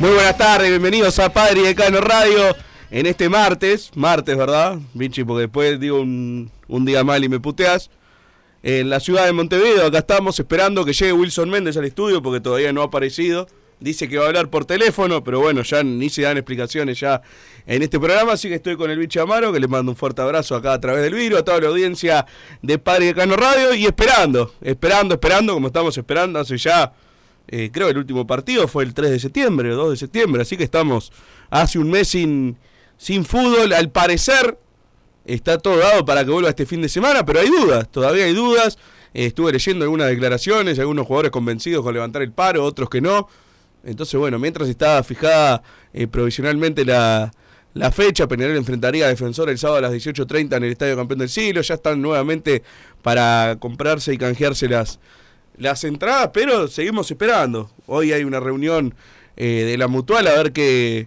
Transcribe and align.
Muy 0.00 0.12
buenas 0.12 0.38
tardes, 0.38 0.70
bienvenidos 0.70 1.18
a 1.18 1.30
Padre 1.30 1.60
y 1.60 1.62
Decano 1.62 2.00
Radio 2.00 2.56
en 2.90 3.04
este 3.04 3.28
martes, 3.28 3.90
martes, 3.94 4.34
¿verdad? 4.34 4.78
Vichy, 4.94 5.24
porque 5.24 5.42
después 5.42 5.78
digo 5.78 6.00
un, 6.00 6.50
día 6.86 7.04
mal 7.04 7.22
y 7.22 7.28
me 7.28 7.38
puteas. 7.38 7.90
En 8.62 8.88
la 8.88 8.98
ciudad 8.98 9.26
de 9.26 9.32
Montevideo, 9.32 9.88
acá 9.88 9.98
estamos 9.98 10.40
esperando 10.40 10.86
que 10.86 10.94
llegue 10.94 11.12
Wilson 11.12 11.50
Méndez 11.50 11.76
al 11.76 11.84
estudio 11.84 12.22
porque 12.22 12.40
todavía 12.40 12.72
no 12.72 12.80
ha 12.80 12.86
aparecido. 12.86 13.46
Dice 13.78 14.08
que 14.08 14.16
va 14.16 14.24
a 14.24 14.28
hablar 14.28 14.48
por 14.48 14.64
teléfono, 14.64 15.22
pero 15.22 15.38
bueno, 15.40 15.60
ya 15.60 15.82
ni 15.82 16.08
se 16.08 16.22
dan 16.22 16.38
explicaciones 16.38 16.98
ya 16.98 17.20
en 17.66 17.82
este 17.82 18.00
programa, 18.00 18.32
así 18.32 18.48
que 18.48 18.54
estoy 18.54 18.76
con 18.76 18.90
el 18.90 18.98
bicho 18.98 19.20
Amaro, 19.20 19.52
que 19.52 19.60
le 19.60 19.68
mando 19.68 19.92
un 19.92 19.96
fuerte 19.96 20.22
abrazo 20.22 20.56
acá 20.56 20.72
a 20.72 20.80
través 20.80 21.02
del 21.02 21.12
vidrio, 21.12 21.36
a 21.36 21.44
toda 21.44 21.60
la 21.60 21.68
audiencia 21.68 22.24
de 22.62 22.78
Padre 22.78 23.04
y 23.04 23.08
Decano 23.08 23.36
Radio, 23.36 23.74
y 23.74 23.84
esperando, 23.84 24.54
esperando, 24.62 25.16
esperando, 25.16 25.52
como 25.52 25.66
estamos 25.66 25.98
esperando 25.98 26.38
hace 26.38 26.56
ya 26.56 26.90
eh, 27.52 27.70
creo 27.72 27.88
que 27.88 27.92
el 27.92 27.98
último 27.98 28.28
partido 28.28 28.68
fue 28.68 28.84
el 28.84 28.94
3 28.94 29.10
de 29.10 29.18
septiembre, 29.18 29.72
o 29.72 29.76
2 29.76 29.90
de 29.90 29.96
septiembre, 29.96 30.42
así 30.42 30.56
que 30.56 30.62
estamos 30.62 31.10
hace 31.50 31.80
un 31.80 31.90
mes 31.90 32.06
sin, 32.06 32.56
sin 32.96 33.24
fútbol. 33.24 33.72
Al 33.72 33.90
parecer 33.90 34.56
está 35.24 35.58
todo 35.58 35.78
dado 35.78 36.04
para 36.04 36.24
que 36.24 36.30
vuelva 36.30 36.50
este 36.50 36.64
fin 36.64 36.80
de 36.80 36.88
semana, 36.88 37.26
pero 37.26 37.40
hay 37.40 37.48
dudas, 37.48 37.90
todavía 37.90 38.24
hay 38.26 38.34
dudas. 38.34 38.78
Eh, 39.12 39.26
estuve 39.26 39.50
leyendo 39.50 39.84
algunas 39.84 40.06
declaraciones, 40.06 40.78
algunos 40.78 41.08
jugadores 41.08 41.32
convencidos 41.32 41.82
con 41.82 41.92
levantar 41.92 42.22
el 42.22 42.30
paro, 42.30 42.64
otros 42.64 42.88
que 42.88 43.00
no. 43.00 43.26
Entonces, 43.82 44.20
bueno, 44.20 44.38
mientras 44.38 44.68
estaba 44.68 45.02
fijada 45.02 45.60
eh, 45.92 46.06
provisionalmente 46.06 46.84
la, 46.84 47.32
la 47.74 47.90
fecha, 47.90 48.28
Peñarol 48.28 48.58
enfrentaría 48.58 49.06
a 49.06 49.08
Defensor 49.08 49.50
el 49.50 49.58
sábado 49.58 49.78
a 49.78 49.90
las 49.90 49.92
18.30 49.92 50.56
en 50.56 50.62
el 50.62 50.70
Estadio 50.70 50.94
Campeón 50.94 51.18
del 51.18 51.28
Siglo. 51.28 51.62
Ya 51.62 51.74
están 51.74 52.00
nuevamente 52.00 52.62
para 53.02 53.56
comprarse 53.58 54.14
y 54.14 54.18
canjearse 54.18 54.68
las, 54.68 55.00
las 55.60 55.84
entradas, 55.84 56.30
pero 56.32 56.68
seguimos 56.68 57.10
esperando. 57.10 57.70
Hoy 57.86 58.12
hay 58.12 58.24
una 58.24 58.40
reunión 58.40 58.94
eh, 59.36 59.64
de 59.66 59.76
la 59.76 59.88
mutual 59.88 60.26
a 60.26 60.32
ver 60.32 60.52
qué, 60.52 61.06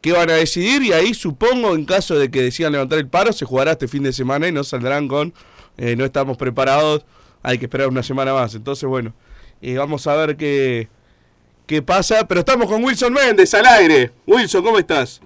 qué 0.00 0.12
van 0.12 0.30
a 0.30 0.34
decidir 0.34 0.82
y 0.82 0.92
ahí 0.92 1.14
supongo 1.14 1.74
en 1.74 1.84
caso 1.84 2.16
de 2.16 2.30
que 2.30 2.40
decidan 2.40 2.72
levantar 2.72 3.00
el 3.00 3.08
paro 3.08 3.32
se 3.32 3.44
jugará 3.44 3.72
este 3.72 3.88
fin 3.88 4.04
de 4.04 4.12
semana 4.12 4.46
y 4.46 4.52
no 4.52 4.62
saldrán 4.62 5.08
con 5.08 5.34
eh, 5.76 5.96
no 5.96 6.04
estamos 6.04 6.36
preparados, 6.36 7.04
hay 7.42 7.58
que 7.58 7.66
esperar 7.66 7.88
una 7.88 8.02
semana 8.02 8.32
más. 8.32 8.54
Entonces 8.54 8.88
bueno, 8.88 9.12
eh, 9.60 9.76
vamos 9.76 10.06
a 10.06 10.14
ver 10.14 10.36
qué, 10.36 10.88
qué 11.66 11.82
pasa, 11.82 12.26
pero 12.26 12.40
estamos 12.40 12.68
con 12.68 12.82
Wilson 12.82 13.12
Méndez 13.12 13.52
al 13.54 13.66
aire. 13.66 14.12
Wilson, 14.26 14.62
¿cómo 14.62 14.78
estás? 14.78 15.20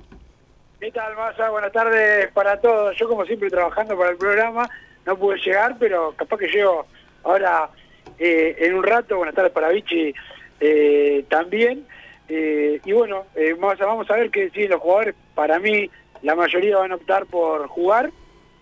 ¿Qué 0.81 0.91
tal, 0.91 1.15
Massa? 1.15 1.51
Buenas 1.51 1.73
tardes 1.73 2.33
para 2.33 2.59
todos. 2.61 2.97
Yo, 2.99 3.09
como 3.09 3.25
siempre, 3.25 3.51
trabajando 3.51 3.97
para 3.97 4.11
el 4.11 4.17
programa, 4.17 4.69
no 5.07 5.17
pude 5.17 5.39
llegar, 5.39 5.77
pero 5.79 6.15
capaz 6.17 6.39
que 6.39 6.49
llego 6.49 6.87
ahora 7.23 7.71
eh, 8.19 8.57
en 8.59 8.75
un 8.75 8.83
rato. 8.83 9.17
Buenas 9.17 9.35
tardes 9.35 9.53
para 9.53 9.69
Vichy 9.71 10.15
eh, 10.61 11.25
también. 11.29 11.85
Eh, 12.29 12.81
y 12.85 12.93
bueno, 12.93 13.25
eh, 13.35 13.55
vamos, 13.59 14.11
a, 14.11 14.17
ver 14.17 14.31
qué 14.31 14.45
deciden 14.45 14.71
los 14.71 14.81
jugadores. 14.81 15.15
Para 15.35 15.59
mí, 15.59 15.91
la 16.23 16.37
mayoría 16.37 16.79
van 16.79 16.93
a 16.93 16.97
optar 16.97 17.27
por 17.27 17.67
jugar. 17.67 18.11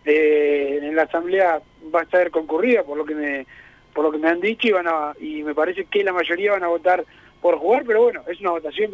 En 0.05 0.97
la 0.97 1.03
asamblea 1.03 1.61
va 1.95 2.01
a 2.01 2.05
estar 2.05 2.31
concurrida, 2.31 2.83
por 2.85 2.97
lo 2.97 3.05
que 3.05 3.15
me 3.15 3.47
por 3.93 4.05
lo 4.05 4.13
que 4.13 4.19
me 4.19 4.29
han 4.29 4.41
dicho, 4.41 4.69
y, 4.69 4.71
van 4.71 4.87
a, 4.87 5.13
y 5.21 5.43
me 5.43 5.55
parece 5.55 5.85
que 5.85 6.05
la 6.05 6.13
mayoría 6.13 6.53
van 6.53 6.63
a 6.63 6.69
votar 6.69 7.05
por 7.43 7.59
jugar, 7.59 7.83
pero 7.85 8.05
bueno, 8.05 8.23
es 8.29 8.41
una 8.41 8.53
votación 8.53 8.93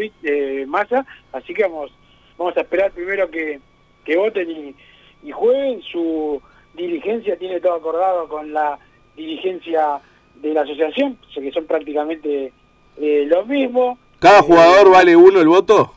masa, 0.67 1.05
así 1.33 1.53
que 1.53 1.65
vamos 1.65 1.93
vamos 2.39 2.57
a 2.57 2.63
esperar 2.63 2.93
primero 2.93 3.31
que, 3.31 3.61
que 4.05 4.17
voten 4.17 4.51
y, 4.51 4.75
y 5.23 5.33
jueguen. 5.33 5.83
Su 5.83 6.43
dirigencia 6.75 7.37
tiene 7.37 7.61
todo 7.61 7.75
acordado 7.75 8.27
con 8.29 8.53
la 8.53 8.79
dirigencia 9.17 10.01
de 10.43 10.55
la 10.55 10.63
asociación, 10.63 11.19
sé 11.35 11.41
que 11.41 11.53
son 11.53 11.67
prácticamente 11.67 12.53
eh, 12.99 13.25
lo 13.29 13.45
mismo. 13.47 13.99
¿Cada 14.19 14.43
jugador 14.43 14.91
vale 14.91 15.15
uno 15.17 15.41
el 15.41 15.49
voto? 15.49 15.93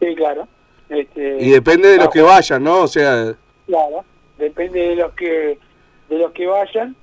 Sí, 0.00 0.14
claro. 0.14 0.48
Este, 0.88 1.38
Y 1.40 1.50
depende 1.50 1.88
de 1.88 1.96
los 1.96 2.06
cada 2.08 2.12
que 2.12 2.22
vayan, 2.22 2.64
¿no? 2.64 2.80
O 2.82 2.88
sea, 2.88 3.34
Claro, 3.66 4.04
depende 4.38 4.80
de 4.88 4.96
los 4.96 5.12
que 5.14 5.58
de 6.08 6.18
los 6.18 6.32
que 6.32 6.46
vayan. 6.46 6.94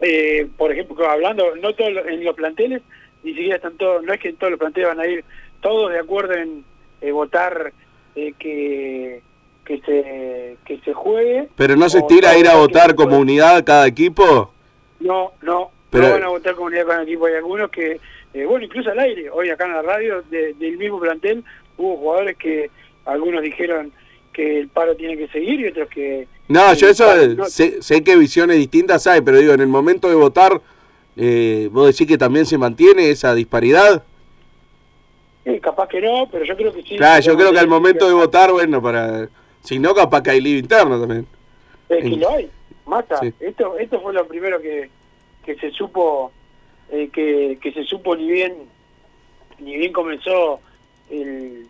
Eh, 0.00 0.48
por 0.56 0.72
ejemplo, 0.72 1.08
hablando, 1.08 1.54
no 1.56 1.74
todos 1.74 1.90
en 2.06 2.24
los 2.24 2.34
planteles, 2.34 2.82
ni 3.22 3.32
siquiera 3.32 3.56
están 3.56 3.76
todos, 3.76 4.02
no 4.02 4.12
es 4.12 4.20
que 4.20 4.30
en 4.30 4.36
todos 4.36 4.50
los 4.50 4.58
planteles 4.58 4.88
van 4.88 5.00
a 5.00 5.06
ir 5.06 5.24
todos 5.60 5.90
de 5.92 5.98
acuerdo 5.98 6.34
en 6.34 6.64
eh, 7.00 7.12
votar 7.12 7.72
eh, 8.14 8.32
que 8.38 9.22
que 9.64 9.80
se 9.80 10.56
que 10.64 10.78
se 10.84 10.92
juegue. 10.92 11.48
pero 11.56 11.76
no 11.76 11.88
se 11.88 11.98
o 11.98 12.00
estira 12.00 12.30
a 12.30 12.38
ir 12.38 12.48
a 12.48 12.56
votar 12.56 12.94
como 12.94 13.18
unidad 13.18 13.64
cada 13.64 13.86
equipo. 13.86 14.52
No, 15.00 15.32
no, 15.42 15.70
Pero- 15.96 16.08
no 16.08 16.14
van 16.14 16.22
a 16.24 16.28
votar 16.28 16.54
comunidad 16.54 16.86
con 16.86 16.96
el 16.96 17.02
equipo. 17.02 17.26
Hay 17.26 17.34
algunos 17.34 17.70
que, 17.70 18.00
eh, 18.34 18.44
bueno, 18.44 18.64
incluso 18.64 18.90
al 18.90 18.98
aire, 18.98 19.30
hoy 19.30 19.50
acá 19.50 19.64
en 19.66 19.72
la 19.72 19.82
radio, 19.82 20.22
de- 20.30 20.54
del 20.54 20.76
mismo 20.78 21.00
plantel, 21.00 21.44
hubo 21.76 21.96
jugadores 21.96 22.36
que 22.36 22.70
algunos 23.04 23.42
dijeron 23.42 23.92
que 24.32 24.58
el 24.60 24.68
paro 24.68 24.94
tiene 24.96 25.16
que 25.16 25.28
seguir 25.28 25.60
y 25.60 25.68
otros 25.68 25.88
que... 25.88 26.28
No, 26.48 26.72
yo 26.74 26.88
eso 26.88 27.06
paro 27.06 27.22
eh, 27.22 27.28
no. 27.34 27.44
sé, 27.46 27.80
sé 27.82 28.04
que 28.04 28.16
visiones 28.16 28.56
distintas 28.58 29.06
hay, 29.06 29.20
pero 29.22 29.38
digo, 29.38 29.52
en 29.54 29.60
el 29.60 29.66
momento 29.68 30.08
de 30.08 30.14
votar, 30.14 30.60
eh, 31.16 31.68
vos 31.72 31.86
decís 31.86 32.06
que 32.06 32.18
también 32.18 32.44
se 32.46 32.58
mantiene 32.58 33.10
esa 33.10 33.34
disparidad. 33.34 34.04
Capaz 35.62 35.88
que 35.88 36.00
no, 36.00 36.28
pero 36.30 36.44
yo 36.44 36.56
creo 36.56 36.72
que 36.72 36.82
sí. 36.82 36.96
Claro, 36.96 37.22
yo 37.22 37.36
creo 37.36 37.52
que 37.52 37.58
al 37.60 37.68
momento 37.68 38.08
de 38.08 38.14
votar, 38.14 38.50
bueno, 38.50 38.82
para... 38.82 39.28
Si 39.62 39.78
no, 39.78 39.94
capaz 39.94 40.22
que 40.22 40.30
hay 40.30 40.40
lío 40.40 40.58
interno 40.58 40.98
también. 40.98 41.26
Es 41.88 42.02
que 42.02 42.16
lo 42.16 42.30
hay, 42.30 42.50
mata. 42.84 43.18
Sí. 43.20 43.32
Esto 43.40 43.78
esto 43.78 44.00
fue 44.00 44.12
lo 44.12 44.26
primero 44.26 44.60
que, 44.60 44.90
que 45.46 45.54
se 45.54 45.70
supo, 45.70 46.32
eh, 46.90 47.08
que, 47.12 47.58
que 47.62 47.72
se 47.72 47.84
supo 47.84 48.14
ni 48.16 48.30
bien 48.30 48.54
ni 49.58 49.76
bien 49.76 49.92
comenzó 49.92 50.60
el 51.08 51.66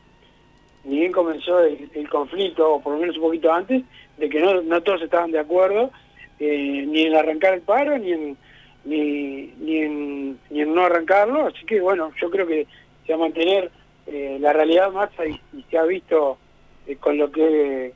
ni 0.85 1.01
bien 1.01 1.13
comenzó 1.13 1.61
el, 1.65 2.09
conflicto, 2.09 2.75
o 2.75 2.81
por 2.81 2.95
lo 2.95 3.01
menos 3.01 3.17
un 3.17 3.23
poquito 3.23 3.53
antes, 3.53 3.83
de 4.19 4.29
que 4.29 4.41
no, 4.41 4.63
no 4.63 4.81
todos 4.83 5.03
estaban 5.03 5.33
de 5.33 5.41
acuerdo, 5.41 5.91
eh, 6.39 6.85
ni 6.87 7.03
en 7.03 7.17
arrancar 7.17 7.55
el 7.55 7.63
paro, 7.63 7.99
ni 7.99 8.13
en, 8.13 8.37
ni, 8.85 9.53
ni, 9.59 9.79
en, 9.79 10.39
ni 10.49 10.61
en 10.61 10.75
no 10.75 10.85
arrancarlo, 10.85 11.47
así 11.47 11.67
que 11.67 11.81
bueno, 11.81 12.13
yo 12.21 12.31
creo 12.31 12.47
que 12.47 12.69
se 13.05 13.13
va 13.13 13.19
a 13.19 13.27
mantener 13.29 13.71
eh, 14.07 14.39
la 14.41 14.53
realidad 14.53 14.93
más 14.93 15.11
y, 15.27 15.59
y 15.59 15.65
se 15.69 15.77
ha 15.77 15.83
visto 15.83 16.39
eh, 16.87 16.95
con 16.97 17.19
lo 17.19 17.33
que 17.33 17.93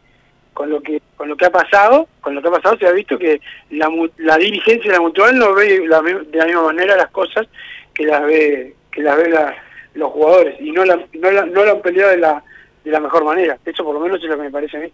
con 0.54 0.70
lo 0.70 0.80
que 0.82 1.00
con 1.16 1.28
lo 1.28 1.36
que 1.36 1.46
ha 1.46 1.50
pasado, 1.50 2.08
con 2.20 2.34
lo 2.34 2.42
que 2.42 2.48
ha 2.48 2.52
pasado 2.52 2.76
se 2.78 2.86
ha 2.86 2.92
visto 2.92 3.18
que 3.18 3.40
la, 3.70 3.88
la 4.18 4.36
dirigencia 4.38 4.90
de 4.90 4.96
la 4.96 5.02
mutual 5.02 5.36
no 5.38 5.54
ve 5.54 5.82
la 5.86 6.00
de 6.02 6.24
la 6.38 6.46
misma 6.46 6.62
manera 6.64 6.96
las 6.96 7.10
cosas 7.10 7.46
que 7.94 8.04
las 8.04 8.22
ve 8.24 8.74
que 8.90 9.02
las 9.02 9.16
ve 9.16 9.28
la- 9.30 9.54
los 9.94 10.10
jugadores 10.12 10.60
y 10.60 10.70
no 10.70 10.84
la, 10.84 10.96
no 11.14 11.30
la, 11.32 11.44
no 11.46 11.64
la 11.64 11.72
han 11.72 11.82
peleado 11.82 12.10
de 12.10 12.18
la 12.18 12.44
de 12.84 12.90
la 12.90 13.00
mejor 13.00 13.24
manera. 13.24 13.58
Eso 13.64 13.84
por 13.84 13.94
lo 13.94 14.00
menos 14.00 14.18
es 14.22 14.28
lo 14.28 14.36
que 14.36 14.42
me 14.42 14.50
parece 14.50 14.76
a 14.76 14.80
mí. 14.80 14.92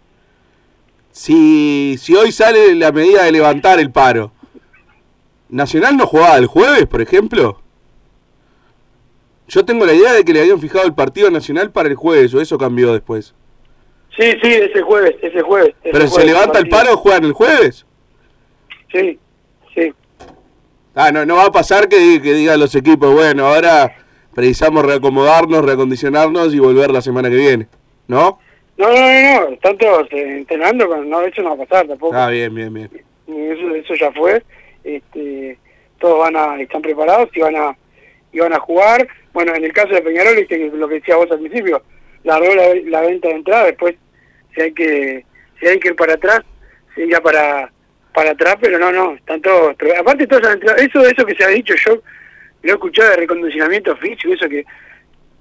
Si, 1.11 1.97
si 1.99 2.15
hoy 2.15 2.31
sale 2.31 2.75
la 2.75 2.91
medida 2.91 3.23
de 3.23 3.31
levantar 3.31 3.79
el 3.79 3.91
paro, 3.91 4.31
¿Nacional 5.49 5.95
no 5.95 6.05
jugaba 6.05 6.35
el 6.37 6.45
jueves, 6.47 6.85
por 6.87 7.01
ejemplo? 7.01 7.61
Yo 9.47 9.63
tengo 9.63 9.85
la 9.85 9.93
idea 9.93 10.11
de 10.13 10.25
que 10.25 10.33
le 10.33 10.41
habían 10.41 10.59
fijado 10.59 10.85
el 10.85 10.93
partido 10.93 11.31
nacional 11.31 11.71
para 11.71 11.87
el 11.87 11.95
jueves, 11.95 12.33
o 12.33 12.41
eso 12.41 12.57
cambió 12.57 12.91
después. 12.91 13.33
Sí, 14.17 14.31
sí, 14.41 14.53
ese 14.53 14.81
jueves, 14.81 15.15
ese 15.21 15.41
jueves. 15.41 15.75
ese 15.83 15.91
Pero 15.91 16.07
se 16.07 16.25
levanta 16.25 16.57
el 16.57 16.67
paro, 16.67 16.97
juegan 16.97 17.23
el 17.23 17.33
jueves. 17.33 17.85
Sí, 18.91 19.19
sí. 19.75 19.93
Ah, 20.95 21.11
no, 21.11 21.23
no 21.23 21.35
va 21.35 21.45
a 21.45 21.51
pasar 21.51 21.87
que, 21.87 22.19
que 22.21 22.33
digan 22.33 22.59
los 22.59 22.73
equipos, 22.73 23.13
bueno, 23.13 23.45
ahora 23.45 23.95
precisamos 24.33 24.83
reacomodarnos, 24.83 25.63
reacondicionarnos 25.63 26.53
y 26.55 26.59
volver 26.59 26.89
la 26.89 27.01
semana 27.01 27.29
que 27.29 27.35
viene, 27.35 27.67
¿no? 28.07 28.39
No, 28.77 28.87
no, 28.87 28.95
no, 28.95 29.41
no, 29.41 29.53
están 29.53 29.77
todos 29.77 30.07
eh, 30.11 30.37
entrenando, 30.37 30.89
pero 30.89 31.03
no, 31.03 31.21
eso 31.21 31.41
no 31.43 31.55
va 31.55 31.63
a 31.63 31.67
pasar 31.67 31.87
tampoco. 31.87 32.15
Ah, 32.15 32.29
bien, 32.29 32.53
bien, 32.55 32.73
bien. 32.73 32.89
eso, 33.27 33.75
eso 33.75 33.93
ya 33.95 34.11
fue. 34.11 34.43
Este, 34.83 35.59
todos 35.99 36.19
van 36.19 36.35
a, 36.35 36.59
están 36.59 36.81
preparados 36.81 37.29
y 37.35 37.39
van 37.41 37.55
a, 37.55 37.77
y 38.31 38.39
van 38.39 38.53
a 38.53 38.59
jugar. 38.59 39.07
Bueno, 39.33 39.53
en 39.53 39.63
el 39.63 39.73
caso 39.73 39.89
de 39.89 40.01
Peñarol, 40.01 40.35
viste 40.35 40.57
lo 40.73 40.87
que 40.87 40.95
decía 40.95 41.15
vos 41.15 41.29
al 41.29 41.39
principio, 41.39 41.83
largó 42.23 42.53
la, 42.55 42.73
la 42.85 43.01
venta 43.01 43.27
de 43.27 43.35
entrada, 43.35 43.65
después 43.65 43.95
si 44.57 44.63
hay 44.63 44.73
que, 44.73 45.25
si 45.59 45.67
hay 45.67 45.79
que 45.79 45.89
ir 45.89 45.95
para 45.95 46.13
atrás, 46.13 46.41
se 46.95 47.05
irá 47.05 47.21
para, 47.21 47.71
para 48.13 48.31
atrás, 48.31 48.55
pero 48.59 48.79
no, 48.79 48.91
no, 48.91 49.13
están 49.13 49.39
todos, 49.41 49.75
aparte 49.97 50.25
todos 50.25 50.47
han 50.47 50.53
entrado, 50.53 50.77
eso, 50.77 51.05
eso 51.05 51.25
que 51.25 51.35
se 51.35 51.43
ha 51.43 51.49
dicho, 51.49 51.75
yo 51.85 52.01
lo 52.63 52.71
he 52.71 52.73
escuchado 52.73 53.11
de 53.11 53.17
recondicionamiento 53.17 53.95
físico, 53.97 54.33
eso 54.33 54.49
que 54.49 54.65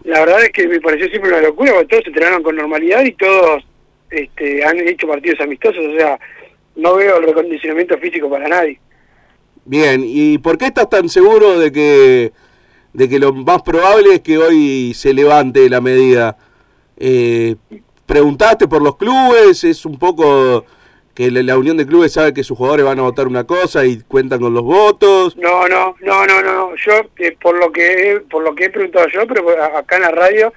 la 0.05 0.21
verdad 0.21 0.45
es 0.45 0.51
que 0.51 0.69
me 0.69 0.81
pareció 0.81 1.09
siempre 1.09 1.31
una 1.31 1.41
locura, 1.41 1.73
porque 1.73 1.89
todos 1.89 2.03
se 2.05 2.11
entrenaron 2.11 2.43
con 2.43 2.57
normalidad 2.57 3.05
y 3.05 3.13
todos 3.13 3.67
este, 4.11 4.63
han 4.65 4.79
hecho 4.87 5.09
partidos 5.09 5.41
amistosos, 5.41 5.83
o 5.83 5.97
sea, 5.97 6.19
no 6.77 6.97
veo 6.97 7.17
el 7.17 7.25
recondicionamiento 7.25 7.97
físico 7.97 8.29
para 8.29 8.49
nadie. 8.49 8.79
Bien, 9.65 10.03
¿y 10.05 10.39
por 10.39 10.59
qué 10.59 10.67
estás 10.67 10.91
tan 10.91 11.09
seguro 11.09 11.59
de 11.59 11.73
que, 11.73 12.33
de 12.93 13.09
que 13.09 13.19
lo 13.19 13.33
más 13.33 13.63
probable 13.63 14.15
es 14.15 14.21
que 14.21 14.37
hoy 14.37 14.93
se 14.95 15.15
levante 15.15 15.69
la 15.71 15.81
medida? 15.81 16.37
Eh, 16.99 17.57
¿Preguntaste 18.07 18.69
por 18.69 18.83
los 18.83 18.97
clubes? 18.97 19.65
¿Es 19.65 19.85
un 19.85 19.99
poco 19.99 20.65
que 21.13 21.29
la, 21.31 21.59
unión 21.59 21.77
de 21.77 21.87
clubes 21.87 22.13
sabe 22.13 22.33
que 22.33 22.45
sus 22.45 22.57
jugadores 22.57 22.87
van 22.87 23.01
a 23.01 23.03
votar 23.03 23.27
una 23.27 23.45
cosa 23.45 23.85
y 23.85 24.01
cuentan 24.03 24.39
con 24.39 24.55
los 24.55 24.63
votos? 24.63 25.37
No, 25.37 25.67
no, 25.67 25.97
no, 26.01 26.25
no, 26.25 26.41
no. 26.41 26.77
Yo 26.77 26.93
por 27.41 27.59
lo 27.59 27.73
que 27.73 28.23
por 28.31 28.45
lo 28.45 28.55
que 28.55 28.67
he 28.67 28.71
preguntado 28.71 29.09
yo, 29.09 29.27
pero 29.27 29.51
acá 29.77 29.97
en 29.97 30.03
la 30.03 30.11
radio 30.13 30.53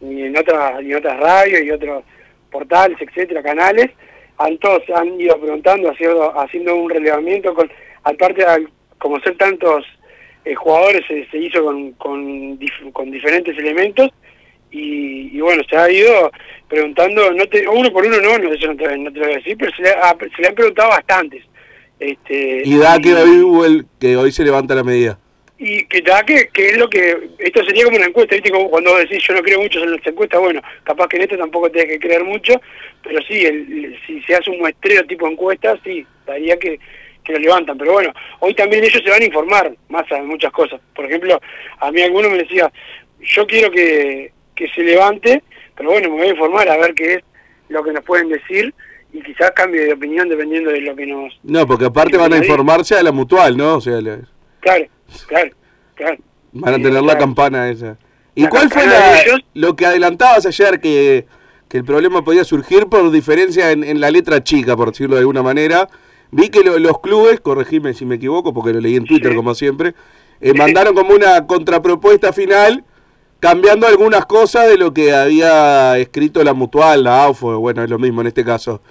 y 0.00 0.24
en 0.24 0.36
otras 0.36 0.82
y 0.82 0.92
otras 0.92 1.18
radios 1.18 1.62
y 1.62 1.70
otros 1.70 2.04
portales, 2.50 2.98
etcétera, 3.00 3.42
canales, 3.42 3.90
han 4.36 4.58
todos 4.58 4.82
han 4.94 5.18
ido 5.18 5.40
preguntando, 5.40 5.90
haciendo 5.90 6.38
haciendo 6.38 6.76
un 6.76 6.90
relevamiento 6.90 7.54
con 7.54 7.70
aparte 8.02 8.44
al, 8.44 8.68
como 8.98 9.18
ser 9.20 9.38
tantos 9.38 9.86
eh, 10.44 10.54
jugadores 10.54 11.02
se, 11.08 11.26
se 11.30 11.38
hizo 11.38 11.64
con 11.64 11.92
con, 11.92 12.58
con 12.92 13.10
diferentes 13.10 13.56
elementos 13.56 14.10
y, 14.70 15.36
y 15.36 15.40
bueno, 15.40 15.62
se 15.68 15.76
ha 15.76 15.90
ido 15.90 16.30
preguntando, 16.68 17.32
no 17.32 17.46
te, 17.46 17.66
uno 17.68 17.90
por 17.92 18.04
uno 18.06 18.20
no, 18.20 18.38
no, 18.38 18.52
eso 18.52 18.66
no 18.68 18.76
te, 18.76 18.96
no 18.98 19.12
te 19.12 19.18
lo 19.18 19.24
voy 19.26 19.34
a 19.34 19.38
decir, 19.38 19.56
pero 19.58 19.72
se 19.76 19.82
le, 19.82 19.90
ha- 19.90 20.16
se 20.36 20.42
le 20.42 20.48
han 20.48 20.54
preguntado 20.54 20.90
bastantes. 20.90 21.44
Este, 21.98 22.62
Y 22.64 22.78
da 22.78 22.98
que 22.98 23.10
David 23.12 23.42
Huel, 23.42 23.84
que 24.00 24.16
hoy 24.16 24.32
se 24.32 24.44
levanta 24.44 24.74
la 24.74 24.84
medida. 24.84 25.18
y 25.58 25.84
que 25.86 26.00
da 26.00 26.22
que, 26.22 26.48
que 26.48 26.68
es 26.70 26.78
lo 26.78 26.88
que 26.88 27.28
esto 27.38 27.62
sería 27.64 27.84
como 27.84 27.98
una 27.98 28.06
encuesta 28.06 28.34
viste 28.34 28.50
como 28.50 28.70
cuando 28.70 28.92
vos 28.92 29.00
decís 29.00 29.22
yo 29.28 29.34
no 29.34 29.42
creo 29.42 29.60
mucho 29.60 29.78
en 29.82 29.90
las 29.92 30.06
encuestas 30.06 30.40
bueno 30.40 30.62
capaz 30.84 31.06
que 31.08 31.16
en 31.16 31.22
esto 31.24 31.36
tampoco 31.36 31.70
tenés 31.70 31.88
que 31.88 31.98
creer 32.00 32.24
mucho 32.24 32.54
pero 33.02 33.20
sí 33.28 33.44
el, 33.44 33.56
el- 33.84 33.98
si 34.06 34.22
se 34.22 34.34
hace 34.36 34.48
un 34.48 34.58
muestreo 34.60 35.04
tipo 35.04 35.28
encuesta 35.28 35.78
sí 35.84 36.06
daría 36.26 36.56
que, 36.58 36.80
que 37.22 37.32
lo 37.34 37.38
levantan 37.40 37.76
pero 37.76 37.92
bueno 37.92 38.10
hoy 38.38 38.54
también 38.54 38.82
ellos 38.84 39.02
se 39.04 39.10
van 39.10 39.20
a 39.20 39.26
informar 39.26 39.76
más 39.90 40.08
de 40.08 40.22
muchas 40.22 40.50
cosas 40.52 40.80
por 40.96 41.04
ejemplo 41.04 41.38
a 41.78 41.92
mí 41.92 42.00
alguno 42.00 42.30
me 42.30 42.38
decía 42.38 42.72
yo 43.20 43.46
quiero 43.46 43.70
que, 43.70 44.32
que 44.60 44.68
se 44.74 44.82
levante 44.82 45.42
pero 45.76 45.90
bueno 45.90 46.10
me 46.10 46.16
voy 46.16 46.26
a 46.28 46.30
informar 46.30 46.68
a 46.68 46.76
ver 46.76 46.92
qué 46.94 47.14
es 47.14 47.20
lo 47.68 47.82
que 47.82 47.92
nos 47.92 48.04
pueden 48.04 48.28
decir 48.28 48.74
y 49.12 49.22
quizás 49.22 49.50
cambie 49.52 49.80
de 49.86 49.92
opinión 49.94 50.28
dependiendo 50.28 50.70
de 50.70 50.80
lo 50.82 50.94
que 50.94 51.06
nos 51.06 51.32
No, 51.42 51.66
porque 51.66 51.86
aparte 51.86 52.16
van 52.16 52.32
a 52.32 52.36
informarse 52.36 52.94
a 52.94 53.02
la 53.02 53.10
mutual, 53.12 53.56
¿no? 53.56 53.76
O 53.76 53.80
sea, 53.80 54.00
le- 54.00 54.20
claro 54.60 54.84
claro 55.26 55.50
claro 55.94 56.16
van 56.52 56.74
a 56.74 56.76
Sí, 56.76 56.82
tener 56.82 57.00
la 57.02 57.12
claro. 57.12 57.18
campana 57.20 57.70
esa. 57.70 57.96
¿Y 58.34 58.42
La 58.42 58.50
cuál 58.50 58.68
fue 58.70 58.86
la- 58.86 59.22
lo 59.54 59.74
que 59.76 59.86
adelantabas 59.86 60.46
ayer 60.46 60.80
que, 60.80 61.26
que 61.68 61.76
el 61.78 61.84
problema 61.84 62.22
podía 62.24 62.44
surgir 62.44 62.86
por 62.86 63.10
diferencia 63.10 63.70
en, 63.72 63.82
en 63.84 64.00
la 64.00 64.10
letra 64.10 64.42
chica, 64.44 64.76
por 64.76 64.90
decirlo 64.90 65.14
de 65.16 65.20
alguna 65.20 65.42
manera? 65.42 65.88
Vi 66.32 66.48
que 66.48 66.60
lo- 66.62 66.78
los 66.78 67.00
clubes, 67.00 67.40
corregime 67.40 67.94
si 67.94 68.04
me 68.04 68.16
equivoco, 68.16 68.52
porque 68.54 68.72
lo 68.72 68.80
leí 68.80 68.96
en 68.96 69.04
Twitter 69.04 69.30
Sí. 69.30 69.36
como 69.36 69.54
siempre, 69.54 69.94
eh, 70.40 70.52
mandaron 70.54 70.94
como 70.94 71.14
una 71.14 71.46
contrapropuesta 71.46 72.32
final 72.32 72.84
cambiando 73.40 73.86
algunas 73.86 74.26
cosas 74.26 74.68
de 74.68 74.76
lo 74.76 74.92
que 74.92 75.12
había 75.12 75.98
escrito 75.98 76.44
la 76.44 76.52
mutual, 76.52 77.04
la 77.04 77.24
AUFO, 77.24 77.58
bueno, 77.58 77.82
es 77.82 77.90
lo 77.90 77.98
mismo 77.98 78.20
en 78.20 78.28
este 78.28 78.44
caso. 78.44 78.82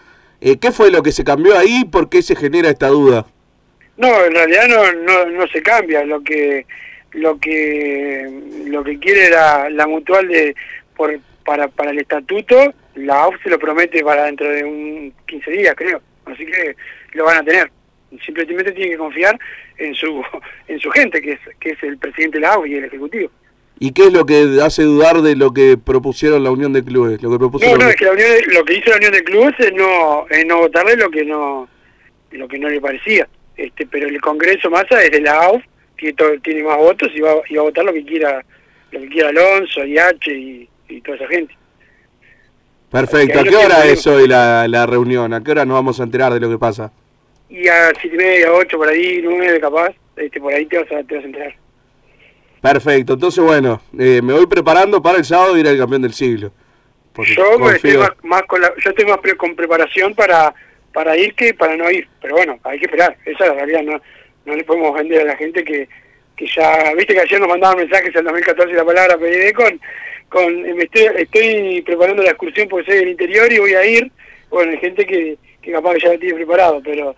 Eh, 0.41 0.57
¿Qué 0.59 0.71
fue 0.71 0.91
lo 0.91 1.03
que 1.03 1.11
se 1.11 1.23
cambió 1.23 1.57
ahí? 1.57 1.85
¿Por 1.85 2.09
qué 2.09 2.21
se 2.21 2.35
genera 2.35 2.69
esta 2.69 2.87
duda? 2.87 3.25
No, 3.97 4.25
en 4.25 4.33
realidad 4.33 4.67
no, 4.67 4.91
no, 4.93 5.25
no 5.25 5.47
se 5.47 5.61
cambia. 5.61 6.03
Lo 6.03 6.23
que 6.23 6.65
lo 7.11 7.39
que 7.39 8.29
lo 8.65 8.83
que 8.83 8.99
quiere 8.99 9.29
la, 9.29 9.69
la 9.69 9.87
mutual 9.87 10.27
de 10.27 10.55
por 10.95 11.19
para 11.45 11.67
para 11.67 11.91
el 11.91 11.99
estatuto, 11.99 12.73
la 12.95 13.23
AUF 13.23 13.35
se 13.43 13.49
lo 13.49 13.59
promete 13.59 14.03
para 14.03 14.25
dentro 14.25 14.49
de 14.49 14.63
un 14.63 15.13
15 15.27 15.51
días, 15.51 15.75
creo. 15.75 16.01
Así 16.25 16.45
que 16.45 16.75
lo 17.13 17.25
van 17.25 17.37
a 17.37 17.43
tener. 17.43 17.69
Simplemente 18.25 18.71
tienen 18.71 18.93
que 18.93 18.97
confiar 18.97 19.37
en 19.77 19.93
su 19.93 20.23
en 20.68 20.79
su 20.79 20.89
gente, 20.91 21.21
que 21.21 21.33
es 21.33 21.39
que 21.59 21.71
es 21.71 21.83
el 21.83 21.97
presidente 21.97 22.37
de 22.37 22.41
la 22.41 22.53
AUF 22.53 22.68
y 22.68 22.75
el 22.75 22.85
ejecutivo. 22.85 23.29
¿Y 23.80 23.94
qué 23.94 24.04
es 24.07 24.14
lo 24.14 24.26
que 24.26 24.59
hace 24.62 24.83
dudar 24.83 25.21
de 25.21 25.36
lo 25.38 25.54
que 25.54 25.78
propusieron 25.78 26.44
la 26.44 26.52
Unión 26.52 26.74
de 26.74 26.83
Clubes? 26.83 27.21
Lo 27.24 27.31
que 27.31 27.38
propuso 27.40 27.66
No, 27.66 27.78
no, 27.78 27.90
es 27.90 27.95
que 27.95 28.06
la 28.06 28.12
unión, 28.12 28.30
de- 28.30 28.54
lo 28.54 28.66
que 28.66 28.74
hizo 28.74 28.90
la 28.90 28.98
Unión 28.98 29.12
de 29.14 29.24
Clubes 29.24 29.56
es 29.59 29.74
no, 29.74 30.26
es 30.30 30.45
no 30.45 30.57
votarle 30.59 30.95
lo 30.98 31.09
que 31.09 31.24
no 31.24 31.68
lo 32.31 32.48
que 32.48 32.59
no 32.59 32.69
le 32.69 32.80
parecía. 32.81 33.28
este 33.56 33.88
Pero 33.88 34.07
el 34.07 34.19
Congreso 34.21 34.69
Massa 34.69 35.02
es 35.02 35.12
de 35.12 35.21
la 35.21 35.33
AUF, 35.45 35.64
tiene, 35.98 36.14
todo- 36.14 36.38
tiene 36.44 36.64
más 36.64 36.78
votos 36.78 37.09
y 37.16 37.21
va, 37.21 37.36
y 37.50 37.56
va 37.56 37.62
a 37.62 37.66
votar 37.66 37.86
lo 37.86 37.94
que 37.94 38.04
quiera 38.06 38.44
lo 38.92 39.00
que 39.00 39.07
quiera 39.09 39.30
Alonso, 39.30 39.86
IH 39.86 40.33
y, 40.33 40.69
y 40.90 41.02
toda 41.02 41.18
esa 41.18 41.28
gente. 41.28 41.56
Perfecto. 42.92 43.40
¿A 43.40 43.44
qué 43.44 43.56
hora 43.56 43.86
es 43.86 44.06
hoy 44.07 44.28
la, 44.28 44.68
la 44.68 44.86
reunión? 44.88 45.33
¿A 45.33 45.44
qué 45.44 45.52
hora 45.52 45.64
nos 45.66 45.76
vamos 45.76 46.00
a 46.00 46.04
enterar 46.04 46.33
de 46.33 46.40
lo 46.40 46.50
que 46.50 46.57
pasa? 46.57 46.92
Y 47.50 47.68
a 47.68 47.92
siete 48.02 48.16
y 48.16 48.18
media, 48.18 48.52
ocho, 48.52 48.78
por 48.78 48.90
ahí, 48.90 49.21
nueve 49.24 49.59
capaz, 49.59 49.92
este 50.16 50.40
por 50.40 50.54
ahí 50.54 50.66
te 50.66 50.80
vas 50.80 50.92
a, 50.92 51.04
te 51.04 51.16
vas 51.16 51.24
a 51.24 51.28
enterar. 51.28 51.56
Perfecto. 52.61 53.13
Entonces, 53.13 53.44
bueno, 53.44 53.81
eh, 53.97 54.21
me 54.21 54.33
voy 54.33 54.45
preparando 54.47 55.01
para 55.01 55.18
el 55.18 55.25
sábado 55.25 55.57
ir 55.57 55.68
al 55.68 55.78
campeón 55.78 56.01
del 56.01 56.13
siglo. 56.13 56.51
Yo 57.35 57.57
estoy 57.75 57.92
más, 57.97 58.11
más 58.23 58.44
con 58.44 58.61
la, 58.61 58.71
yo 58.83 58.89
estoy 58.92 59.06
más 59.06 59.18
pre- 59.19 59.35
con 59.35 59.56
preparación 59.56 60.13
para 60.16 60.54
para 60.94 61.16
ir 61.18 61.35
que 61.35 61.54
para 61.54 61.75
no 61.78 61.89
ir, 61.92 62.07
pero 62.21 62.35
bueno, 62.35 62.59
hay 62.63 62.80
que 62.80 62.85
esperar, 62.85 63.16
esa 63.25 63.44
es 63.44 63.49
la 63.49 63.56
realidad, 63.56 63.83
no 63.83 64.01
no 64.45 64.56
le 64.56 64.63
podemos 64.63 64.94
vender 64.95 65.21
a 65.21 65.25
la 65.25 65.35
gente 65.37 65.63
que, 65.63 65.87
que 66.35 66.47
ya, 66.47 66.94
viste 66.97 67.13
que 67.13 67.19
ayer 67.19 67.39
nos 67.39 67.49
mandaban 67.49 67.78
mensajes 67.78 68.16
en 68.16 68.23
2014 68.23 68.73
la 68.73 68.85
palabra 68.85 69.18
PID 69.18 69.54
con, 69.54 69.80
con 70.30 70.61
me 70.61 70.83
estoy, 70.85 71.07
estoy 71.18 71.81
preparando 71.83 72.23
la 72.23 72.30
excursión 72.31 72.68
porque 72.68 72.87
soy 72.89 72.99
del 72.99 73.09
interior 73.09 73.51
y 73.54 73.59
voy 73.59 73.73
a 73.75 73.85
ir, 73.85 74.11
bueno, 74.49 74.71
hay 74.71 74.80
gente 74.80 75.06
que, 75.06 75.37
que 75.61 75.71
capaz 75.71 75.94
que 75.95 75.99
ya 75.99 76.13
lo 76.13 76.19
tiene 76.19 76.35
preparado, 76.35 76.81
pero 76.83 77.16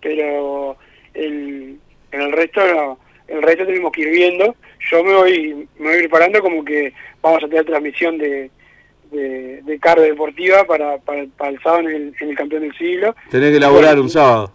pero 0.00 0.76
el, 1.14 1.78
en 2.10 2.20
el 2.20 2.32
resto 2.32 2.60
no, 2.66 2.98
el 3.32 3.42
resto 3.42 3.66
tenemos 3.66 3.92
que 3.92 4.02
ir 4.02 4.10
viendo, 4.10 4.54
yo 4.90 5.02
me 5.04 5.14
voy, 5.14 5.68
me 5.78 5.88
voy 5.90 5.98
preparando 6.00 6.40
como 6.40 6.64
que 6.64 6.92
vamos 7.20 7.42
a 7.42 7.48
tener 7.48 7.64
transmisión 7.64 8.18
de 8.18 8.50
de, 9.12 9.60
de 9.62 9.78
carga 9.78 10.02
deportiva 10.04 10.64
para, 10.64 10.98
para, 10.98 11.26
para 11.36 11.50
el 11.50 11.60
sábado 11.62 11.80
en 11.80 11.94
el, 11.94 12.14
en 12.18 12.30
el 12.30 12.36
campeón 12.36 12.62
del 12.62 12.76
siglo. 12.76 13.14
Tenés 13.30 13.58
que 13.58 13.66
Bueno, 13.66 14.02
un 14.02 14.10
sábado. 14.10 14.52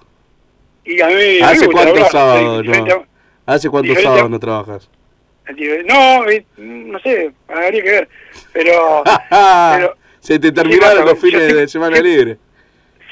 Y 0.83 0.99
a 1.01 1.07
mí, 1.07 1.13
a 1.13 1.17
mí 1.17 1.37
me 1.39 1.43
¿Hace 1.43 1.67
cuántos 1.67 2.09
sábados 2.09 2.65
no? 2.65 3.05
¿Hace 3.45 3.69
cuántos 3.69 4.01
sábados 4.01 4.29
no 4.29 4.39
trabajas? 4.39 4.89
a- 5.45 5.51
No, 5.51 6.29
eh, 6.29 6.45
no 6.57 6.99
sé, 6.99 7.31
habría 7.47 7.83
que 7.83 7.91
ver. 7.91 8.09
Pero, 8.51 9.03
pero 9.29 9.95
Se 10.19 10.39
te 10.39 10.51
terminaron 10.51 11.05
los 11.05 11.19
fines 11.19 11.53
de 11.53 11.67
semana 11.67 11.99
libre. 11.99 12.37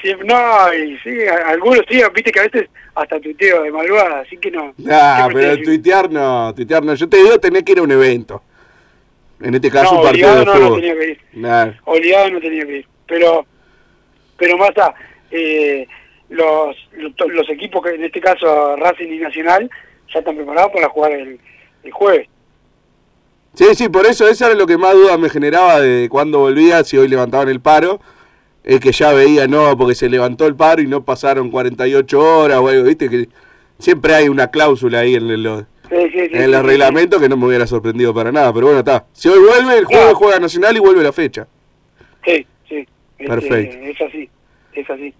Sí, 0.02 0.12
no, 0.24 0.74
y 0.74 0.98
sí, 0.98 1.10
algunos 1.46 1.80
sí, 1.88 2.00
viste 2.14 2.32
que 2.32 2.40
a 2.40 2.44
veces 2.44 2.68
hasta 2.94 3.20
tuiteo 3.20 3.62
de 3.62 3.70
malvada, 3.70 4.20
así 4.20 4.36
que 4.38 4.50
no. 4.50 4.74
Ah, 4.90 5.26
siempre 5.28 5.50
pero 5.50 5.62
tuitear 5.62 6.10
no, 6.10 6.54
tuitear 6.54 6.84
no. 6.84 6.94
Yo 6.94 7.08
te 7.08 7.18
digo, 7.18 7.38
tenés 7.38 7.62
que 7.62 7.72
ir 7.72 7.78
a 7.78 7.82
un 7.82 7.90
evento. 7.92 8.42
En 9.40 9.54
este 9.54 9.70
caso, 9.70 9.92
No, 9.94 9.98
un 10.00 10.06
partido 10.06 10.28
obligado 10.32 10.40
de 10.40 10.44
no, 10.46 10.54
no 10.54 10.66
fútbol. 10.66 10.80
tenía 10.80 10.98
que 10.98 11.10
ir. 11.10 11.20
Nah. 11.34 11.70
Obligado 11.84 12.30
no 12.30 12.40
tenía 12.40 12.66
que 12.66 12.76
ir. 12.78 12.88
Pero, 13.06 13.46
pero 14.38 14.56
más 14.56 14.70
a 14.78 14.94
eh, 15.30 15.86
los, 16.30 16.76
los, 16.92 17.12
los 17.28 17.50
equipos 17.50 17.82
que 17.84 17.90
en 17.94 18.04
este 18.04 18.20
caso 18.20 18.76
Racing 18.76 19.12
y 19.12 19.18
Nacional 19.18 19.70
ya 20.12 20.20
están 20.20 20.36
preparados 20.36 20.72
para 20.72 20.88
jugar 20.88 21.12
el, 21.12 21.38
el 21.84 21.92
jueves. 21.92 22.28
Sí, 23.54 23.66
sí, 23.74 23.88
por 23.88 24.06
eso 24.06 24.26
eso 24.28 24.46
era 24.46 24.54
lo 24.54 24.66
que 24.66 24.76
más 24.78 24.94
duda 24.94 25.16
me 25.18 25.28
generaba 25.30 25.80
de 25.80 26.08
cuando 26.10 26.40
volvía, 26.40 26.84
si 26.84 26.96
hoy 26.98 27.08
levantaban 27.08 27.48
el 27.48 27.60
paro, 27.60 28.00
es 28.66 28.80
que 28.80 28.92
ya 28.92 29.12
veía, 29.12 29.46
no, 29.46 29.76
porque 29.78 29.94
se 29.94 30.08
levantó 30.10 30.46
el 30.46 30.54
paro 30.56 30.82
y 30.82 30.86
no 30.86 31.02
pasaron 31.04 31.50
48 31.50 32.20
horas 32.20 32.58
o 32.58 32.68
algo, 32.68 32.82
viste, 32.84 33.08
que 33.08 33.28
siempre 33.78 34.14
hay 34.14 34.28
una 34.28 34.50
cláusula 34.50 34.98
ahí 35.00 35.14
en, 35.14 35.42
los 35.42 35.64
Sí, 35.88 35.94
sí, 36.12 36.18
sí, 36.28 36.30
en 36.32 36.52
el 36.52 36.64
reglamento 36.64 37.20
que 37.20 37.28
no 37.28 37.36
me 37.36 37.46
hubiera 37.46 37.64
sorprendido 37.66 38.12
para 38.12 38.32
nada, 38.32 38.52
pero 38.52 38.66
bueno, 38.66 38.80
está. 38.80 39.06
Si 39.12 39.28
hoy 39.28 39.38
vuelve, 39.38 39.78
el 39.78 39.86
Claro. 39.86 40.16
juega 40.16 40.40
Nacional 40.40 40.76
y 40.76 40.80
vuelve 40.80 41.02
la 41.04 41.12
fecha. 41.12 41.46
Sí, 42.24 42.44
sí. 42.68 42.84
Este, 43.18 43.26
Perfecto. 43.28 43.76
Es 43.86 44.00
así, 44.00 44.28
es 44.72 44.90
así. 44.90 45.14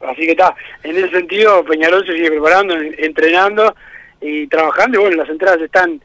Así 0.00 0.20
que 0.22 0.32
está, 0.32 0.54
en 0.82 0.96
ese 0.96 1.10
sentido 1.10 1.64
Peñarol 1.64 2.04
se 2.04 2.14
sigue 2.14 2.30
preparando, 2.30 2.74
en- 2.76 2.94
entrenando 2.98 3.74
y 4.20 4.48
trabajando 4.48 4.98
y 4.98 5.02
bueno, 5.02 5.16
las 5.18 5.28
entradas 5.28 5.60
están 5.62 6.00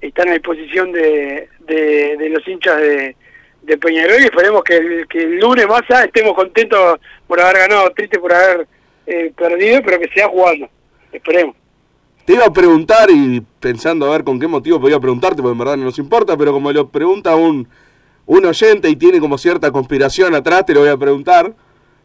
están 0.00 0.28
a 0.28 0.32
disposición 0.34 0.92
de, 0.92 1.48
de, 1.66 2.16
de 2.18 2.28
los 2.28 2.46
hinchas 2.46 2.80
de, 2.80 3.16
de 3.66 3.76
Peñarol 3.76 4.22
y 4.22 4.24
esperemos 4.24 4.62
que 4.62 4.76
el, 4.76 5.08
que 5.08 5.22
el 5.22 5.38
lunes 5.38 5.66
más 5.66 5.82
allá 5.88 6.04
estemos 6.04 6.34
contentos 6.34 6.98
por 7.26 7.40
haber 7.40 7.58
ganado, 7.58 7.90
tristes 7.90 8.18
por 8.20 8.32
haber 8.32 8.66
eh, 9.06 9.32
perdido, 9.36 9.80
pero 9.84 9.98
que 9.98 10.08
sea 10.08 10.28
jugando. 10.28 10.68
Esperemos. 11.12 11.56
Te 12.24 12.34
iba 12.34 12.44
a 12.44 12.52
preguntar 12.52 13.10
y 13.10 13.42
pensando 13.60 14.06
a 14.06 14.10
ver 14.10 14.24
con 14.24 14.38
qué 14.38 14.46
motivo 14.46 14.80
podía 14.80 14.98
preguntarte, 14.98 15.42
porque 15.42 15.52
en 15.52 15.58
verdad 15.58 15.76
no 15.76 15.84
nos 15.84 15.98
importa, 15.98 16.36
pero 16.36 16.52
como 16.52 16.72
lo 16.72 16.88
pregunta 16.88 17.36
un, 17.36 17.68
un 18.26 18.44
oyente 18.44 18.88
y 18.88 18.96
tiene 18.96 19.20
como 19.20 19.36
cierta 19.38 19.70
conspiración 19.70 20.34
atrás, 20.34 20.64
te 20.66 20.74
lo 20.74 20.80
voy 20.80 20.88
a 20.88 20.96
preguntar. 20.96 21.54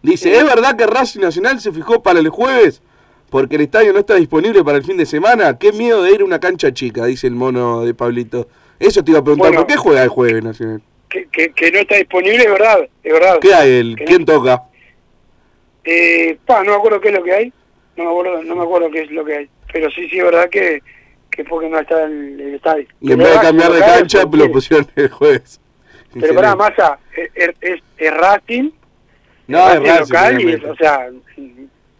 Dice, 0.01 0.35
¿es 0.35 0.43
verdad 0.43 0.75
que 0.75 0.87
Racing 0.87 1.21
Nacional 1.21 1.59
se 1.59 1.71
fijó 1.71 2.01
para 2.01 2.19
el 2.19 2.29
jueves? 2.29 2.81
Porque 3.29 3.55
el 3.55 3.61
estadio 3.61 3.93
no 3.93 3.99
está 3.99 4.15
disponible 4.15 4.63
para 4.63 4.77
el 4.77 4.83
fin 4.83 4.97
de 4.97 5.05
semana. 5.05 5.57
Qué 5.57 5.71
miedo 5.71 6.03
de 6.03 6.11
ir 6.11 6.21
a 6.21 6.25
una 6.25 6.39
cancha 6.39 6.73
chica, 6.73 7.05
dice 7.05 7.27
el 7.27 7.35
mono 7.35 7.81
de 7.81 7.93
Pablito. 7.93 8.47
Eso 8.79 9.03
te 9.03 9.11
iba 9.11 9.19
a 9.19 9.23
preguntar, 9.23 9.49
Bueno. 9.51 9.61
¿por 9.61 9.67
qué 9.67 9.77
juega 9.77 10.03
el 10.03 10.09
jueves 10.09 10.43
Nacional? 10.43 10.81
Que, 11.11 11.27
que, 11.27 11.51
que 11.51 11.71
no 11.73 11.79
está 11.79 11.95
disponible, 11.97 12.37
es 12.45 12.51
verdad, 12.51 12.87
es 13.03 13.13
verdad. 13.13 13.39
¿Qué 13.41 13.53
hay? 13.53 13.69
El, 13.79 13.95
Que 13.97 14.03
no- 14.03 14.07
¿Quién 14.07 14.25
toca? 14.25 14.63
Eh, 15.83 16.37
pa, 16.45 16.63
no 16.63 16.71
me 16.71 16.77
acuerdo 16.77 17.01
qué 17.01 17.09
es 17.09 17.13
lo 17.15 17.23
que 17.23 17.33
hay, 17.33 17.53
no 17.97 18.03
me 18.05 18.09
acuerdo, 18.11 18.43
no 18.43 18.55
me 18.55 18.63
acuerdo 18.63 18.89
qué 18.91 19.01
es 19.01 19.11
lo 19.11 19.25
que 19.25 19.35
hay, 19.35 19.49
pero 19.73 19.89
sí, 19.91 20.07
sí, 20.09 20.19
es 20.19 20.23
verdad 20.23 20.49
que, 20.49 20.81
que 21.29 21.43
porque 21.43 21.67
no 21.67 21.79
está 21.79 22.03
el, 22.03 22.39
el 22.39 22.55
estadio. 22.55 22.87
Y 23.01 23.11
en 23.11 23.17
vez 23.17 23.33
de 23.33 23.39
cambiar 23.41 23.71
de 23.73 23.79
cancha, 23.79 24.23
lo 24.31 24.51
pusieron 24.51 24.87
el 24.95 25.09
jueves. 25.09 25.59
Pero 26.17 26.33
pará. 26.35 26.55
Massa, 26.55 26.99
es, 27.35 27.49
es, 27.59 27.79
es 27.97 28.13
Racing, 28.13 28.69
No, 29.47 29.69
es 29.69 29.79
Racing 29.81 30.13
local, 30.13 30.41
y 30.41 30.53
es, 30.53 30.63
o 30.63 30.75
sea... 30.75 31.09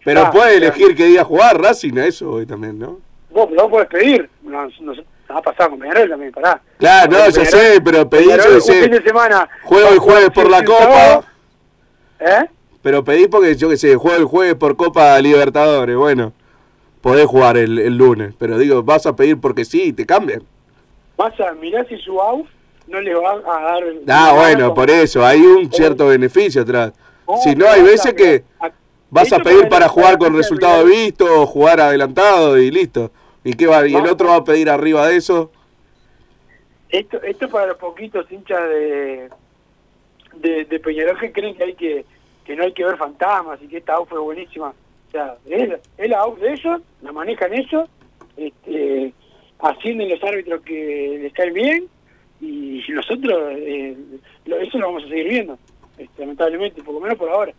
Pero 0.04 0.20
está, 0.20 0.30
puede 0.32 0.56
elegir 0.56 0.96
qué 0.96 1.04
día 1.06 1.22
jugar 1.24 1.60
Racing 1.60 1.98
a 1.98 2.06
eso 2.06 2.30
hoy 2.30 2.46
también, 2.46 2.78
¿no? 2.78 2.98
Vos, 3.30 3.48
vos 3.54 3.68
podés 3.70 3.88
pedir, 3.88 4.28
no, 4.42 4.66
no, 4.80 4.94
nos 4.94 5.04
ha 5.34 5.42
pasado 5.42 5.70
con 5.70 5.78
Peñarol 5.80 6.08
también, 6.08 6.32
pará. 6.32 6.60
Claro, 6.78 7.10
no, 7.10 7.18
Peñarol- 7.18 7.44
sé, 7.46 7.80
pero 7.84 8.08
pedí, 8.08 8.24
Peñarol 8.24 8.46
yo 8.60 8.72
un 8.72 8.80
fin 8.82 8.90
de 8.90 9.02
semana... 9.02 9.48
juego 9.62 9.88
el 9.88 9.98
jueves 9.98 10.30
por 10.30 10.50
la 10.50 10.64
Copa, 10.64 11.24
¿Eh? 12.20 12.46
pero 12.82 13.04
pedí 13.04 13.28
porque 13.28 13.54
yo 13.56 13.68
que 13.68 13.76
sé, 13.76 13.94
juego 13.96 14.16
el 14.16 14.24
jueves 14.24 14.54
por 14.54 14.76
Copa 14.76 15.18
Libertadores, 15.20 15.96
bueno, 15.96 16.32
podés 17.00 17.26
jugar 17.26 17.56
el, 17.56 17.78
el 17.78 17.96
lunes, 17.96 18.34
pero 18.38 18.58
digo, 18.58 18.82
vas 18.82 19.06
a 19.06 19.16
pedir 19.16 19.40
porque 19.40 19.64
sí 19.64 19.84
y 19.84 19.92
te 19.92 20.06
cambian. 20.06 20.42
Massa, 21.18 21.52
mirá 21.60 21.84
si 21.84 21.96
su 21.98 22.20
AUF 22.20 22.48
no 22.88 23.00
le 23.00 23.14
va 23.14 23.32
a 23.32 23.62
dar... 23.62 23.82
Ah, 24.08 24.32
bueno, 24.34 24.74
por 24.74 24.90
eso, 24.90 25.24
hay 25.24 25.40
un 25.40 25.72
cierto 25.72 26.08
beneficio 26.08 26.62
atrás. 26.62 26.92
Si 27.42 27.54
no, 27.54 27.66
hay 27.68 27.82
veces 27.82 28.12
que 28.14 28.44
vas 29.08 29.32
a 29.32 29.38
pedir 29.38 29.68
para 29.68 29.88
jugar 29.88 30.18
con 30.18 30.34
resultado 30.36 30.84
visto 30.84 31.24
o 31.42 31.46
jugar 31.46 31.80
adelantado 31.80 32.58
y 32.58 32.70
listo. 32.70 33.10
¿Y 33.44 33.54
qué 33.54 33.66
va? 33.66 33.86
¿Y 33.86 33.94
el 33.94 34.06
otro 34.06 34.28
va 34.28 34.36
a 34.36 34.44
pedir 34.44 34.70
arriba 34.70 35.06
de 35.08 35.16
eso? 35.16 35.50
Esto, 36.88 37.22
esto 37.22 37.48
para 37.48 37.68
los 37.68 37.76
poquitos 37.76 38.30
hinchas 38.30 38.68
de, 38.68 39.30
de, 40.34 40.64
de 40.66 40.80
Peñarol 40.80 41.18
que 41.18 41.32
creen 41.32 41.56
que 41.56 41.64
hay 41.64 41.74
que 41.74 42.04
que 42.44 42.56
no 42.56 42.64
hay 42.64 42.72
que 42.72 42.84
ver 42.84 42.96
fantasmas 42.96 43.60
y 43.62 43.68
que 43.68 43.78
esta 43.78 43.94
AUF 43.94 44.08
fue 44.10 44.18
buenísima. 44.18 44.68
O 44.68 45.10
sea, 45.10 45.36
es, 45.46 45.78
es 45.98 46.10
la 46.10 46.20
AUF 46.20 46.38
de 46.40 46.52
ellos, 46.52 46.82
la 47.02 47.12
manejan 47.12 47.52
ellos, 47.52 47.88
este, 48.36 49.12
ascienden 49.58 50.08
los 50.08 50.22
árbitros 50.22 50.62
que 50.62 51.18
les 51.22 51.32
caen 51.32 51.54
bien 51.54 51.88
y 52.40 52.82
nosotros 52.88 53.52
eh, 53.56 53.96
eso 54.60 54.78
lo 54.78 54.86
vamos 54.86 55.04
a 55.04 55.08
seguir 55.08 55.28
viendo, 55.28 55.58
este, 55.98 56.22
lamentablemente, 56.22 56.82
por 56.82 56.94
lo 56.94 57.00
menos 57.00 57.18
por 57.18 57.28
ahora. 57.28 57.52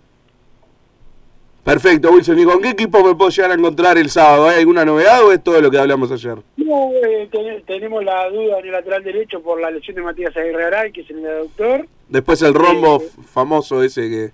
Perfecto, 1.63 2.11
Wilson. 2.11 2.37
¿Y 2.39 2.43
con 2.43 2.61
qué 2.61 2.69
equipo 2.71 3.03
me 3.05 3.15
puedo 3.15 3.29
llegar 3.29 3.51
a 3.51 3.53
encontrar 3.53 3.97
el 3.97 4.09
sábado? 4.09 4.47
¿Hay 4.49 4.59
alguna 4.59 4.83
novedad 4.83 5.23
o 5.23 5.31
es 5.31 5.41
todo 5.41 5.61
lo 5.61 5.71
que 5.71 5.77
hablamos 5.77 6.11
ayer? 6.11 6.37
No, 6.57 6.91
eh, 7.05 7.29
ten- 7.31 7.63
tenemos 7.65 8.03
la 8.03 8.29
duda 8.29 8.59
en 8.59 8.65
el 8.65 8.71
lateral 8.73 9.01
derecho 9.03 9.41
por 9.41 9.61
la 9.61 9.71
lesión 9.71 9.95
de 9.95 10.01
Matías 10.01 10.35
Aguirre 10.35 10.65
Aray, 10.65 10.91
que 10.91 11.01
es 11.01 11.09
el 11.09 11.21
doctor. 11.23 11.87
Después 12.09 12.41
el 12.41 12.53
rombo 12.53 13.01
Eh, 13.01 13.09
famoso 13.31 13.81
ese 13.81 14.09
que... 14.09 14.31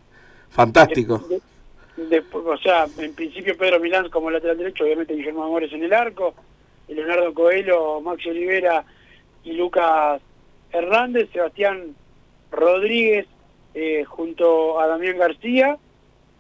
Fantástico. 0.50 1.24
De- 1.98 2.24
o 2.34 2.58
sea, 2.58 2.88
en 2.98 3.14
principio 3.14 3.56
Pedro 3.56 3.80
Milán 3.80 4.10
como 4.10 4.32
lateral 4.32 4.58
derecho, 4.58 4.84
obviamente 4.84 5.14
Guillermo 5.14 5.44
Amores 5.44 5.72
en 5.72 5.84
el 5.84 5.94
arco, 5.94 6.34
Leonardo 6.88 7.32
Coelho, 7.36 8.02
Maxi 8.02 8.30
Olivera 8.30 8.84
y 9.44 9.52
Lucas 9.52 10.20
Hernández, 10.72 11.30
Sebastián 11.32 11.94
Rodríguez 12.52 13.28
eh, 13.76 14.04
junto 14.06 14.80
a 14.80 14.88
Damián 14.88 15.18
García, 15.20 15.78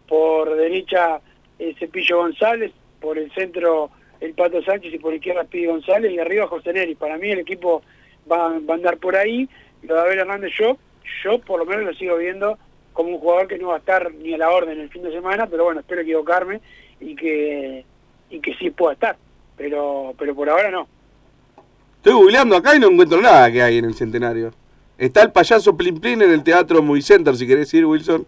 por 0.10 0.56
derecha 0.56 1.22
eh, 1.60 1.76
Cepillo 1.80 2.18
González, 2.18 2.72
por 3.00 3.18
el 3.18 3.32
centro 3.32 3.92
el 4.20 4.34
Pato 4.34 4.62
Sánchez 4.62 4.94
y 4.94 4.98
por 4.98 5.14
izquierda 5.14 5.46
Pidi 5.46 5.68
González 5.68 6.12
y 6.12 6.20
arriba 6.20 6.48
José 6.48 6.74
Neri. 6.74 6.96
Para 6.96 7.18
mí 7.18 7.30
el 7.30 7.40
equipo 7.40 7.82
va, 8.30 8.60
va 8.60 8.74
a 8.74 8.78
andar 8.78 8.98
por 8.98 9.16
ahí. 9.16 9.48
Lo 9.84 9.96
de 9.96 10.02
Abel 10.02 10.20
Hernández 10.20 10.52
yo, 10.58 10.78
yo 11.24 11.40
por 11.40 11.60
lo 11.60 11.66
menos 11.66 11.86
lo 11.86 11.94
sigo 11.94 12.18
viendo 12.18 12.58
como 12.92 13.12
un 13.12 13.20
jugador 13.20 13.48
que 13.48 13.58
no 13.58 13.68
va 13.68 13.76
a 13.76 13.80
estar 13.80 14.14
ni 14.16 14.34
a 14.34 14.38
la 14.38 14.50
orden 14.50 14.80
el 14.80 14.90
fin 14.90 15.04
de 15.04 15.12
semana, 15.12 15.48
pero 15.48 15.64
bueno, 15.64 15.80
espero 15.80 16.02
equivocarme 16.02 16.60
y 17.00 17.16
que 17.16 17.86
y 18.30 18.40
que 18.40 18.54
sí 18.56 18.72
pueda 18.72 18.94
estar, 18.94 19.16
pero 19.56 20.14
pero 20.18 20.36
por 20.36 20.50
ahora 20.50 20.70
no. 20.70 20.88
Estoy 21.98 22.14
googleando 22.14 22.58
acá 22.58 22.76
y 22.76 22.80
no 22.80 22.90
encuentro 22.90 23.22
nada 23.22 23.50
que 23.52 23.62
hay 23.62 23.78
en 23.78 23.86
el 23.86 23.94
centenario. 23.94 24.52
Está 24.98 25.22
el 25.22 25.32
payaso 25.32 25.78
Plin 25.78 26.00
Plin 26.00 26.22
en 26.22 26.32
el 26.32 26.44
teatro 26.44 26.82
Movie 26.82 27.02
Center, 27.02 27.36
si 27.38 27.48
querés 27.48 27.74
ir, 27.74 27.86
Wilson. 27.86 28.28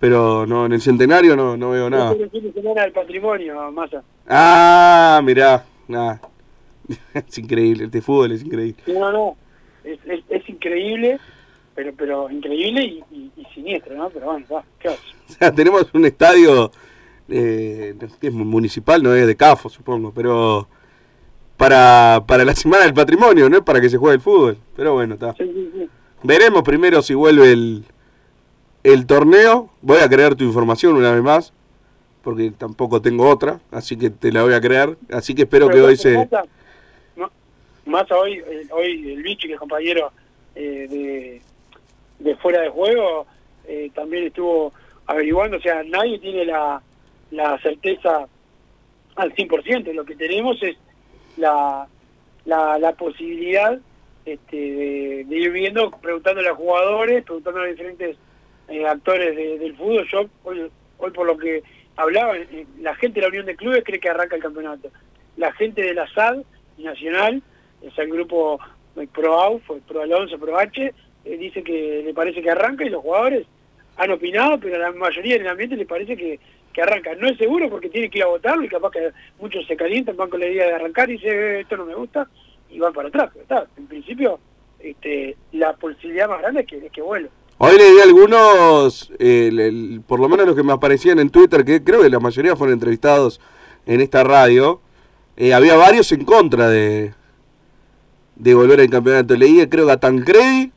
Pero 0.00 0.46
no, 0.46 0.66
en 0.66 0.72
el 0.72 0.80
centenario 0.80 1.34
no, 1.34 1.56
no 1.56 1.70
veo 1.70 1.90
nada. 1.90 2.12
Es 2.12 2.20
el 2.20 2.30
fin 2.30 2.44
de 2.44 2.52
semana 2.52 2.82
del 2.82 2.92
patrimonio, 2.92 3.72
Massa. 3.72 4.02
Ah, 4.28 5.20
mirá. 5.24 5.64
Nada. 5.88 6.20
es 7.14 7.38
increíble, 7.38 7.84
este 7.84 8.00
fútbol 8.00 8.32
es 8.32 8.42
increíble. 8.42 8.82
No, 8.86 9.12
no, 9.12 9.36
es, 9.84 9.98
es, 10.06 10.24
es 10.28 10.48
increíble, 10.48 11.18
pero 11.74 11.92
pero 11.96 12.30
increíble 12.30 12.84
y, 12.84 13.04
y, 13.10 13.32
y 13.36 13.44
siniestro, 13.54 13.96
¿no? 13.96 14.08
Pero 14.10 14.26
bueno, 14.26 14.46
va, 14.52 14.64
¿qué? 14.78 14.88
O 15.28 15.32
sea, 15.32 15.52
tenemos 15.52 15.86
un 15.92 16.06
estadio 16.06 16.70
eh, 17.28 17.94
que 18.20 18.28
es 18.28 18.32
municipal, 18.32 19.02
no 19.02 19.14
es 19.14 19.26
de 19.26 19.36
CAFO, 19.36 19.68
supongo, 19.68 20.12
pero 20.14 20.66
para, 21.58 22.24
para 22.26 22.44
la 22.44 22.54
Semana 22.54 22.84
del 22.84 22.94
Patrimonio, 22.94 23.50
no 23.50 23.58
es 23.58 23.62
para 23.62 23.80
que 23.80 23.90
se 23.90 23.98
juegue 23.98 24.14
el 24.14 24.20
fútbol. 24.22 24.56
Pero 24.74 24.94
bueno, 24.94 25.14
está. 25.14 25.34
Sí, 25.34 25.44
sí, 25.44 25.70
sí. 25.74 25.88
Veremos 26.22 26.62
primero 26.62 27.02
si 27.02 27.14
vuelve 27.14 27.52
el, 27.52 27.84
el 28.82 29.06
torneo. 29.06 29.70
Voy 29.82 29.98
a 29.98 30.08
creer 30.08 30.34
tu 30.34 30.44
información 30.44 30.94
una 30.94 31.12
vez 31.12 31.22
más, 31.22 31.52
porque 32.22 32.50
tampoco 32.50 33.00
tengo 33.00 33.28
otra, 33.28 33.60
así 33.70 33.96
que 33.96 34.10
te 34.10 34.32
la 34.32 34.42
voy 34.42 34.54
a 34.54 34.60
creer. 34.60 34.96
Así 35.10 35.34
que 35.34 35.42
espero 35.42 35.68
que 35.68 35.80
hoy 35.80 35.96
se... 35.96 36.28
No, 37.16 37.30
Massa 37.86 38.16
hoy, 38.16 38.34
eh, 38.34 38.66
hoy 38.70 39.12
el 39.12 39.22
bicho 39.22 39.46
que 39.46 39.54
es 39.54 39.58
compañero 39.58 40.12
eh, 40.54 40.86
de, 40.88 41.42
de 42.18 42.36
fuera 42.36 42.60
de 42.60 42.68
juego 42.68 43.26
eh, 43.66 43.90
también 43.94 44.24
estuvo 44.24 44.72
averiguando, 45.06 45.56
o 45.56 45.60
sea, 45.60 45.82
nadie 45.84 46.18
tiene 46.18 46.44
la, 46.44 46.82
la 47.30 47.58
certeza 47.60 48.26
al 49.16 49.34
100%, 49.34 49.92
lo 49.92 50.04
que 50.04 50.16
tenemos 50.16 50.62
es 50.62 50.76
la, 51.36 51.86
la, 52.44 52.78
la 52.78 52.92
posibilidad 52.92 53.78
este, 54.24 54.56
de, 54.56 55.24
de 55.24 55.36
ir 55.36 55.50
viendo, 55.50 55.90
preguntándole 55.90 56.48
a 56.48 56.54
jugadores, 56.54 57.24
preguntándole 57.24 57.68
a 57.68 57.70
diferentes 57.70 58.16
eh, 58.68 58.86
actores 58.86 59.34
de- 59.36 59.58
del 59.58 59.76
fútbol. 59.76 60.06
Yo 60.10 60.26
hoy, 60.44 60.70
hoy 60.98 61.10
por 61.10 61.26
lo 61.26 61.36
que 61.36 61.62
hablaba, 61.96 62.36
eh, 62.36 62.66
la 62.80 62.94
gente 62.94 63.20
de 63.20 63.26
la 63.26 63.28
Unión 63.30 63.46
de 63.46 63.56
Clubes 63.56 63.82
cree 63.84 64.00
que 64.00 64.08
arranca 64.10 64.36
el 64.36 64.42
campeonato. 64.42 64.90
La 65.36 65.52
gente 65.52 65.82
de 65.82 65.94
la 65.94 66.06
SAD 66.08 66.42
Nacional, 66.78 67.42
es 67.82 67.96
el 67.98 68.08
grupo 68.10 68.58
eh, 68.96 69.06
Pro 69.12 69.40
AUF, 69.40 69.62
Pro 69.86 70.02
Alonso, 70.02 70.38
Pro 70.38 70.58
H, 70.58 70.92
dice 71.24 71.62
que 71.62 72.02
le 72.04 72.14
parece 72.14 72.40
que 72.40 72.50
arranca 72.50 72.84
y 72.84 72.88
los 72.88 73.02
jugadores 73.02 73.46
han 73.96 74.10
opinado, 74.10 74.58
pero 74.58 74.76
a 74.76 74.78
la 74.78 74.92
mayoría 74.92 75.36
del 75.36 75.46
ambiente 75.48 75.76
les 75.76 75.86
parece 75.86 76.16
que, 76.16 76.38
que 76.72 76.82
arranca. 76.82 77.14
No 77.16 77.28
es 77.28 77.36
seguro 77.36 77.68
porque 77.68 77.90
tiene 77.90 78.08
que 78.08 78.18
ir 78.18 78.24
a 78.24 78.28
votarlo 78.28 78.64
y 78.64 78.68
capaz 78.68 78.92
que 78.92 79.10
muchos 79.40 79.66
se 79.66 79.76
calientan, 79.76 80.16
van 80.16 80.30
con 80.30 80.40
la 80.40 80.46
idea 80.48 80.66
de 80.68 80.74
arrancar 80.74 81.10
y 81.10 81.14
dicen, 81.14 81.30
"Eh, 81.32 81.60
esto 81.60 81.76
no 81.76 81.84
me 81.84 81.94
gusta, 81.94 82.28
y 82.70 82.78
van 82.78 82.92
para 82.92 83.08
atrás. 83.08 83.30
Pero 83.32 83.42
está, 83.42 83.66
en 83.76 83.86
principio, 83.88 84.38
este, 84.78 85.36
la 85.52 85.74
posibilidad 85.74 86.28
más 86.28 86.40
grande 86.40 86.60
es 86.60 86.66
que, 86.66 86.76
es 86.86 86.92
que 86.92 87.02
vuelva. 87.02 87.30
Hoy 87.60 87.76
leí 87.76 87.98
algunos, 88.00 89.10
eh, 89.18 90.00
por 90.06 90.20
lo 90.20 90.28
menos 90.28 90.46
los 90.46 90.54
que 90.54 90.62
me 90.62 90.72
aparecían 90.72 91.18
en 91.18 91.30
Twitter, 91.30 91.64
que 91.64 91.82
creo 91.82 92.02
que 92.02 92.08
la 92.08 92.20
mayoría 92.20 92.54
fueron 92.54 92.74
entrevistados 92.74 93.40
en 93.86 94.00
esta 94.00 94.22
radio. 94.22 94.80
eh, 95.36 95.54
había 95.54 95.74
varios 95.76 96.10
en 96.12 96.24
contra 96.24 96.68
de, 96.68 97.14
de 98.36 98.54
volver 98.54 98.80
al 98.80 98.90
campeonato. 98.90 99.34
Leí, 99.36 99.66
creo 99.68 99.86
que 99.86 99.92
a 99.92 99.96
Tancredi, 100.00 100.72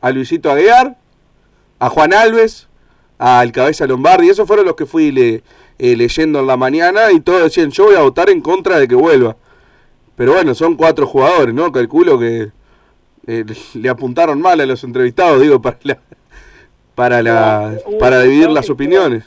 a 0.00 0.10
Luisito 0.10 0.50
Aguiar, 0.50 0.96
a 1.78 1.88
Juan 1.88 2.12
Alves, 2.12 2.68
al 3.18 3.52
Cabeza 3.52 3.86
Lombardi. 3.86 4.28
Esos 4.28 4.46
fueron 4.46 4.66
los 4.66 4.74
que 4.74 4.86
fui 4.86 5.12
le- 5.12 5.42
eh, 5.78 5.96
leyendo 5.96 6.40
en 6.40 6.46
la 6.48 6.56
mañana 6.56 7.12
y 7.12 7.20
todos 7.20 7.42
decían, 7.44 7.70
yo 7.70 7.84
voy 7.86 7.94
a 7.96 8.00
votar 8.00 8.28
en 8.30 8.40
contra 8.40 8.78
de 8.78 8.88
que 8.88 8.94
vuelva. 8.96 9.36
Pero 10.16 10.32
bueno, 10.34 10.54
son 10.54 10.76
cuatro 10.76 11.06
jugadores, 11.06 11.54
¿no? 11.54 11.70
Calculo 11.72 12.18
que 12.18 12.50
le 13.74 13.88
apuntaron 13.88 14.40
mal 14.40 14.60
a 14.60 14.66
los 14.66 14.82
entrevistados, 14.84 15.40
digo, 15.40 15.60
para 15.62 15.78
la, 15.82 15.98
para 16.94 17.22
la, 17.22 17.78
Hubo 17.84 17.98
para 17.98 18.22
dividir 18.22 18.50
las 18.50 18.70
opiniones. 18.70 19.24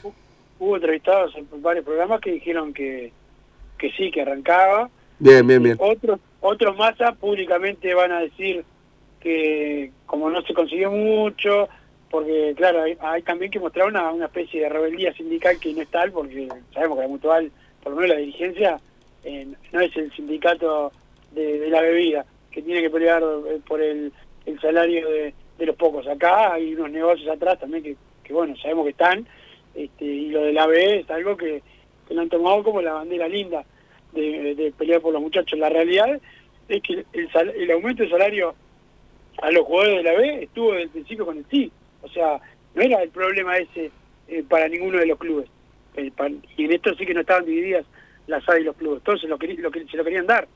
Hubo 0.58 0.76
entrevistados 0.76 1.34
en 1.36 1.46
varios 1.62 1.84
programas 1.84 2.20
que 2.20 2.32
dijeron 2.32 2.72
que, 2.72 3.12
que 3.76 3.90
sí, 3.92 4.10
que 4.10 4.22
arrancaba. 4.22 4.90
Bien, 5.18 5.46
bien, 5.46 5.62
bien. 5.62 5.76
Otros, 5.80 6.20
otros 6.40 6.76
masas 6.76 7.16
públicamente 7.16 7.94
van 7.94 8.12
a 8.12 8.20
decir 8.20 8.64
que 9.20 9.90
como 10.06 10.30
no 10.30 10.42
se 10.42 10.54
consiguió 10.54 10.90
mucho, 10.90 11.68
porque 12.10 12.54
claro, 12.56 12.82
hay, 12.82 12.96
hay 13.00 13.22
también 13.22 13.50
que 13.50 13.60
mostrar 13.60 13.88
una, 13.88 14.10
una 14.10 14.26
especie 14.26 14.62
de 14.62 14.68
rebeldía 14.68 15.12
sindical 15.14 15.58
que 15.58 15.72
no 15.74 15.82
es 15.82 15.88
tal, 15.88 16.12
porque 16.12 16.48
sabemos 16.72 16.96
que 16.96 17.02
la 17.02 17.08
mutual, 17.08 17.52
por 17.82 17.92
lo 17.92 18.00
menos 18.00 18.16
la 18.16 18.20
dirigencia, 18.20 18.76
eh, 19.24 19.46
no 19.72 19.80
es 19.80 19.96
el 19.96 20.10
sindicato 20.12 20.92
de, 21.32 21.58
de 21.58 21.68
la 21.68 21.82
bebida, 21.82 22.24
que 22.50 22.62
tiene 22.62 22.80
que 22.80 22.90
pelear 22.90 23.22
eh, 23.22 23.60
por 23.66 23.82
el, 23.82 24.12
el 24.46 24.60
salario 24.60 25.08
de, 25.08 25.34
de 25.58 25.66
los 25.66 25.76
pocos. 25.76 26.06
Acá 26.06 26.54
hay 26.54 26.74
unos 26.74 26.90
negocios 26.90 27.28
atrás 27.28 27.58
también 27.58 27.82
que, 27.82 27.96
que 28.24 28.32
bueno, 28.32 28.56
sabemos 28.56 28.84
que 28.84 28.90
están, 28.90 29.26
este, 29.74 30.04
y 30.04 30.30
lo 30.30 30.42
del 30.42 30.58
AB 30.58 30.72
es 30.72 31.10
algo 31.10 31.36
que, 31.36 31.62
que 32.06 32.14
lo 32.14 32.22
han 32.22 32.28
tomado 32.28 32.62
como 32.62 32.80
la 32.80 32.92
bandera 32.94 33.28
linda 33.28 33.64
de, 34.12 34.54
de 34.54 34.72
pelear 34.72 35.00
por 35.00 35.12
los 35.12 35.22
muchachos. 35.22 35.58
La 35.58 35.68
realidad 35.68 36.20
es 36.68 36.82
que 36.82 37.04
el, 37.12 37.30
sal- 37.32 37.54
el 37.56 37.70
aumento 37.70 38.02
de 38.02 38.10
salario 38.10 38.54
a 39.42 39.50
los 39.50 39.64
jugadores 39.64 39.98
de 39.98 40.02
la 40.02 40.18
B 40.18 40.42
estuvo 40.44 40.70
desde 40.72 40.84
el 40.84 40.90
principio 40.90 41.26
con 41.26 41.38
el 41.38 41.44
sí. 41.50 41.70
O 42.02 42.08
sea, 42.08 42.40
no 42.74 42.82
era 42.82 43.02
el 43.02 43.10
problema 43.10 43.56
ese 43.56 43.90
eh, 44.28 44.44
para 44.48 44.68
ninguno 44.68 44.98
de 44.98 45.06
los 45.06 45.18
clubes. 45.18 45.48
Y 45.96 46.64
en 46.64 46.72
esto 46.72 46.94
sí 46.94 47.04
que 47.04 47.14
no 47.14 47.20
estaban 47.22 47.44
divididas 47.44 47.84
las 48.28 48.48
A 48.48 48.58
y 48.58 48.62
los 48.64 48.76
clubes. 48.76 49.02
Todos 49.02 49.20
se 49.20 49.26
lo, 49.26 49.36
lo 49.36 49.70
se 49.70 49.96
lo 49.96 50.04
querían 50.04 50.26
dar. 50.26 50.46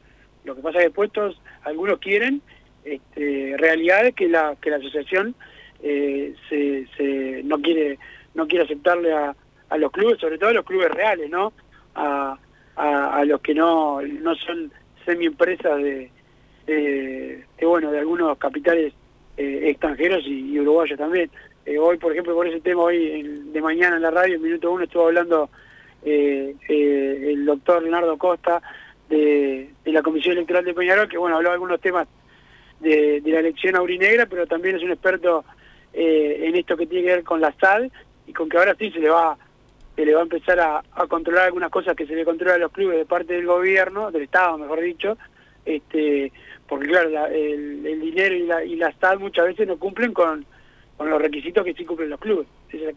Lo 0.45 0.55
que 0.55 0.63
pasa 0.63 0.79
es 0.79 0.83
que 0.83 0.89
después 0.89 1.13
todos, 1.13 1.41
algunos 1.65 1.99
quieren 1.99 2.43
este, 2.85 3.55
realidades 3.59 4.15
que 4.15 4.29
la, 4.29 4.57
que 4.61 4.71
la 4.71 4.77
asociación 4.77 5.35
eh, 5.83 6.35
se, 6.49 7.43
no 7.45 7.61
quiere 7.61 7.99
no 8.35 8.47
quiere 8.47 8.65
aceptarle 8.65 9.13
a, 9.13 9.35
a 9.69 9.77
los 9.79 9.91
clubes, 9.93 10.19
sobre 10.19 10.39
todo 10.39 10.51
a 10.51 10.55
los 10.55 10.65
clubes 10.65 10.91
reales, 10.91 11.29
¿no? 11.31 11.53
A, 11.95 12.39
a, 12.77 13.17
a 13.19 13.25
los 13.25 13.41
que 13.43 13.55
no, 13.55 14.01
no 14.01 14.35
son 14.37 14.73
semi-empresas 15.05 15.77
de, 15.83 16.11
de, 16.67 17.45
de, 17.59 17.67
bueno, 17.67 17.91
de 17.93 17.99
algunos 17.99 18.39
capitales 18.39 18.95
eh, 19.37 19.61
extranjeros 19.65 20.25
y, 20.27 20.53
y 20.53 20.61
uruguayos 20.61 20.99
también. 20.99 21.31
Eh, 21.67 21.79
hoy, 21.79 21.99
por 21.99 22.13
ejemplo, 22.13 22.35
por 22.35 22.47
ese 22.47 22.61
tema, 22.61 22.83
hoy 22.83 23.21
en- 23.21 23.53
de 23.53 23.61
mañana 23.61 23.97
en 23.97 24.03
la 24.03 24.11
radio, 24.11 24.37
en 24.37 24.43
Minuto 24.43 24.71
Uno, 24.73 24.85
estuvo 24.85 25.07
hablando 25.07 25.51
eh, 26.05 26.55
eh, 26.69 27.31
el 27.33 27.45
doctor 27.45 27.83
Leonardo 27.83 28.17
Costa 28.17 28.63
de, 29.11 29.69
de 29.85 29.93
la 29.93 30.03
Comisión 30.03 30.33
Electoral 30.37 30.65
de 30.65 30.75
Peñarol, 30.75 31.09
que 31.09 31.19
bueno, 31.19 31.37
habló 31.37 31.51
de 31.51 31.55
algunos 31.55 31.81
temas 31.81 32.09
de, 32.83 33.21
de 33.21 33.31
la 33.31 33.41
elección 33.41 33.77
aurinegra, 33.77 34.27
pero 34.27 34.47
también 34.47 34.77
es 34.77 34.83
un 34.83 34.91
experto 34.91 35.45
eh, 35.93 36.43
en 36.45 36.57
esto 36.57 36.77
que 36.77 36.87
tiene 36.87 37.07
que 37.07 37.15
ver 37.15 37.25
con 37.25 37.41
la 37.41 37.55
SAD 37.61 37.85
y 38.27 38.33
con 38.33 38.49
que 38.49 38.59
ahora 38.59 38.75
sí 38.79 38.91
se 38.91 39.01
le 39.01 39.09
va 39.09 39.37
se 39.95 40.07
le 40.07 40.15
va 40.15 40.21
a 40.21 40.23
empezar 40.23 40.59
a, 40.59 40.83
controlar 41.07 41.45
algunas 41.45 41.71
cosas 41.71 41.95
que 41.95 42.07
se 42.07 42.15
le 42.15 42.25
controla 42.25 42.55
a 42.55 42.59
los 42.59 42.73
clubes 42.73 42.97
de 42.97 43.05
parte 43.05 43.35
del 43.35 43.45
gobierno, 43.45 44.11
del 44.11 44.23
Estado 44.23 44.57
mejor 44.57 44.81
dicho, 44.81 45.19
este 45.67 46.33
porque 46.67 46.87
claro, 46.87 47.11
la- 47.11 47.29
el, 47.29 48.01
dinero 48.01 48.35
y 48.35 48.47
la, 48.47 48.65
y 48.65 48.77
la 48.77 48.93
SAD 48.99 49.19
muchas 49.19 49.45
veces 49.47 49.69
no 49.69 49.77
cumplen 49.77 50.15
con, 50.15 50.47
con 50.97 51.11
los 51.11 51.21
requisitos 51.21 51.63
que 51.65 51.75
sí 51.75 51.85
cumplen 51.85 52.09
los 52.09 52.21
clubes. 52.21 52.47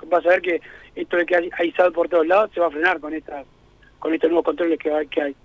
Vas 0.08 0.26
a 0.26 0.30
ver 0.30 0.42
que 0.42 0.62
esto 0.96 1.18
de 1.18 1.26
que 1.26 1.36
hay, 1.36 1.50
hay 1.58 1.72
SAD 1.74 1.92
por 1.92 2.08
todos 2.08 2.26
lados 2.26 2.52
se 2.54 2.62
va 2.62 2.68
a 2.68 2.72
frenar 2.72 3.02
con 3.02 3.14
estas 3.14 3.46
con 4.00 4.14
estos 4.14 4.30
nuevos 4.30 4.46
controles 4.46 4.80
que, 4.80 5.08
que 5.10 5.22
hay. 5.22 5.36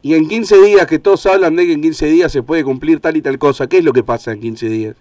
Y 0.00 0.14
en 0.14 0.28
15 0.28 0.62
días, 0.62 0.86
que 0.86 0.98
todos 0.98 1.26
hablan 1.26 1.56
de 1.56 1.66
que 1.66 1.72
en 1.72 1.82
15 1.82 2.06
días 2.06 2.30
se 2.32 2.42
puede 2.42 2.64
cumplir 2.64 3.00
tal 3.00 3.16
y 3.16 3.22
tal 3.22 3.38
cosa, 3.38 3.68
¿qué 3.68 3.78
es 3.78 3.84
lo 3.84 3.92
que 3.92 4.04
pasa 4.04 4.32
en 4.32 4.40
15 4.40 4.68
días? 4.68 4.96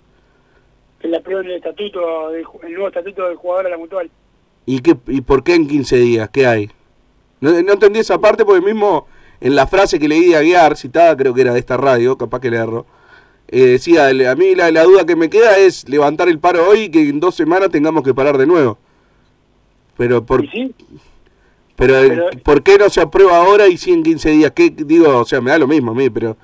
Que 0.99 1.07
le 1.07 1.17
aprueben 1.17 1.45
el 1.47 1.57
estatuto, 1.57 2.31
el 2.33 2.43
nuevo 2.73 2.87
estatuto 2.87 3.27
del 3.27 3.35
jugador 3.35 3.67
a 3.67 3.69
la 3.69 3.77
mutual. 3.77 4.09
¿Y, 4.65 4.79
qué, 4.79 4.97
¿Y 5.07 5.21
por 5.21 5.43
qué 5.43 5.53
en 5.55 5.67
15 5.67 5.97
días? 5.97 6.29
¿Qué 6.29 6.47
hay? 6.47 6.71
No, 7.39 7.51
no 7.61 7.73
entendí 7.73 7.99
esa 7.99 8.19
parte 8.19 8.43
porque 8.43 8.65
mismo 8.65 9.07
en 9.39 9.55
la 9.55 9.67
frase 9.67 9.99
que 9.99 10.07
leí 10.07 10.29
de 10.29 10.37
Aguiar, 10.37 10.75
citada 10.75 11.15
creo 11.15 11.33
que 11.33 11.41
era 11.41 11.53
de 11.53 11.59
esta 11.59 11.77
radio, 11.77 12.17
capaz 12.17 12.39
que 12.39 12.49
le 12.49 12.57
erro, 12.57 12.85
eh, 13.49 13.61
decía, 13.61 14.07
a 14.07 14.35
mí 14.35 14.55
la, 14.55 14.71
la 14.71 14.83
duda 14.83 15.05
que 15.05 15.15
me 15.15 15.29
queda 15.29 15.57
es 15.57 15.87
levantar 15.87 16.27
el 16.27 16.39
paro 16.39 16.67
hoy 16.67 16.83
y 16.83 16.89
que 16.89 17.07
en 17.07 17.19
dos 17.19 17.35
semanas 17.35 17.69
tengamos 17.69 18.03
que 18.03 18.13
parar 18.13 18.37
de 18.37 18.47
nuevo. 18.47 18.77
Pero 19.95 20.25
por, 20.25 20.43
Y 20.43 20.49
sí, 20.49 20.75
pero, 21.77 21.97
eh, 22.03 22.09
pero- 22.09 22.29
¿por 22.43 22.63
qué 22.63 22.77
no 22.77 22.89
se 22.89 23.01
aprueba 23.01 23.37
ahora 23.37 23.67
y 23.69 23.77
sí 23.77 23.93
en 23.93 24.03
15 24.03 24.31
días? 24.31 24.51
¿Qué, 24.53 24.71
digo, 24.71 25.17
o 25.19 25.25
sea, 25.25 25.41
me 25.41 25.51
da 25.51 25.59
lo 25.59 25.67
mismo 25.67 25.91
a 25.91 25.95
mí, 25.95 26.09
pero 26.09 26.37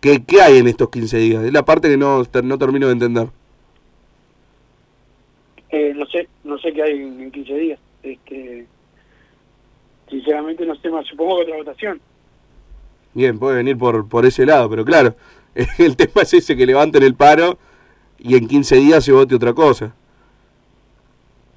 ¿qué, 0.00 0.24
qué 0.24 0.42
hay 0.42 0.58
en 0.58 0.68
estos 0.68 0.90
15 0.90 1.18
días? 1.18 1.44
Es 1.44 1.52
la 1.52 1.64
parte 1.64 1.88
que 1.90 1.98
no, 1.98 2.22
no 2.44 2.58
termino 2.58 2.86
de 2.88 2.92
entender. 2.94 3.28
eh, 5.70 5.92
no 5.96 6.06
sé, 6.06 6.28
no 6.44 6.58
sé 6.58 6.72
qué 6.72 6.82
hay 6.82 6.92
en, 7.02 7.20
en 7.20 7.30
15 7.30 7.54
días. 7.54 7.80
Este, 8.02 8.66
sinceramente 10.08 10.66
no 10.66 10.74
sé 10.76 10.90
más, 10.90 11.06
supongo 11.06 11.36
que 11.38 11.42
otra 11.44 11.56
votación. 11.56 12.00
Bien, 13.14 13.38
puede 13.38 13.56
venir 13.56 13.76
por, 13.78 14.08
por 14.08 14.24
ese 14.26 14.46
lado, 14.46 14.70
pero 14.70 14.84
claro, 14.84 15.14
el 15.78 15.96
tema 15.96 16.22
es 16.22 16.34
ese, 16.34 16.56
que 16.56 16.66
levanten 16.66 17.02
el 17.02 17.14
paro 17.14 17.58
y 18.18 18.36
en 18.36 18.46
15 18.48 18.76
días 18.76 19.04
se 19.04 19.12
vote 19.12 19.34
otra 19.34 19.52
cosa. 19.54 19.94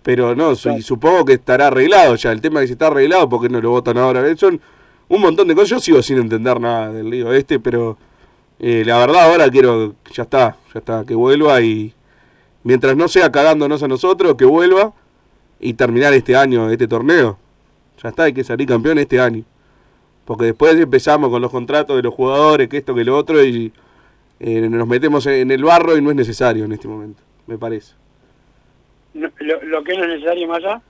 Pero 0.03 0.35
no, 0.35 0.51
y 0.51 0.81
supongo 0.81 1.23
que 1.23 1.33
estará 1.33 1.67
arreglado 1.67 2.15
ya. 2.15 2.31
El 2.31 2.41
tema 2.41 2.59
es 2.59 2.63
que 2.63 2.67
si 2.67 2.73
está 2.73 2.87
arreglado, 2.87 3.29
¿por 3.29 3.41
qué 3.41 3.49
no 3.49 3.61
lo 3.61 3.71
votan 3.71 3.97
ahora? 3.97 4.35
Son 4.35 4.59
un 5.07 5.21
montón 5.21 5.47
de 5.47 5.55
cosas. 5.55 5.69
Yo 5.69 5.79
sigo 5.79 6.01
sin 6.01 6.17
entender 6.17 6.59
nada 6.59 6.91
del 6.91 7.09
lío 7.09 7.31
este, 7.33 7.59
pero 7.59 7.97
eh, 8.59 8.83
la 8.85 8.97
verdad 8.97 9.31
ahora 9.31 9.49
quiero, 9.49 9.95
ya 10.13 10.23
está, 10.23 10.57
ya 10.73 10.79
está, 10.79 11.05
que 11.05 11.15
vuelva 11.15 11.61
y 11.61 11.93
mientras 12.63 12.97
no 12.97 13.07
sea 13.07 13.31
cagándonos 13.31 13.81
a 13.81 13.87
nosotros, 13.87 14.35
que 14.35 14.45
vuelva 14.45 14.93
y 15.59 15.73
terminar 15.73 16.13
este 16.13 16.35
año, 16.35 16.69
este 16.69 16.87
torneo. 16.87 17.37
Ya 18.01 18.09
está, 18.09 18.23
hay 18.23 18.33
que 18.33 18.43
salir 18.43 18.67
campeón 18.67 18.97
este 18.99 19.21
año. 19.21 19.45
Porque 20.25 20.45
después 20.45 20.75
empezamos 20.75 21.29
con 21.29 21.41
los 21.41 21.51
contratos 21.51 21.95
de 21.95 22.03
los 22.03 22.13
jugadores, 22.13 22.67
que 22.67 22.77
esto, 22.77 22.93
que 22.93 23.03
lo 23.03 23.17
otro, 23.17 23.43
y 23.43 23.71
eh, 24.39 24.67
nos 24.69 24.87
metemos 24.87 25.25
en 25.27 25.51
el 25.51 25.63
barro 25.63 25.97
y 25.97 26.01
no 26.01 26.09
es 26.09 26.15
necesario 26.15 26.65
en 26.65 26.73
este 26.73 26.87
momento, 26.87 27.21
me 27.47 27.57
parece. 27.57 27.93
Lo, 29.13 29.30
lo 29.63 29.84
que 29.84 29.95
no 29.97 30.04
es 30.04 30.10
necesario 30.10 30.47
más 30.47 30.58
allá, 30.58 30.82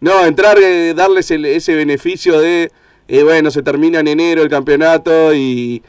No, 0.00 0.24
entrar, 0.26 0.58
eh, 0.58 0.92
darles 0.94 1.30
el- 1.30 1.46
ese 1.46 1.74
beneficio 1.74 2.38
de, 2.38 2.70
eh, 3.08 3.22
bueno, 3.22 3.50
se 3.50 3.62
termina 3.62 4.00
en 4.00 4.08
enero 4.08 4.42
el 4.42 4.48
campeonato 4.50 5.34
y, 5.34 5.82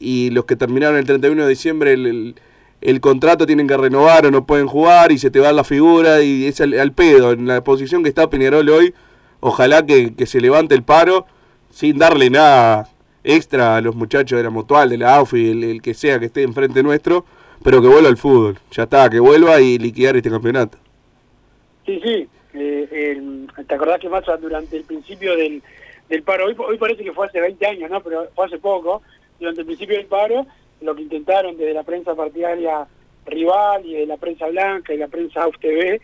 y 0.00 0.30
los 0.30 0.44
que 0.44 0.56
terminaron 0.56 0.96
el 0.98 1.04
31 1.06 1.44
de 1.44 1.48
diciembre 1.48 1.92
el, 1.92 2.06
el- 2.06 2.34
el 2.80 3.00
contrato 3.00 3.46
tienen 3.46 3.66
que 3.66 3.76
renovar 3.76 4.26
o 4.26 4.30
no 4.30 4.44
pueden 4.44 4.66
jugar 4.66 5.12
y 5.12 5.18
se 5.18 5.30
te 5.30 5.40
va 5.40 5.52
la 5.52 5.64
figura 5.64 6.20
y 6.20 6.44
es 6.46 6.60
al, 6.60 6.78
al 6.78 6.92
pedo. 6.92 7.32
En 7.32 7.46
la 7.46 7.64
posición 7.64 8.02
que 8.02 8.10
está 8.10 8.28
Peñarol 8.28 8.68
hoy, 8.68 8.92
ojalá 9.40 9.86
que, 9.86 10.14
que 10.14 10.26
se 10.26 10.40
levante 10.40 10.74
el 10.74 10.82
paro 10.82 11.24
sin 11.70 11.96
darle 11.96 12.28
nada 12.28 12.88
extra 13.22 13.76
a 13.76 13.80
los 13.80 13.94
muchachos 13.94 14.36
de 14.36 14.42
la 14.42 14.50
Mutual, 14.50 14.90
de 14.90 14.98
la 14.98 15.14
AUFI, 15.16 15.50
el, 15.50 15.64
el 15.64 15.80
que 15.82 15.94
sea 15.94 16.18
que 16.18 16.26
esté 16.26 16.42
enfrente 16.42 16.82
nuestro, 16.82 17.24
pero 17.62 17.80
que 17.80 17.88
vuelva 17.88 18.08
al 18.10 18.18
fútbol. 18.18 18.58
Ya 18.72 18.82
está, 18.82 19.08
que 19.08 19.18
vuelva 19.20 19.60
y 19.62 19.78
liquidar 19.78 20.16
este 20.16 20.28
campeonato. 20.28 20.76
Sí, 21.86 22.00
sí. 22.02 22.28
Eh, 22.54 22.88
el- 23.16 23.48
¿Te 23.66 23.74
acordás 23.74 23.98
que 24.00 24.08
más 24.08 24.24
durante 24.40 24.76
el 24.76 24.84
principio 24.84 25.36
del, 25.36 25.62
del 26.08 26.22
paro, 26.22 26.46
hoy, 26.46 26.54
hoy 26.58 26.78
parece 26.78 27.02
que 27.04 27.12
fue 27.12 27.26
hace 27.26 27.40
20 27.40 27.66
años, 27.66 27.90
¿no? 27.90 28.00
Pero 28.02 28.28
fue 28.34 28.46
hace 28.46 28.58
poco, 28.58 29.02
durante 29.38 29.60
el 29.62 29.66
principio 29.66 29.96
del 29.96 30.06
paro, 30.06 30.46
lo 30.80 30.94
que 30.94 31.02
intentaron 31.02 31.56
desde 31.56 31.74
la 31.74 31.82
prensa 31.82 32.14
partidaria 32.14 32.86
rival 33.26 33.84
y 33.86 33.94
de 33.94 34.06
la 34.06 34.16
prensa 34.18 34.46
blanca 34.48 34.92
y 34.92 34.98
la 34.98 35.08
prensa 35.08 35.42
AUF 35.42 35.58
TV, 35.58 36.00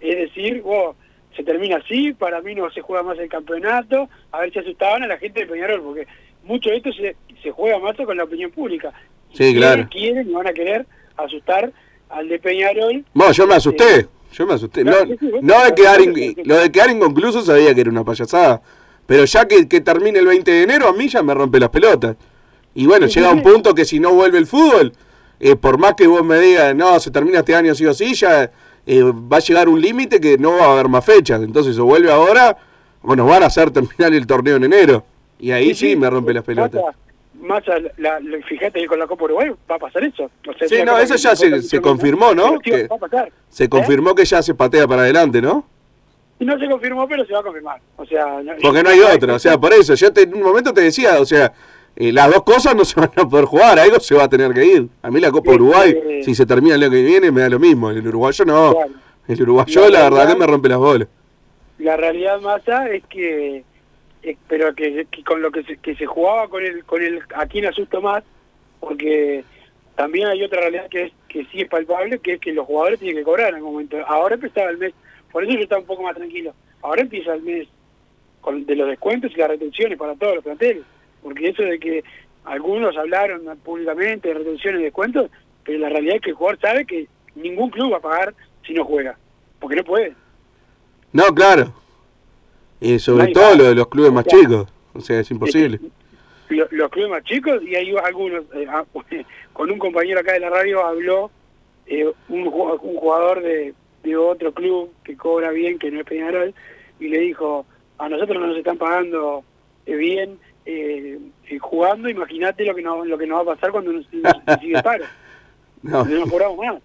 es 0.00 0.16
decir, 0.16 0.60
"Wow, 0.62 0.94
se 1.36 1.42
termina 1.44 1.76
así, 1.76 2.12
para 2.12 2.40
mí 2.42 2.54
no 2.54 2.70
se 2.70 2.80
juega 2.80 3.02
más 3.02 3.18
el 3.18 3.28
campeonato, 3.28 4.08
a 4.32 4.40
ver 4.40 4.52
si 4.52 4.58
asustaban 4.58 5.02
a 5.02 5.06
la 5.06 5.16
gente 5.18 5.40
de 5.40 5.46
Peñarol, 5.46 5.82
porque 5.82 6.06
mucho 6.44 6.70
de 6.70 6.76
esto 6.76 6.92
se, 6.92 7.16
se 7.42 7.50
juega 7.50 7.78
más 7.78 7.96
con 7.96 8.16
la 8.16 8.24
opinión 8.24 8.50
pública. 8.50 8.92
Sí, 9.32 9.54
claro. 9.54 9.88
Quieren, 9.88 10.24
quieren 10.24 10.30
y 10.30 10.32
van 10.34 10.46
a 10.48 10.52
querer 10.52 10.86
asustar 11.16 11.72
al 12.10 12.28
de 12.28 12.38
Peñarol 12.38 13.04
Bueno, 13.14 13.32
yo 13.32 13.46
me 13.46 13.54
asusté. 13.54 14.06
Yo 14.36 14.46
me 14.46 14.54
asusté. 14.54 14.82
No, 14.84 14.92
no 15.42 15.64
de 15.64 15.74
quedar 15.74 16.00
in- 16.00 16.12
lo 16.44 16.56
de 16.58 16.70
quedar 16.72 16.90
inconcluso 16.90 17.42
sabía 17.42 17.74
que 17.74 17.80
era 17.82 17.90
una 17.90 18.04
payasada. 18.04 18.60
Pero 19.06 19.24
ya 19.26 19.46
que, 19.46 19.68
que 19.68 19.80
termine 19.80 20.18
el 20.18 20.26
20 20.26 20.50
de 20.50 20.62
enero, 20.62 20.88
a 20.88 20.92
mí 20.92 21.08
ya 21.08 21.22
me 21.22 21.34
rompe 21.34 21.60
las 21.60 21.68
pelotas. 21.68 22.16
Y 22.74 22.86
bueno, 22.86 23.06
llega 23.06 23.28
un 23.30 23.42
punto 23.52 23.74
que 23.74 23.84
si 23.84 24.00
no 24.00 24.12
vuelve 24.12 24.38
el 24.38 24.46
fútbol, 24.46 24.92
eh, 25.40 25.56
por 25.56 25.78
más 25.78 25.94
que 25.94 26.06
vos 26.06 26.24
me 26.24 26.38
digas, 26.40 26.74
no, 26.74 26.98
se 26.98 27.10
termina 27.10 27.40
este 27.40 27.54
año 27.54 27.74
sí 27.74 27.86
o 27.86 27.94
sí, 27.94 28.14
ya 28.14 28.50
eh, 28.86 29.02
va 29.02 29.36
a 29.36 29.40
llegar 29.40 29.68
un 29.68 29.80
límite 29.80 30.20
que 30.20 30.38
no 30.38 30.52
va 30.56 30.66
a 30.66 30.72
haber 30.72 30.88
más 30.88 31.04
fechas. 31.04 31.42
Entonces, 31.42 31.78
o 31.78 31.84
vuelve 31.84 32.10
ahora, 32.10 32.56
o 33.02 33.14
nos 33.14 33.28
van 33.28 33.42
a 33.42 33.46
hacer 33.46 33.70
terminar 33.70 34.12
el 34.14 34.26
torneo 34.26 34.56
en 34.56 34.64
enero. 34.64 35.04
Y 35.38 35.50
ahí 35.52 35.74
sí, 35.74 35.94
me 35.96 36.08
rompe 36.08 36.32
las 36.34 36.44
pelotas. 36.44 36.82
Más, 37.44 37.66
más 37.66 37.82
la, 37.98 38.20
la- 38.20 38.38
fíjate 38.46 38.80
que 38.80 38.86
con 38.86 38.98
la 38.98 39.06
Copa 39.06 39.24
Uruguay 39.24 39.50
va 39.70 39.76
a 39.76 39.78
pasar 39.78 40.02
eso. 40.04 40.30
O 40.48 40.52
sea, 40.54 40.68
Sí, 40.68 40.76
no, 40.84 40.98
eso 40.98 41.14
ya 41.16 41.36
se, 41.36 41.62
se 41.62 41.80
confirmó, 41.80 42.34
¿no? 42.34 42.58
Que 42.58 42.86
va 42.88 42.96
a 42.96 42.98
pasar. 42.98 43.32
se 43.48 43.68
confirmó 43.68 44.14
que 44.14 44.24
ya 44.24 44.42
se 44.42 44.54
patea 44.54 44.86
para 44.88 45.02
adelante, 45.02 45.40
¿no? 45.42 45.64
No 46.40 46.58
se 46.58 46.68
confirmó, 46.68 47.06
pero 47.08 47.24
se 47.24 47.32
va 47.32 47.40
a 47.40 47.42
confirmar. 47.42 47.80
O 47.96 48.04
sea, 48.06 48.42
no- 48.42 48.52
Porque 48.62 48.82
no 48.82 48.90
hay 48.90 49.00
otra, 49.00 49.34
o 49.34 49.38
sea, 49.38 49.56
por 49.58 49.72
eso, 49.72 49.94
yo 49.94 50.12
te- 50.12 50.22
en 50.22 50.34
un 50.34 50.42
momento 50.42 50.72
te 50.72 50.80
decía, 50.80 51.20
o 51.20 51.24
sea, 51.24 51.52
eh, 51.96 52.12
las 52.12 52.28
dos 52.28 52.42
cosas 52.42 52.74
no 52.74 52.84
se 52.84 52.98
van 52.98 53.10
a 53.16 53.28
poder 53.28 53.44
jugar, 53.44 53.78
algo 53.78 54.00
se 54.00 54.14
va 54.14 54.24
a 54.24 54.28
tener 54.28 54.52
que 54.52 54.64
ir. 54.64 54.88
A 55.02 55.10
mí 55.10 55.20
la 55.20 55.30
Copa 55.30 55.50
Sí, 55.50 55.54
Uruguay, 55.56 55.90
eh, 55.96 56.20
si 56.24 56.34
se 56.34 56.44
termina 56.44 56.74
el 56.74 56.82
año 56.82 56.90
que 56.92 57.02
viene, 57.02 57.30
me 57.30 57.42
da 57.42 57.48
lo 57.50 57.58
mismo, 57.60 57.90
el 57.90 58.06
uruguayo 58.06 58.44
no. 58.44 58.72
Claro. 58.74 58.90
El 59.28 59.42
uruguayo, 59.42 59.88
La 59.88 59.90
la 60.00 60.10
verdad 60.10 60.32
que 60.32 60.38
me 60.38 60.46
rompe 60.46 60.68
las 60.68 60.78
bolas. 60.78 61.08
la 61.78 61.96
realidad 61.96 62.40
masa 62.40 62.88
es 62.90 63.02
que 63.08 63.64
es- 64.24 64.38
pero 64.48 64.74
que, 64.74 65.06
que 65.10 65.22
con 65.22 65.40
lo 65.42 65.50
que 65.50 65.62
se, 65.64 65.76
que 65.78 65.94
se 65.94 66.06
jugaba 66.06 66.48
con 66.48 66.62
el 66.64 66.84
con 66.84 67.02
el 67.02 67.22
a 67.34 67.46
quién 67.46 67.66
asusto 67.66 68.00
más 68.00 68.22
porque 68.80 69.44
también 69.94 70.26
hay 70.28 70.42
otra 70.42 70.60
realidad 70.60 70.88
que 70.88 71.04
es 71.04 71.12
que 71.28 71.44
sí 71.46 71.60
es 71.62 71.68
palpable 71.68 72.18
que 72.18 72.34
es 72.34 72.40
que 72.40 72.52
los 72.52 72.66
jugadores 72.66 72.98
tienen 72.98 73.16
que 73.18 73.24
cobrar 73.24 73.50
en 73.50 73.56
algún 73.56 73.72
momento. 73.72 73.96
Ahora 74.06 74.34
empezaba 74.34 74.70
el 74.70 74.78
mes 74.78 74.92
por 75.32 75.44
eso 75.44 75.52
yo 75.54 75.60
estaba 75.60 75.80
un 75.80 75.86
poco 75.86 76.02
más 76.02 76.14
tranquilo. 76.16 76.54
Ahora 76.82 77.02
empieza 77.02 77.34
el 77.34 77.42
mes 77.42 77.66
con, 78.40 78.64
de 78.66 78.76
los 78.76 78.88
descuentos 78.88 79.32
y 79.32 79.38
las 79.38 79.48
retenciones 79.48 79.98
para 79.98 80.14
todos 80.14 80.34
los 80.36 80.44
planteles 80.44 80.82
porque 81.22 81.48
eso 81.48 81.62
de 81.62 81.78
que 81.78 82.04
algunos 82.44 82.96
hablaron 82.96 83.42
públicamente 83.64 84.28
de 84.28 84.34
retenciones 84.34 84.80
y 84.80 84.84
descuentos 84.84 85.30
pero 85.64 85.78
la 85.78 85.88
realidad 85.88 86.16
es 86.16 86.22
que 86.22 86.30
el 86.30 86.36
jugador 86.36 86.60
sabe 86.60 86.84
que 86.84 87.06
ningún 87.34 87.70
club 87.70 87.92
va 87.92 87.96
a 87.96 88.00
pagar 88.00 88.34
si 88.66 88.74
no 88.74 88.84
juega 88.84 89.16
porque 89.60 89.76
no 89.76 89.84
puede. 89.84 90.14
No, 91.12 91.24
claro. 91.34 91.72
Y 92.80 92.98
sobre 92.98 93.26
No 93.28 93.32
todo 93.32 93.54
lo 93.56 93.64
de 93.64 93.74
los 93.74 93.88
clubes 93.88 94.12
más 94.12 94.26
chicos, 94.26 94.66
o 94.92 95.00
sea, 95.00 95.20
es 95.20 95.30
imposible. 95.30 95.80
Lo- 96.48 96.68
los 96.70 96.90
clubes 96.90 97.10
más 97.10 97.24
chicos 97.24 97.62
y 97.62 97.74
hay 97.74 97.94
algunos 97.96 98.44
eh, 98.54 98.66
ah, 98.68 98.84
con 99.52 99.70
un 99.70 99.78
compañero 99.78 100.20
acá 100.20 100.32
de 100.32 100.40
la 100.40 100.50
radio 100.50 100.84
habló 100.84 101.30
eh, 101.86 102.06
un, 102.28 102.44
ju- 102.46 102.78
un 102.82 102.96
jugador 102.96 103.42
de, 103.42 103.72
de 104.02 104.16
otro 104.16 104.52
club 104.52 104.92
que 105.04 105.16
cobra 105.16 105.50
bien 105.50 105.78
que 105.78 105.90
no 105.90 106.00
es 106.00 106.06
Peñarol 106.06 106.54
y 107.00 107.08
le 107.08 107.18
dijo 107.20 107.64
a 107.98 108.08
nosotros 108.08 108.38
no 108.40 108.46
nos 108.48 108.58
están 108.58 108.76
pagando 108.76 109.42
eh, 109.86 109.94
bien 109.96 110.38
eh, 110.66 111.18
eh, 111.48 111.58
jugando 111.58 112.08
imagínate 112.10 112.64
lo 112.64 112.74
que 112.74 112.82
nos 112.82 113.06
lo 113.06 113.16
que 113.18 113.26
nos 113.26 113.38
va 113.38 113.52
a 113.52 113.54
pasar 113.56 113.70
cuando 113.72 113.92
nos, 113.92 114.12
nos 114.12 114.34
sigue 114.60 114.82
paro. 114.82 115.04
No. 115.82 116.04
no 116.04 116.20
nos 116.20 116.30
cobramos 116.30 116.58
más 116.58 116.82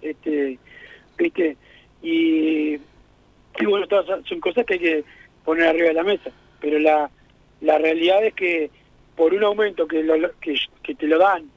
este 0.00 0.58
viste 1.18 1.56
y, 2.02 2.74
y 2.74 3.66
bueno 3.68 3.86
todas 3.88 4.24
son 4.26 4.40
cosas 4.40 4.64
que 4.64 4.74
hay 4.74 4.80
que 4.80 5.04
poner 5.44 5.68
arriba 5.68 5.88
de 5.88 5.94
la 5.94 6.04
mesa. 6.04 6.30
Pero 6.60 6.78
la 6.78 7.10
la 7.60 7.78
realidad 7.78 8.24
es 8.24 8.34
que 8.34 8.70
por 9.16 9.32
un 9.32 9.44
aumento 9.44 9.86
que 9.86 10.02
lo, 10.02 10.32
que, 10.40 10.56
que 10.82 10.94
te 10.94 11.06
lo 11.06 11.18
dan 11.18 11.48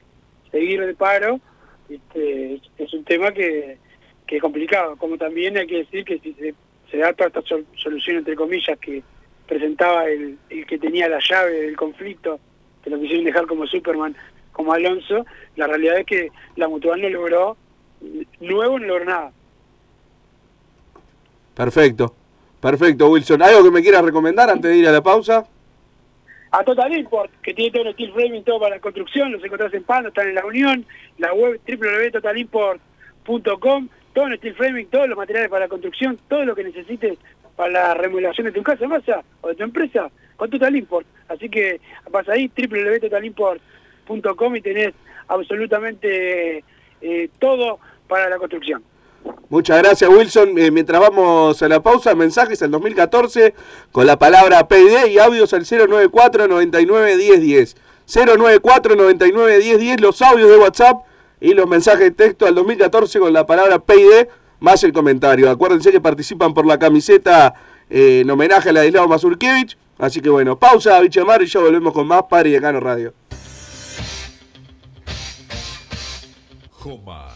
seguir 0.52 0.80
de 0.86 0.94
paro 0.94 1.40
este, 1.88 2.60
es, 2.78 2.94
un 2.94 3.04
tema 3.04 3.32
que, 3.32 3.78
que 4.26 4.36
es 4.36 4.42
complicado. 4.42 4.96
Como 4.96 5.18
también 5.18 5.56
hay 5.56 5.66
que 5.66 5.78
decir 5.78 6.04
que 6.04 6.18
si 6.20 6.32
se, 6.34 6.54
se 6.90 6.96
da 6.98 7.12
toda 7.12 7.28
esta 7.28 7.42
sol- 7.42 7.66
solución 7.76 8.18
entre 8.18 8.36
comillas 8.36 8.78
que 8.78 9.02
presentaba 9.48 10.06
el, 10.06 10.38
el 10.48 10.66
que 10.66 10.78
tenía 10.78 11.08
la 11.08 11.18
llave 11.18 11.52
del 11.62 11.76
conflicto 11.76 12.38
que 12.82 12.90
lo 12.90 13.00
quisieron 13.00 13.24
dejar 13.24 13.46
como 13.46 13.66
Superman 13.66 14.16
como 14.52 14.72
Alonso 14.72 15.24
la 15.56 15.66
realidad 15.66 15.98
es 15.98 16.06
que 16.06 16.28
la 16.56 16.68
mutual 16.68 17.00
no 17.00 17.08
logró 17.08 17.56
nuevo 18.40 18.78
no 18.78 18.86
logró 18.86 19.04
nada. 19.04 19.32
Perfecto. 21.54 22.14
Perfecto, 22.66 23.08
Wilson. 23.10 23.42
¿Algo 23.42 23.62
que 23.62 23.70
me 23.70 23.80
quieras 23.80 24.04
recomendar 24.04 24.50
antes 24.50 24.68
de 24.68 24.76
ir 24.76 24.88
a 24.88 24.92
la 24.92 25.00
pausa? 25.00 25.46
a 26.50 26.64
Total 26.64 26.92
Import, 26.96 27.30
que 27.40 27.54
tiene 27.54 27.70
todo 27.70 27.84
el 27.84 27.92
steel 27.92 28.12
framing, 28.12 28.42
todo 28.42 28.58
para 28.58 28.74
la 28.76 28.80
construcción, 28.80 29.30
los 29.30 29.44
encontrás 29.44 29.72
en 29.72 29.84
Pando, 29.84 30.08
están 30.08 30.26
en 30.28 30.34
la 30.34 30.44
Unión, 30.44 30.84
la 31.18 31.32
web 31.32 31.60
www.totalimport.com, 31.64 33.88
todo 34.12 34.26
en 34.26 34.36
steel 34.38 34.54
framing, 34.54 34.88
todos 34.88 35.08
los 35.08 35.16
materiales 35.16 35.48
para 35.48 35.66
la 35.66 35.68
construcción, 35.68 36.18
todo 36.28 36.44
lo 36.44 36.56
que 36.56 36.64
necesites 36.64 37.16
para 37.54 37.70
la 37.70 37.94
remodelación 37.94 38.46
de 38.46 38.52
tu 38.52 38.64
casa, 38.64 38.88
masa 38.88 39.22
o 39.42 39.48
de 39.48 39.54
tu 39.54 39.62
empresa, 39.62 40.10
con 40.36 40.50
Total 40.50 40.74
Import. 40.74 41.06
Así 41.28 41.48
que 41.48 41.80
vas 42.10 42.28
ahí, 42.28 42.50
www.totalimport.com 42.56 44.56
y 44.56 44.60
tenés 44.60 44.92
absolutamente 45.28 46.64
eh, 47.00 47.30
todo 47.38 47.78
para 48.08 48.28
la 48.28 48.38
construcción. 48.38 48.82
Muchas 49.48 49.78
gracias, 49.78 50.10
Wilson. 50.10 50.58
Eh, 50.58 50.70
mientras 50.70 51.00
vamos 51.00 51.62
a 51.62 51.68
la 51.68 51.82
pausa, 51.82 52.14
mensajes 52.14 52.62
al 52.62 52.70
2014 52.72 53.54
con 53.92 54.06
la 54.06 54.18
palabra 54.18 54.66
PID 54.66 55.06
y 55.10 55.18
audios 55.18 55.52
al 55.52 55.64
094 55.64 56.48
99 56.48 57.16
10 57.16 57.40
10. 57.40 57.76
094 58.06 58.96
99 58.96 59.58
10 59.58 59.78
10, 59.78 60.00
los 60.00 60.22
audios 60.22 60.50
de 60.50 60.56
WhatsApp 60.58 61.04
y 61.40 61.54
los 61.54 61.68
mensajes 61.68 62.00
de 62.00 62.10
texto 62.10 62.46
al 62.46 62.54
2014 62.54 63.18
con 63.20 63.32
la 63.32 63.46
palabra 63.46 63.78
PID 63.78 64.28
más 64.60 64.82
el 64.84 64.92
comentario. 64.92 65.50
Acuérdense 65.50 65.92
que 65.92 66.00
participan 66.00 66.54
por 66.54 66.66
la 66.66 66.78
camiseta 66.78 67.54
eh, 67.90 68.20
en 68.22 68.30
homenaje 68.30 68.70
a 68.70 68.72
Ladislao 68.72 69.08
Mazurkiewicz. 69.08 69.76
Así 69.98 70.20
que 70.20 70.28
bueno, 70.28 70.58
pausa, 70.58 71.00
Bichamar, 71.00 71.42
y 71.42 71.46
ya 71.46 71.60
volvemos 71.60 71.92
con 71.92 72.06
más 72.06 72.24
Padre 72.28 72.50
y 72.50 72.52
Decano 72.52 72.80
Radio. 72.80 73.14
Joma, 76.70 77.35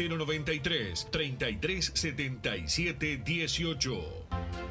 093 0.07 1.05
3377 1.11 3.23
18. 3.23 4.70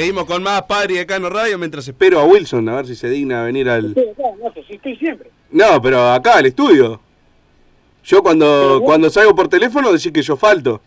Seguimos 0.00 0.24
con 0.24 0.42
más 0.42 0.62
Padre 0.62 0.94
de 0.94 1.04
Cano 1.04 1.28
Radio 1.28 1.58
mientras 1.58 1.86
espero 1.86 2.20
a 2.20 2.24
Wilson 2.24 2.66
a 2.70 2.76
ver 2.76 2.86
si 2.86 2.96
se 2.96 3.10
digna 3.10 3.42
a 3.42 3.44
venir 3.44 3.68
al. 3.68 3.90
Acá, 3.90 4.30
no 4.42 4.50
sé, 4.54 4.64
si 4.66 4.76
estoy 4.76 4.96
siempre. 4.96 5.30
No, 5.50 5.82
pero 5.82 6.10
acá 6.10 6.38
al 6.38 6.46
estudio. 6.46 6.98
Yo 8.02 8.22
cuando 8.22 8.80
cuando 8.82 9.10
salgo 9.10 9.34
por 9.34 9.48
teléfono 9.48 9.92
decís 9.92 10.10
que 10.10 10.22
yo 10.22 10.38
falto. 10.38 10.80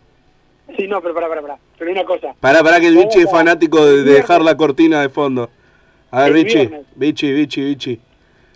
Sí, 0.76 0.88
no, 0.88 1.00
pero 1.00 1.14
pará, 1.14 1.28
pará, 1.28 1.42
pará. 1.42 1.56
Pero 1.78 1.92
una 1.92 2.04
cosa. 2.04 2.34
Pará, 2.40 2.64
pará 2.64 2.80
que 2.80 2.88
el 2.88 2.96
bichi 2.96 3.20
es 3.20 3.30
fanático 3.30 3.86
de, 3.86 4.02
de 4.02 4.14
dejar 4.14 4.42
la 4.42 4.56
cortina 4.56 5.00
de 5.00 5.08
fondo. 5.08 5.48
A 6.10 6.24
ver, 6.24 6.32
bichi, 6.32 6.68
bichi, 6.96 7.32
bichi, 7.32 7.62
bichi. 7.62 8.00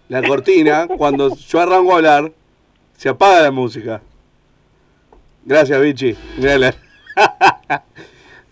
La 0.08 0.26
cortina, 0.26 0.88
cuando 0.88 1.36
yo 1.36 1.60
arranco 1.60 1.92
a 1.92 1.96
hablar, 1.98 2.32
se 2.96 3.08
apaga 3.08 3.42
la 3.42 3.52
música. 3.52 4.02
Gracias, 5.44 5.80
bichi. 5.80 6.16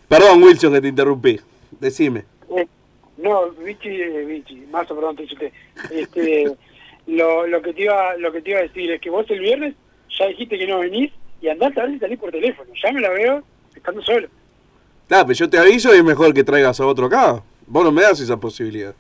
Perdón, 0.09 0.45
Wilson, 0.45 0.73
que 0.73 0.81
te 0.81 0.87
interrumpí. 0.87 1.41
Decime. 1.87 2.25
Eh, 2.51 2.67
no, 3.19 3.49
Vichy, 3.53 4.03
eh, 4.03 4.25
Vichy, 4.25 4.57
Marzo, 4.73 4.97
perdón, 4.97 5.15
te. 5.15 5.53
Este, 5.93 6.53
lo, 7.07 7.47
lo, 7.47 7.63
que 7.63 7.73
te 7.75 7.83
iba, 7.83 8.17
lo 8.17 8.33
que 8.33 8.43
te 8.43 8.51
iba 8.51 8.59
a 8.59 8.63
decir 8.63 8.91
es 8.91 9.01
que 9.01 9.09
vos 9.09 9.25
el 9.31 9.39
viernes 9.39 9.75
ya 10.19 10.27
dijiste 10.27 10.59
que 10.59 10.67
no 10.67 10.81
venís 10.81 11.13
y 11.41 11.47
andás 11.49 11.77
a 11.79 11.83
ver 11.83 11.93
si 11.93 11.99
salís 12.01 12.19
por 12.19 12.33
teléfono. 12.33 12.69
Ya 12.83 12.91
me 12.91 13.01
la 13.01 13.11
veo 13.11 13.45
estando 13.73 14.03
solo. 14.03 14.27
Ah, 15.09 15.23
pero 15.25 15.35
yo 15.35 15.49
te 15.49 15.59
aviso 15.59 15.95
y 15.95 15.99
es 15.99 16.05
mejor 16.05 16.35
que 16.35 16.43
traigas 16.43 16.81
a 16.81 16.87
otro 16.87 17.07
acá. 17.07 17.41
Vos 17.69 17.85
no 17.85 17.93
me 17.93 18.03
das 18.03 18.19
esa 18.19 18.37
posibilidad. 18.37 18.93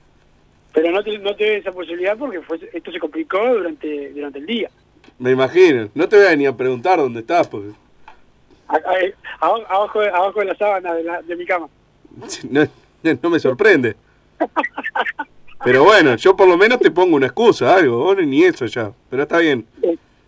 Pero 0.72 0.92
no 0.92 1.02
te, 1.02 1.18
no 1.18 1.34
te 1.34 1.44
doy 1.48 1.56
esa 1.56 1.72
posibilidad 1.72 2.16
porque 2.16 2.40
fue, 2.42 2.60
esto 2.72 2.92
se 2.92 3.00
complicó 3.00 3.38
durante, 3.52 4.10
durante 4.12 4.38
el 4.38 4.46
día. 4.46 4.70
Me 5.18 5.32
imagino. 5.32 5.88
No 5.92 6.08
te 6.08 6.16
voy 6.18 6.26
a 6.26 6.36
ni 6.36 6.46
a 6.46 6.56
preguntar 6.56 6.98
dónde 7.00 7.18
estás, 7.20 7.48
porque 7.48 7.70
A- 8.68 8.76
a- 9.40 9.66
abajo, 9.76 10.00
de- 10.00 10.08
abajo 10.10 10.38
de 10.38 10.46
la 10.46 10.54
sábana 10.54 10.94
de, 10.94 11.02
la, 11.02 11.22
de 11.22 11.34
mi 11.34 11.44
cama. 11.44 11.68
no, 12.50 12.66
no 13.22 13.30
me 13.30 13.38
sorprende. 13.38 13.96
Pero 15.64 15.84
bueno, 15.84 16.16
yo 16.16 16.36
por 16.36 16.46
lo 16.48 16.56
menos 16.56 16.78
te 16.80 16.90
pongo 16.90 17.16
una 17.16 17.26
excusa, 17.26 17.74
algo. 17.76 17.98
Vos 17.98 18.16
ni 18.18 18.44
eso 18.44 18.66
ya. 18.66 18.92
Pero 19.10 19.22
está 19.22 19.38
bien. 19.38 19.66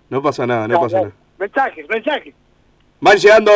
No 0.09 0.22
pasa 0.22 0.46
nada, 0.46 0.66
no 0.66 0.81
pasa 0.81 0.96
nada. 1.01 1.12
Mensajes, 1.38 1.88
mensajes. 1.88 2.35
Van 3.01 3.16
llegando 3.16 3.53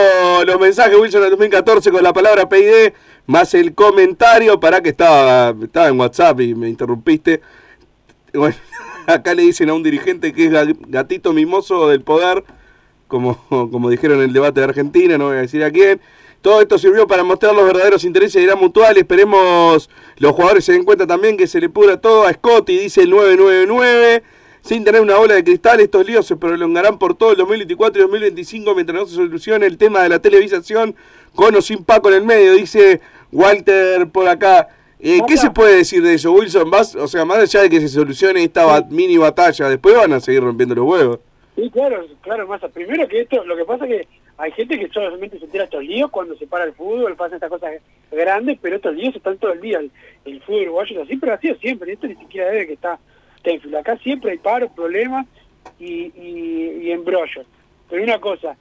los 0.46 0.60
mensajes, 0.60 0.96
Wilson, 0.96 1.22
del 1.22 1.30
2014 1.30 1.90
con 1.90 2.02
la 2.02 2.12
palabra 2.12 2.48
PID, 2.48 2.92
más 3.26 3.54
el 3.54 3.74
comentario. 3.74 4.60
Para 4.60 4.80
que 4.82 4.90
estaba, 4.90 5.54
estaba 5.64 5.88
en 5.88 5.98
WhatsApp 5.98 6.40
y 6.40 6.54
me 6.54 6.68
interrumpiste. 6.68 7.40
Bueno, 8.32 8.54
acá 9.06 9.34
le 9.34 9.42
dicen 9.42 9.68
a 9.70 9.74
un 9.74 9.82
dirigente 9.82 10.32
que 10.32 10.44
es 10.46 10.52
ga- 10.52 10.76
gatito 10.88 11.32
mimoso 11.32 11.88
del 11.88 12.02
poder, 12.02 12.44
como, 13.08 13.36
como 13.48 13.90
dijeron 13.90 14.18
en 14.18 14.24
el 14.24 14.32
debate 14.32 14.60
de 14.60 14.64
Argentina, 14.66 15.18
no 15.18 15.26
voy 15.28 15.38
a 15.38 15.40
decir 15.40 15.64
a 15.64 15.70
quién. 15.72 16.00
Todo 16.42 16.60
esto 16.60 16.76
sirvió 16.76 17.06
para 17.06 17.22
mostrar 17.22 17.54
los 17.54 17.64
verdaderos 17.64 18.02
intereses 18.02 18.34
de 18.34 18.42
Irán 18.42 18.58
Mutual. 18.58 18.98
Esperemos 18.98 19.88
los 20.16 20.32
jugadores 20.32 20.64
se 20.64 20.72
den 20.72 20.82
cuenta 20.82 21.06
también 21.06 21.36
que 21.36 21.46
se 21.46 21.60
le 21.60 21.68
pudra 21.68 22.00
todo 22.00 22.24
a 22.24 22.32
Scotty, 22.32 22.78
dice 22.78 23.02
el 23.02 23.10
999. 23.10 24.24
Sin 24.60 24.84
tener 24.84 25.00
una 25.00 25.16
bola 25.16 25.34
de 25.34 25.44
cristal, 25.44 25.78
estos 25.78 26.04
líos 26.04 26.26
se 26.26 26.36
prolongarán 26.36 26.98
por 26.98 27.14
todo 27.14 27.30
el 27.30 27.36
2024 27.36 28.00
y 28.00 28.02
2025 28.02 28.74
mientras 28.74 29.00
no 29.00 29.06
se 29.06 29.14
solucione 29.14 29.66
el 29.66 29.78
tema 29.78 30.02
de 30.02 30.08
la 30.08 30.18
televisación 30.18 30.96
con 31.34 31.54
o 31.54 31.62
sin 31.62 31.84
Paco 31.84 32.08
en 32.08 32.14
el 32.14 32.24
medio, 32.24 32.54
dice 32.54 33.00
Walter 33.30 34.08
por 34.08 34.28
acá. 34.28 34.68
Eh, 34.98 35.20
¿Qué 35.28 35.36
se 35.36 35.50
puede 35.50 35.76
decir 35.76 36.02
de 36.02 36.14
eso, 36.14 36.32
Wilson? 36.32 36.70
Vas, 36.70 36.96
o 36.96 37.06
sea, 37.06 37.24
más 37.24 37.38
allá 37.38 37.62
de 37.62 37.70
que 37.70 37.80
se 37.80 37.88
solucione 37.88 38.42
esta 38.42 38.84
mini 38.90 39.16
batalla, 39.16 39.68
después 39.68 39.96
van 39.96 40.12
a 40.12 40.20
seguir 40.20 40.42
rompiendo 40.42 40.74
los 40.74 40.86
huevos. 40.86 41.20
Sí, 41.54 41.70
claro, 41.70 42.04
claro, 42.20 42.48
Massa. 42.48 42.68
Primero 42.68 43.06
que 43.06 43.20
esto, 43.20 43.44
lo 43.44 43.56
que 43.56 43.64
pasa 43.64 43.84
es 43.86 43.90
que 43.90 44.21
hay 44.42 44.50
gente 44.52 44.76
que 44.76 44.88
solamente 44.88 45.38
se 45.38 45.44
entera 45.44 45.64
estos 45.64 45.84
líos 45.84 46.10
cuando 46.10 46.34
se 46.36 46.48
para 46.48 46.64
el 46.64 46.72
fútbol, 46.72 47.14
pasan 47.14 47.36
estas 47.36 47.48
cosas 47.48 47.80
grandes, 48.10 48.58
pero 48.60 48.74
estos 48.74 48.92
líos 48.96 49.14
están 49.14 49.38
todo 49.38 49.52
el 49.52 49.60
día. 49.60 49.78
El, 50.24 50.40
fútbol 50.42 50.62
uruguayo 50.62 50.96
es 51.00 51.06
así, 51.06 51.16
pero 51.16 51.34
ha 51.34 51.38
sido 51.38 51.54
siempre. 51.56 51.92
Esto 51.92 52.08
ni 52.08 52.16
siquiera 52.16 52.50
debe 52.50 52.66
que 52.66 52.72
está, 52.72 52.98
está 53.36 53.50
en 53.50 53.60
fila. 53.60 53.78
Acá 53.78 53.96
siempre 53.98 54.32
hay 54.32 54.38
paros, 54.38 54.72
problemas 54.72 55.26
y, 55.78 56.10
y, 56.20 56.90
embrollos. 56.90 57.46
Pero 57.88 58.02
una 58.02 58.18
cosa, 58.20 58.56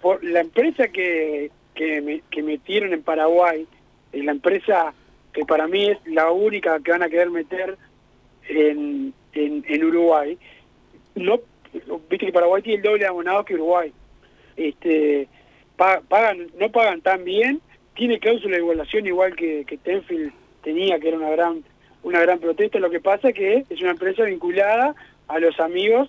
por 0.00 0.22
la 0.22 0.42
empresa 0.42 0.86
que, 0.86 1.50
que, 1.74 2.00
me- 2.00 2.22
que 2.30 2.42
metieron 2.44 2.92
en 2.92 3.02
Paraguay, 3.02 3.66
es 4.12 4.24
la 4.24 4.30
empresa 4.30 4.94
que 5.32 5.44
para 5.44 5.66
mí 5.66 5.90
es 5.90 5.98
la 6.06 6.30
única 6.30 6.78
que 6.78 6.92
van 6.92 7.02
a 7.02 7.08
querer 7.08 7.30
meter 7.30 7.76
en, 8.48 9.12
en, 9.32 9.64
en 9.66 9.84
Uruguay, 9.84 10.38
no 11.16 11.40
viste 12.08 12.26
que 12.26 12.32
Paraguay 12.32 12.62
tiene 12.62 12.76
el 12.76 12.82
doble 12.82 13.00
de 13.00 13.06
abonados 13.06 13.44
que 13.44 13.54
Uruguay. 13.54 13.92
Este, 14.68 15.28
pa- 15.76 16.02
pagan, 16.06 16.48
no 16.58 16.70
pagan 16.70 17.00
tan 17.00 17.24
bien, 17.24 17.60
tiene 17.94 18.18
cláusula 18.18 18.56
de 18.56 18.62
igualación 18.62 19.06
igual 19.06 19.34
que, 19.34 19.64
que 19.66 19.76
Tenfield 19.78 20.32
tenía, 20.62 20.98
que 20.98 21.08
era 21.08 21.16
una 21.16 21.30
gran 21.30 21.64
una 22.02 22.20
gran 22.20 22.38
protesta. 22.38 22.78
Lo 22.78 22.90
que 22.90 23.00
pasa 23.00 23.32
que 23.32 23.64
es 23.68 23.80
una 23.80 23.90
empresa 23.92 24.24
vinculada 24.24 24.94
a 25.28 25.38
los 25.38 25.58
amigos 25.60 26.08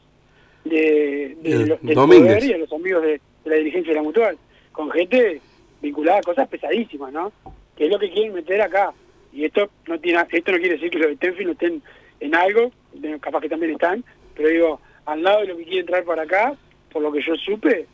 de, 0.64 1.36
de 1.82 1.94
poder 2.20 2.44
y 2.50 2.54
a 2.54 2.58
los 2.58 2.72
amigos 2.74 3.02
de, 3.04 3.10
de 3.44 3.50
la 3.50 3.56
dirigencia 3.56 3.92
de 3.92 3.98
la 3.98 4.04
mutual, 4.04 4.38
con 4.72 4.92
gente 4.92 5.42
vinculada 5.82 6.20
a 6.20 6.24
cosas 6.24 6.48
pesadísimas, 6.48 7.12
¿no? 7.12 7.32
Que 7.76 7.86
es 7.86 7.92
lo 7.92 8.00
que 8.00 8.12
quieren 8.12 8.34
meter 8.34 8.62
acá. 8.62 8.94
Y 9.34 9.46
esto 9.46 9.70
no 9.88 10.00
tiene 10.00 10.22
esto 10.30 10.52
no 10.52 10.58
quiere 10.60 10.76
decir 10.76 10.90
que 10.92 11.00
los 11.00 11.08
de 11.10 11.16
Tenfield 11.16 11.48
no 11.48 11.54
estén 11.54 11.82
en 12.20 12.36
algo, 12.36 12.72
capaz 13.20 13.42
que 13.42 13.50
también 13.50 13.72
están, 13.74 14.04
pero 14.36 14.50
digo, 14.50 14.82
al 15.06 15.24
lado 15.24 15.42
de 15.42 15.48
lo 15.48 15.58
que 15.58 15.64
quiere 15.64 15.80
entrar 15.80 16.04
para 16.04 16.24
acá, 16.24 16.54
por 16.92 17.02
lo 17.02 17.12
que 17.12 17.22
yo 17.22 17.36
supe, 17.36 17.88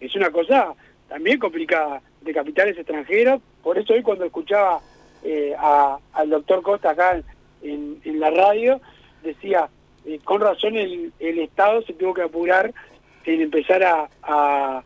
es 0.00 0.14
una 0.14 0.30
cosa 0.30 0.74
también 1.08 1.38
complicada, 1.38 2.02
de 2.20 2.34
capitales 2.34 2.76
extranjeros. 2.76 3.40
Por 3.62 3.78
eso 3.78 3.92
hoy 3.92 4.02
cuando 4.02 4.24
escuchaba 4.24 4.80
eh, 5.24 5.54
al 5.58 6.30
doctor 6.30 6.62
Costa 6.62 6.90
acá 6.90 7.20
en, 7.62 8.20
la 8.20 8.30
radio, 8.30 8.80
decía, 9.22 9.68
eh, 10.04 10.18
con 10.24 10.40
razón 10.40 10.76
el, 10.76 11.12
Estado 11.18 11.82
se 11.82 11.94
tuvo 11.94 12.14
que 12.14 12.22
apurar 12.22 12.72
en 13.24 13.40
empezar 13.42 13.82
a, 13.84 14.82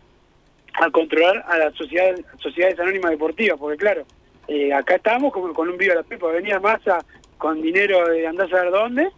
controlar 0.90 1.44
a 1.48 1.58
las 1.58 1.74
sociedades, 1.74 2.24
sociedades 2.38 2.78
anónimas 2.80 3.12
deportivas, 3.12 3.58
porque 3.58 3.76
claro, 3.76 4.04
eh, 4.48 4.72
acá 4.72 4.96
estamos 4.96 5.32
como 5.32 5.52
con 5.52 5.68
un 5.68 5.76
vivo 5.76 5.92
a 5.92 5.96
la 5.96 6.02
pepa, 6.02 6.26
venía 6.28 6.58
masa 6.58 7.04
con 7.38 7.62
dinero 7.62 8.08
de 8.08 8.26
andar 8.26 8.46
a 8.46 8.50
saber 8.50 8.70
dónde 8.72 9.08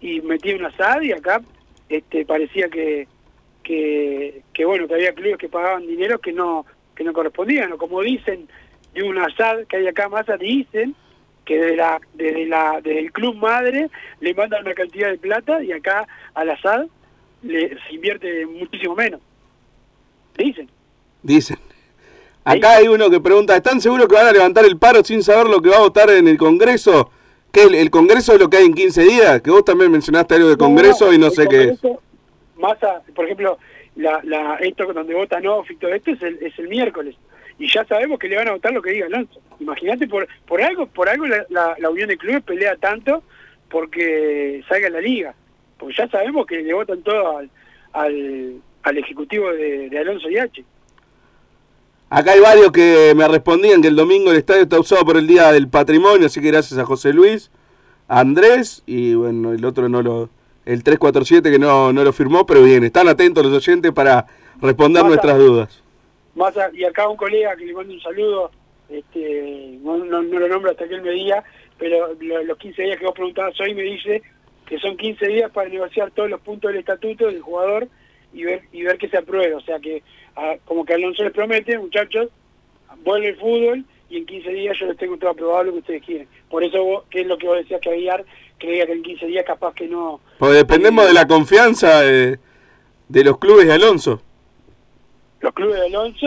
y 0.00 0.20
metía 0.22 0.56
una 0.56 0.74
SAD 0.76 1.02
y 1.02 1.12
acá 1.12 1.42
este 1.88 2.24
parecía 2.24 2.68
que, 2.68 3.06
que, 3.64 4.42
que 4.52 4.64
bueno, 4.64 4.86
que 4.86 4.94
había 4.94 5.14
clubes 5.14 5.38
que 5.38 5.48
pagaban 5.48 5.86
dinero 5.86 6.20
que 6.20 6.32
no 6.32 6.64
que 6.94 7.02
no 7.02 7.12
correspondían, 7.12 7.72
o 7.72 7.78
como 7.78 8.00
dicen 8.02 8.46
de 8.94 9.02
una 9.02 9.26
SAD 9.36 9.64
que 9.66 9.78
hay 9.78 9.88
acá 9.88 10.08
masa, 10.08 10.36
dicen 10.36 10.94
que 11.44 11.56
desde 11.56 11.76
la, 11.76 12.00
desde 12.14 12.46
la, 12.46 12.80
desde 12.82 13.00
el 13.00 13.12
club 13.12 13.34
madre 13.34 13.90
le 14.20 14.34
mandan 14.34 14.62
una 14.62 14.74
cantidad 14.74 15.10
de 15.10 15.18
plata 15.18 15.62
y 15.62 15.72
acá 15.72 16.06
a 16.34 16.44
la 16.44 16.56
SAD 16.60 16.86
le, 17.42 17.70
se 17.70 17.94
invierte 17.94 18.46
muchísimo 18.46 18.94
menos. 18.94 19.20
Dicen. 20.38 20.68
Dicen. 21.22 21.58
Acá 22.44 22.76
hay 22.76 22.88
uno 22.88 23.08
que 23.08 23.20
pregunta, 23.20 23.56
¿están 23.56 23.80
seguros 23.80 24.06
que 24.06 24.14
van 24.14 24.26
a 24.26 24.32
levantar 24.32 24.64
el 24.64 24.76
paro 24.76 25.02
sin 25.02 25.22
saber 25.22 25.48
lo 25.48 25.62
que 25.62 25.70
va 25.70 25.76
a 25.76 25.80
votar 25.80 26.10
en 26.10 26.28
el 26.28 26.36
Congreso? 26.36 27.10
¿Qué, 27.50 27.62
el, 27.62 27.74
el 27.74 27.90
Congreso 27.90 28.34
es 28.34 28.40
lo 28.40 28.50
que 28.50 28.58
hay 28.58 28.66
en 28.66 28.74
15 28.74 29.02
días? 29.02 29.42
Que 29.42 29.50
vos 29.50 29.64
también 29.64 29.90
mencionaste 29.90 30.34
algo 30.34 30.50
de 30.50 30.56
Congreso 30.56 31.12
y 31.12 31.18
no 31.18 31.30
sé. 31.30 31.46
Congreso, 31.46 32.02
Massa, 32.64 33.02
por 33.14 33.26
ejemplo, 33.26 33.58
la, 33.96 34.20
la, 34.24 34.56
esto 34.56 34.90
donde 34.92 35.14
vota 35.14 35.38
no 35.40 35.62
y 35.68 35.76
todo 35.76 35.92
esto 35.92 36.12
es 36.12 36.22
el, 36.22 36.38
es 36.40 36.58
el 36.58 36.68
miércoles. 36.68 37.14
Y 37.58 37.70
ya 37.70 37.84
sabemos 37.84 38.18
que 38.18 38.28
le 38.28 38.36
van 38.36 38.48
a 38.48 38.52
votar 38.52 38.72
lo 38.72 38.82
que 38.82 38.92
diga 38.92 39.06
Alonso. 39.06 39.40
Imagínate, 39.60 40.08
por, 40.08 40.26
por 40.46 40.62
algo 40.62 40.86
por 40.86 41.08
algo 41.08 41.26
la, 41.26 41.76
la, 41.78 41.90
Unión 41.90 42.08
de 42.08 42.16
Clubes 42.16 42.42
pelea 42.42 42.76
tanto 42.76 43.22
porque 43.68 44.64
salga 44.68 44.88
la 44.88 45.00
liga. 45.00 45.34
Porque 45.78 45.94
ya 45.96 46.08
sabemos 46.08 46.46
que 46.46 46.62
le 46.62 46.72
votan 46.72 47.02
todo 47.02 47.38
al, 47.38 47.50
al, 47.92 48.54
al 48.82 48.98
ejecutivo 48.98 49.52
de, 49.52 49.90
de 49.90 49.98
Alonso 49.98 50.30
y 50.30 50.38
H. 50.38 50.64
Acá 52.10 52.32
hay 52.32 52.40
varios 52.40 52.72
que 52.72 53.12
me 53.16 53.26
respondían 53.28 53.82
que 53.82 53.88
el 53.88 53.96
domingo 53.96 54.30
el 54.30 54.38
estadio 54.38 54.62
está 54.62 54.78
usado 54.78 55.04
por 55.04 55.16
el 55.16 55.26
Día 55.26 55.52
del 55.52 55.68
Patrimonio, 55.68 56.26
así 56.26 56.40
que 56.40 56.48
gracias 56.48 56.78
a 56.78 56.84
José 56.84 57.12
Luis, 57.12 57.50
a 58.08 58.20
Andrés 58.20 58.82
y 58.86 59.14
bueno, 59.14 59.52
el 59.52 59.64
otro 59.64 59.88
no 59.88 60.02
lo... 60.02 60.30
El 60.66 60.82
347 60.82 61.50
que 61.50 61.58
no, 61.58 61.92
no 61.92 62.04
lo 62.04 62.12
firmó, 62.12 62.46
pero 62.46 62.62
bien, 62.62 62.84
están 62.84 63.08
atentos 63.08 63.44
los 63.44 63.54
oyentes 63.54 63.92
para 63.92 64.26
responder 64.60 65.04
nuestras 65.04 65.36
dudas. 65.38 65.82
Massa, 66.34 66.70
y 66.72 66.84
acá 66.84 67.08
un 67.08 67.16
colega 67.16 67.54
que 67.56 67.66
le 67.66 67.74
mando 67.74 67.92
un 67.92 68.00
saludo, 68.00 68.50
este, 68.88 69.78
no, 69.82 69.98
no, 69.98 70.22
no 70.22 70.38
lo 70.38 70.48
nombro 70.48 70.70
hasta 70.70 70.88
que 70.88 70.94
él 70.94 71.02
me 71.02 71.10
diga, 71.10 71.44
pero 71.78 72.14
lo- 72.20 72.42
los 72.44 72.58
15 72.58 72.82
días 72.82 72.98
que 72.98 73.04
vos 73.04 73.14
preguntabas 73.14 73.58
hoy 73.60 73.74
me 73.74 73.82
dice 73.82 74.22
que 74.66 74.78
son 74.78 74.96
15 74.96 75.26
días 75.28 75.50
para 75.50 75.68
negociar 75.68 76.10
todos 76.12 76.30
los 76.30 76.40
puntos 76.40 76.70
del 76.70 76.80
estatuto 76.80 77.26
del 77.26 77.40
jugador 77.42 77.86
y 78.32 78.44
ver 78.44 78.62
y 78.72 78.82
ver 78.82 78.96
que 78.96 79.08
se 79.08 79.18
apruebe. 79.18 79.54
O 79.54 79.60
sea 79.60 79.78
que, 79.78 80.02
como 80.64 80.84
que 80.84 80.94
Alonso 80.94 81.22
les 81.22 81.32
promete, 81.32 81.78
muchachos, 81.78 82.28
vuelve 83.04 83.28
el 83.28 83.36
fútbol 83.36 83.84
y 84.10 84.18
en 84.18 84.26
15 84.26 84.50
días 84.50 84.76
yo 84.78 84.86
les 84.86 84.96
tengo 84.96 85.16
todo 85.16 85.30
aprobado 85.30 85.64
lo 85.64 85.72
que 85.72 85.78
ustedes 85.78 86.02
quieren. 86.04 86.28
Por 86.50 86.62
eso, 86.64 86.82
vos, 86.84 87.04
que 87.10 87.22
es 87.22 87.26
lo 87.26 87.36
que 87.38 87.46
vos 87.46 87.56
decías 87.56 87.80
que 87.80 87.90
Aguiar 87.90 88.24
creía 88.58 88.86
que 88.86 88.92
en 88.92 89.02
15 89.02 89.26
días 89.26 89.44
capaz 89.46 89.74
que 89.74 89.88
no... 89.88 90.20
Porque 90.38 90.54
dependemos 90.56 91.06
de 91.06 91.12
la 91.14 91.26
confianza 91.26 92.00
de, 92.02 92.38
de 93.08 93.24
los 93.24 93.38
clubes 93.38 93.66
de 93.66 93.72
Alonso. 93.72 94.20
Los 95.40 95.52
clubes 95.52 95.80
de 95.80 95.86
Alonso... 95.86 96.26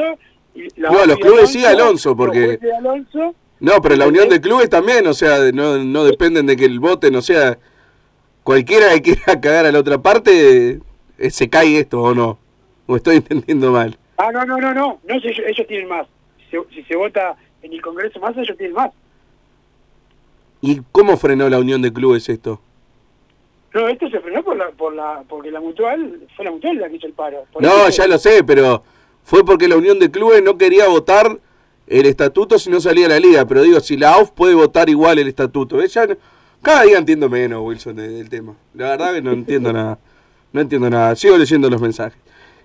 Y 0.56 0.68
la 0.82 0.90
No, 0.90 1.06
los 1.06 1.18
clubes 1.20 1.52
sí, 1.52 1.64
Alonso, 1.66 2.10
los 2.10 2.18
porque- 2.18 2.58
de 2.58 2.76
Alonso 2.76 3.36
No, 3.60 3.82
pero 3.82 3.96
la 3.96 4.08
unión 4.08 4.28
de 4.28 4.42
clubes 4.42 4.70
también, 4.70 5.06
o 5.08 5.14
sea, 5.14 5.52
no, 5.54 5.78
no 5.78 6.04
dependen 6.04 6.46
de 6.48 6.58
que 6.58 6.66
el 6.66 6.80
voten, 6.80 7.16
o 7.16 7.22
sea, 7.22 7.58
cualquiera 8.44 8.90
que 8.96 9.02
quiera 9.02 9.24
cagar 9.42 9.66
a 9.68 9.72
la 9.72 9.80
otra 9.80 10.00
parte, 10.00 10.80
eh, 11.20 11.30
se 11.30 11.50
cae 11.50 11.80
esto 11.80 12.02
o 12.02 12.14
no. 12.16 12.40
O 12.88 12.96
estoy 12.96 13.16
entendiendo 13.18 13.72
mal. 13.72 13.98
Ah, 14.18 14.32
no, 14.32 14.46
no, 14.46 14.58
no, 14.58 14.74
no, 14.74 15.00
no, 15.08 15.14
ellos, 15.16 15.38
ellos 15.48 15.68
tienen 15.68 15.88
más. 15.88 16.08
Si 16.50 16.84
se 16.84 16.96
vota 16.96 17.36
en 17.62 17.74
el 17.74 17.82
Congreso 17.82 18.20
más, 18.20 18.36
ellos 18.38 18.58
tienen 18.58 18.76
más. 18.76 18.92
¿Y 20.62 20.82
cómo 20.92 21.18
frenó 21.18 21.50
la 21.50 21.60
unión 21.60 21.82
de 21.82 21.94
clubes 21.94 22.28
esto? 22.30 22.60
No, 23.74 23.88
esto 23.88 24.10
se 24.10 24.20
frenó 24.20 24.44
por 24.44 24.58
la, 24.58 24.70
por 24.72 24.94
la, 24.94 25.24
porque 25.28 25.52
la 25.52 25.60
mutual, 25.60 26.22
fue 26.36 26.46
la 26.46 26.52
mutual 26.52 26.78
la 26.78 26.90
que 26.90 26.96
hizo 26.96 27.08
el 27.08 27.14
paro. 27.14 27.44
Por 27.52 27.62
No, 27.62 27.90
ya 27.90 28.08
lo 28.08 28.18
sé, 28.18 28.44
pero 28.44 28.84
fue 29.24 29.46
porque 29.46 29.68
la 29.68 29.76
unión 29.78 30.00
de 30.00 30.10
clubes 30.10 30.42
no 30.42 30.58
quería 30.58 30.88
votar 30.88 31.38
el 31.86 32.06
estatuto 32.06 32.58
si 32.58 32.70
no 32.70 32.80
salía 32.82 33.08
la 33.08 33.20
liga. 33.20 33.46
Pero 33.46 33.62
digo, 33.62 33.80
si 33.80 33.98
la 33.98 34.14
AUF 34.14 34.32
puede 34.32 34.56
votar 34.56 34.90
igual 34.90 35.20
el 35.20 35.28
estatuto. 35.28 35.82
Ella, 35.82 36.08
no- 36.08 36.16
cada 36.62 36.84
día 36.84 36.98
entiendo 36.98 37.30
menos, 37.30 37.62
Wilson, 37.62 37.96
de- 37.98 38.08
del 38.10 38.30
tema. 38.30 38.56
La 38.74 38.90
verdad 38.90 39.14
que 39.14 39.22
no 39.22 39.32
entiendo 39.34 39.72
nada. 39.72 40.00
No 40.54 40.62
entiendo 40.62 40.90
nada. 40.90 41.16
Sigo 41.16 41.38
leyendo 41.38 41.70
los 41.70 41.80
mensajes. 41.80 42.20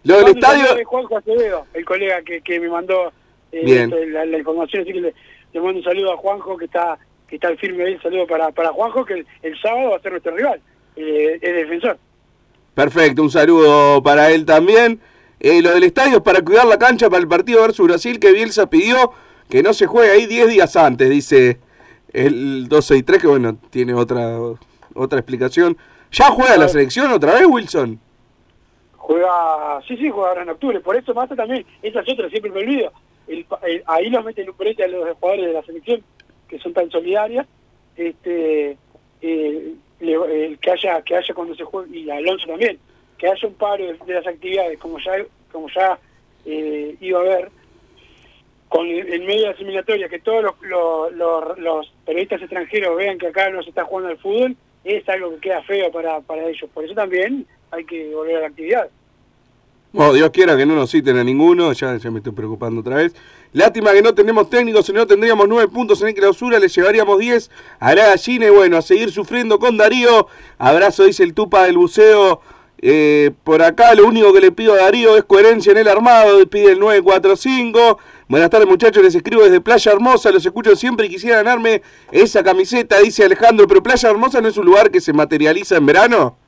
Lo 0.04 0.16
del 0.18 0.28
estadio... 0.36 0.64
Juanjo 0.86 1.18
Acevedo, 1.18 1.66
el 1.74 1.84
colega 1.84 2.22
que, 2.22 2.40
que 2.40 2.58
me 2.58 2.68
mandó 2.70 3.08
eh, 3.08 3.12
Bien. 3.52 3.92
esto, 3.92 4.04
la, 4.06 4.24
la 4.24 4.38
información, 4.38 4.82
así 4.82 4.92
que 4.92 5.00
le, 5.00 5.14
le 5.52 5.60
mando 5.60 5.78
un 5.78 5.84
saludo 5.84 6.12
a 6.12 6.16
Juanjo 6.16 6.56
que 6.56 6.64
está 6.64 6.98
que 7.28 7.36
está 7.36 7.54
firme 7.56 7.84
ahí, 7.84 7.94
un 7.94 8.02
saludo 8.02 8.26
para, 8.26 8.50
para 8.50 8.72
Juanjo 8.72 9.04
que 9.04 9.14
el, 9.14 9.26
el 9.42 9.58
sábado 9.60 9.90
va 9.90 9.96
a 9.96 10.00
ser 10.00 10.12
nuestro 10.12 10.36
rival, 10.36 10.60
eh, 10.96 11.38
es 11.40 11.54
defensor. 11.54 11.98
Perfecto, 12.74 13.22
un 13.22 13.30
saludo 13.30 14.02
para 14.02 14.30
él 14.30 14.44
también. 14.44 15.00
Eh, 15.40 15.60
lo 15.62 15.70
del 15.72 15.84
estadio 15.84 16.18
es 16.18 16.22
para 16.22 16.42
cuidar 16.42 16.66
la 16.66 16.78
cancha 16.78 17.08
para 17.08 17.20
el 17.20 17.28
partido 17.28 17.62
versus 17.62 17.86
Brasil 17.86 18.20
que 18.20 18.32
Bielsa 18.32 18.68
pidió 18.68 19.12
que 19.48 19.62
no 19.62 19.74
se 19.74 19.86
juegue 19.86 20.12
ahí 20.12 20.26
10 20.26 20.48
días 20.48 20.76
antes, 20.76 21.10
dice 21.10 21.58
el 22.12 22.68
263, 22.68 23.20
que 23.20 23.26
bueno, 23.26 23.58
tiene 23.70 23.94
otra 23.94 24.38
otra 24.94 25.18
explicación. 25.18 25.76
¿Ya 26.10 26.26
juega 26.26 26.56
la 26.56 26.68
selección 26.68 27.10
otra 27.12 27.34
vez, 27.34 27.46
Wilson? 27.46 27.98
Juega, 28.96 29.80
sí, 29.88 29.96
sí, 29.96 30.10
juega 30.10 30.28
ahora 30.28 30.42
en 30.42 30.50
octubre, 30.50 30.80
por 30.80 30.96
eso 30.96 31.12
Massa 31.14 31.34
también, 31.34 31.66
esa 31.82 32.00
es 32.00 32.12
otra, 32.12 32.28
siempre 32.28 32.50
me 32.52 32.60
olvido. 32.60 32.92
El, 33.28 33.46
el- 33.66 33.82
ahí 33.86 34.10
los 34.10 34.24
meten 34.24 34.50
un 34.50 34.56
brete 34.56 34.84
a 34.84 34.88
los 34.88 35.16
jugadores 35.18 35.46
de 35.46 35.52
la 35.52 35.62
selección, 35.62 36.02
que 36.48 36.58
son 36.58 36.72
tan 36.72 36.90
solidarias, 36.90 37.46
este 37.96 38.76
eh, 39.20 39.74
que 40.00 40.70
haya 40.70 41.02
que 41.02 41.16
haya 41.16 41.34
cuando 41.34 41.54
se 41.54 41.64
juegue, 41.64 41.96
y 41.98 42.10
Alonso 42.10 42.46
también, 42.48 42.78
que 43.18 43.28
haya 43.28 43.46
un 43.48 43.54
paro 43.54 43.84
de, 44.04 44.14
las 44.14 44.26
actividades, 44.26 44.78
como 44.78 44.98
ya 44.98 45.12
como 45.52 45.68
ya 45.68 45.98
eh, 46.44 46.96
iba 47.00 47.18
a 47.20 47.22
haber, 47.22 47.50
con 48.68 48.86
en 48.88 49.26
medio 49.26 49.42
de 49.42 49.46
la 49.48 49.50
eliminatoria, 49.52 50.08
que 50.08 50.18
todos 50.18 50.54
los- 50.62 51.58
los 51.58 51.92
periodistas 52.04 52.40
extranjeros 52.40 52.96
vean 52.96 53.18
que 53.18 53.28
acá 53.28 53.50
no 53.50 53.62
se 53.62 53.68
está 53.68 53.84
jugando 53.84 54.10
al 54.10 54.18
fútbol, 54.18 54.56
es 54.84 55.08
algo 55.08 55.30
que 55.34 55.40
queda 55.40 55.62
feo 55.62 55.92
para, 55.92 56.20
para 56.20 56.44
ellos. 56.48 56.68
Por 56.74 56.84
eso 56.84 56.94
también 56.94 57.46
hay 57.70 57.84
que 57.84 58.12
volver 58.14 58.36
a 58.38 58.40
la 58.40 58.46
actividad. 58.48 58.90
Bueno, 59.92 60.14
Dios 60.14 60.30
quiera 60.30 60.56
que 60.56 60.64
no 60.64 60.74
nos 60.74 60.90
citen 60.90 61.18
a 61.18 61.24
ninguno, 61.24 61.70
ya, 61.74 61.98
me 62.10 62.18
estoy 62.18 62.32
preocupando 62.32 62.80
otra 62.80 62.96
vez. 62.96 63.12
Lástima 63.52 63.92
que 63.92 64.00
no 64.00 64.14
tenemos 64.14 64.48
técnicos, 64.48 64.86
si 64.86 64.92
no 64.94 65.06
tendríamos 65.06 65.46
nueve 65.46 65.70
puntos 65.70 66.00
en 66.00 66.08
el 66.08 66.14
clausura, 66.14 66.58
le 66.58 66.68
llevaríamos 66.68 67.18
10 67.18 67.50
a 67.78 67.94
la 67.94 68.06
gallina 68.06 68.46
y 68.46 68.50
bueno, 68.50 68.78
a 68.78 68.82
seguir 68.82 69.12
sufriendo 69.12 69.58
con 69.58 69.76
Darío. 69.76 70.28
Abrazo, 70.56 71.04
dice 71.04 71.24
el 71.24 71.34
Tupa 71.34 71.64
del 71.66 71.76
buceo. 71.76 72.40
Eh, 72.78 73.32
por 73.44 73.62
acá 73.62 73.94
lo 73.94 74.06
único 74.06 74.32
que 74.32 74.40
le 74.40 74.50
pido 74.50 74.72
a 74.72 74.76
Darío 74.76 75.18
es 75.18 75.24
coherencia 75.24 75.72
en 75.72 75.78
el 75.78 75.88
armado, 75.88 76.38
pide 76.48 76.72
el 76.72 76.78
945. 76.78 77.98
Buenas 78.28 78.48
tardes 78.48 78.66
muchachos, 78.66 79.02
les 79.02 79.14
escribo 79.14 79.42
desde 79.42 79.60
Playa 79.60 79.92
Hermosa, 79.92 80.30
los 80.30 80.46
escucho 80.46 80.74
siempre 80.74 81.04
y 81.04 81.10
quisiera 81.10 81.36
ganarme 81.36 81.82
esa 82.10 82.42
camiseta, 82.42 82.98
dice 83.00 83.24
Alejandro, 83.24 83.68
pero 83.68 83.82
Playa 83.82 84.08
Hermosa 84.08 84.40
no 84.40 84.48
es 84.48 84.56
un 84.56 84.64
lugar 84.64 84.90
que 84.90 85.02
se 85.02 85.12
materializa 85.12 85.76
en 85.76 85.84
verano. 85.84 86.38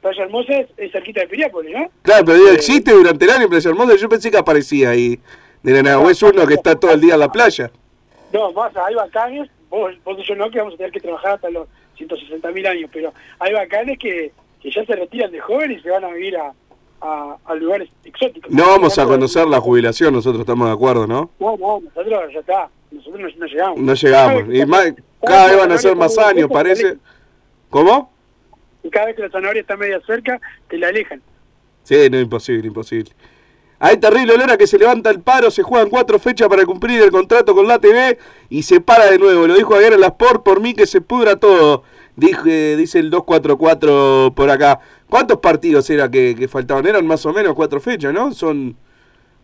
Playa 0.00 0.22
Hermosa 0.22 0.52
es, 0.76 0.92
cerquita 0.92 1.20
de 1.20 1.28
Piriápolis, 1.28 1.74
¿no? 1.74 1.90
Claro, 2.02 2.24
pero 2.24 2.38
digo, 2.38 2.50
existe 2.50 2.92
durante 2.92 3.24
el 3.24 3.30
año 3.30 3.48
Playa 3.48 3.70
Hermosa. 3.70 3.96
Yo 3.96 4.08
pensé 4.08 4.30
que 4.30 4.38
aparecía 4.38 4.90
ahí. 4.90 5.20
De 5.62 5.72
la 5.72 5.82
nada, 5.82 6.00
o 6.00 6.10
es 6.10 6.20
uno 6.22 6.44
que 6.44 6.54
está 6.54 6.74
todo 6.74 6.90
el 6.90 7.00
día 7.00 7.14
en 7.14 7.20
la 7.20 7.30
playa. 7.30 7.70
No, 8.32 8.52
más 8.52 8.76
hay 8.76 8.94
bacanes, 8.96 9.48
vos, 9.70 9.92
vos 10.04 10.18
y 10.18 10.24
yo 10.26 10.34
no, 10.34 10.50
que 10.50 10.58
vamos 10.58 10.74
a 10.74 10.76
tener 10.76 10.90
que 10.90 11.00
trabajar 11.00 11.34
hasta 11.34 11.50
los 11.50 11.68
160 11.96 12.50
mil 12.50 12.66
años, 12.66 12.90
pero 12.92 13.12
hay 13.38 13.52
bacanes 13.52 13.98
que, 13.98 14.32
que 14.60 14.70
ya 14.72 14.84
se 14.84 14.96
retiran 14.96 15.30
de 15.30 15.38
jóvenes 15.38 15.78
y 15.78 15.82
se 15.82 15.90
van 15.90 16.04
a 16.04 16.08
vivir 16.08 16.36
a, 16.36 16.52
a, 17.00 17.36
a 17.44 17.54
lugares 17.54 17.90
exóticos. 18.04 18.50
No 18.50 18.66
vamos 18.66 18.98
a 18.98 19.04
conocer 19.04 19.46
la 19.46 19.60
jubilación, 19.60 20.14
nosotros 20.14 20.40
estamos 20.40 20.66
de 20.66 20.74
acuerdo, 20.74 21.06
¿no? 21.06 21.30
No, 21.38 21.56
no, 21.56 21.80
nosotros 21.80 22.32
ya 22.32 22.40
está, 22.40 22.68
nosotros 22.90 23.20
no, 23.20 23.28
no 23.38 23.46
llegamos. 23.46 23.78
No 23.78 23.94
llegamos. 23.94 24.54
Y 24.54 24.66
más, 24.66 24.94
cada 25.24 25.46
vez 25.46 25.58
van 25.58 25.72
a 25.72 25.78
ser 25.78 25.94
más 25.94 26.18
años, 26.18 26.48
parece. 26.50 26.96
¿Cómo? 27.70 28.11
Y 28.82 28.90
cada 28.90 29.06
vez 29.06 29.16
que 29.16 29.22
la 29.22 29.30
zanahoria 29.30 29.60
está 29.60 29.76
media 29.76 30.00
cerca, 30.06 30.40
te 30.68 30.78
la 30.78 30.88
alejan. 30.88 31.22
Sí, 31.84 32.08
no, 32.10 32.20
imposible, 32.20 32.66
imposible. 32.66 33.12
Hay 33.78 33.96
terrible 33.96 34.34
olor 34.34 34.52
a 34.52 34.56
que 34.56 34.68
se 34.68 34.78
levanta 34.78 35.10
el 35.10 35.20
paro, 35.20 35.50
se 35.50 35.64
juegan 35.64 35.90
cuatro 35.90 36.18
fechas 36.20 36.48
para 36.48 36.64
cumplir 36.64 37.02
el 37.02 37.10
contrato 37.10 37.52
con 37.52 37.66
la 37.66 37.80
TV 37.80 38.16
y 38.48 38.62
se 38.62 38.80
para 38.80 39.10
de 39.10 39.18
nuevo. 39.18 39.46
Lo 39.48 39.54
dijo 39.54 39.74
ayer 39.74 39.92
en 39.92 40.00
la 40.00 40.08
Sport, 40.08 40.44
por 40.44 40.60
mí 40.60 40.72
que 40.72 40.86
se 40.86 41.00
pudra 41.00 41.36
todo. 41.36 41.82
Dije, 42.14 42.76
dice 42.76 43.00
el 43.00 43.10
244 43.10 44.34
por 44.36 44.50
acá. 44.50 44.78
¿Cuántos 45.08 45.38
partidos 45.38 45.90
era 45.90 46.08
que, 46.08 46.36
que 46.38 46.46
faltaban? 46.46 46.86
Eran 46.86 47.06
más 47.06 47.26
o 47.26 47.32
menos 47.32 47.54
cuatro 47.54 47.80
fechas, 47.80 48.14
¿no? 48.14 48.32
Son, 48.32 48.76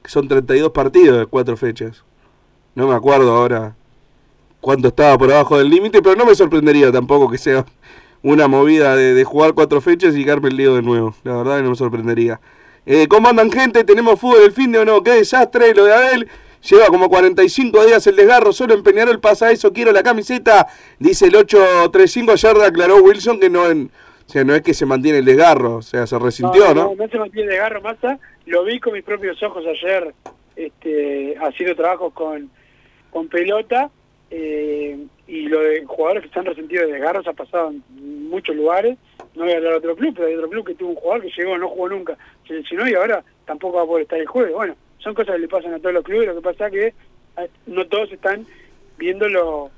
son 0.04 0.28
32 0.28 0.70
partidos 0.70 1.18
de 1.18 1.26
cuatro 1.26 1.56
fechas. 1.56 2.04
No 2.76 2.86
me 2.86 2.94
acuerdo 2.94 3.32
ahora 3.32 3.74
cuánto 4.60 4.88
estaba 4.88 5.18
por 5.18 5.32
abajo 5.32 5.58
del 5.58 5.68
límite, 5.68 6.00
pero 6.00 6.14
no 6.14 6.24
me 6.24 6.36
sorprendería 6.36 6.92
tampoco 6.92 7.28
que 7.28 7.38
sea 7.38 7.64
una 8.22 8.48
movida 8.48 8.96
de, 8.96 9.14
de 9.14 9.24
jugar 9.24 9.54
cuatro 9.54 9.80
fechas 9.80 10.16
y 10.16 10.24
quedar 10.24 10.40
perdido 10.40 10.76
de 10.76 10.82
nuevo. 10.82 11.14
La 11.24 11.36
verdad 11.36 11.56
que 11.58 11.62
no 11.62 11.70
me 11.70 11.76
sorprendería. 11.76 12.40
Eh, 12.86 13.06
¿Cómo 13.06 13.28
andan 13.28 13.52
gente? 13.52 13.84
¿Tenemos 13.84 14.18
fútbol 14.18 14.42
el 14.44 14.52
fin 14.52 14.72
de 14.72 14.78
o 14.78 14.84
no? 14.84 15.02
¡Qué 15.02 15.10
desastre 15.10 15.74
lo 15.74 15.84
de 15.84 15.94
Abel! 15.94 16.28
Lleva 16.68 16.86
como 16.86 17.08
45 17.08 17.86
días 17.86 18.06
el 18.06 18.16
desgarro, 18.16 18.52
solo 18.52 18.74
en 18.74 18.82
Peñarol 18.82 19.20
pasa 19.20 19.52
eso, 19.52 19.72
quiero 19.72 19.92
la 19.92 20.02
camiseta. 20.02 20.66
Dice 20.98 21.26
el 21.26 21.36
835, 21.36 22.32
ayer 22.32 22.56
aclaró 22.62 22.96
Wilson 22.96 23.38
que 23.38 23.48
no, 23.48 23.68
en, 23.68 23.90
o 24.26 24.30
sea, 24.30 24.42
no 24.42 24.54
es 24.54 24.62
que 24.62 24.74
se 24.74 24.84
mantiene 24.84 25.18
el 25.18 25.24
desgarro, 25.24 25.76
o 25.76 25.82
sea, 25.82 26.06
se 26.06 26.18
resintió, 26.18 26.74
¿no? 26.74 26.84
No, 26.84 26.94
no 26.96 27.08
se 27.08 27.18
mantiene 27.18 27.42
el 27.42 27.50
desgarro, 27.50 27.80
Massa. 27.80 28.18
Lo 28.46 28.64
vi 28.64 28.80
con 28.80 28.94
mis 28.94 29.04
propios 29.04 29.40
ojos 29.42 29.64
ayer 29.66 30.14
este, 30.56 31.36
haciendo 31.40 31.76
trabajos 31.76 32.12
con, 32.12 32.50
con 33.10 33.28
pelota. 33.28 33.90
Eh, 34.30 34.98
y 35.26 35.42
lo 35.48 35.60
de 35.60 35.84
jugadores 35.86 36.24
que 36.24 36.28
se 36.30 36.38
han 36.38 36.44
resentido 36.46 36.86
de 36.86 36.92
desgarros 36.92 37.26
ha 37.26 37.32
pasado 37.32 37.70
en 37.70 38.28
muchos 38.28 38.54
lugares. 38.56 38.98
No 39.34 39.44
voy 39.44 39.52
a 39.52 39.56
hablar 39.56 39.72
de 39.72 39.78
otro 39.78 39.96
club, 39.96 40.14
pero 40.16 40.28
hay 40.28 40.34
otro 40.34 40.50
club 40.50 40.66
que 40.66 40.74
tuvo 40.74 40.90
un 40.90 40.96
jugador 40.96 41.22
que 41.24 41.30
llegó, 41.36 41.56
no 41.58 41.68
jugó 41.68 41.88
nunca, 41.88 42.16
se 42.46 42.54
lesionó 42.54 42.88
y 42.88 42.94
ahora 42.94 43.22
tampoco 43.46 43.76
va 43.78 43.82
a 43.84 43.86
poder 43.86 44.02
estar 44.02 44.18
el 44.18 44.26
jueves. 44.26 44.52
Bueno, 44.54 44.74
son 44.98 45.14
cosas 45.14 45.36
que 45.36 45.40
le 45.42 45.48
pasan 45.48 45.74
a 45.74 45.78
todos 45.78 45.94
los 45.94 46.04
clubes, 46.04 46.28
lo 46.28 46.34
que 46.34 46.40
pasa 46.42 46.70
que 46.70 46.86
eh, 46.88 46.94
no 47.66 47.86
todos 47.86 48.10
están 48.12 48.46
viendo 48.98 49.28
lo, 49.28 49.70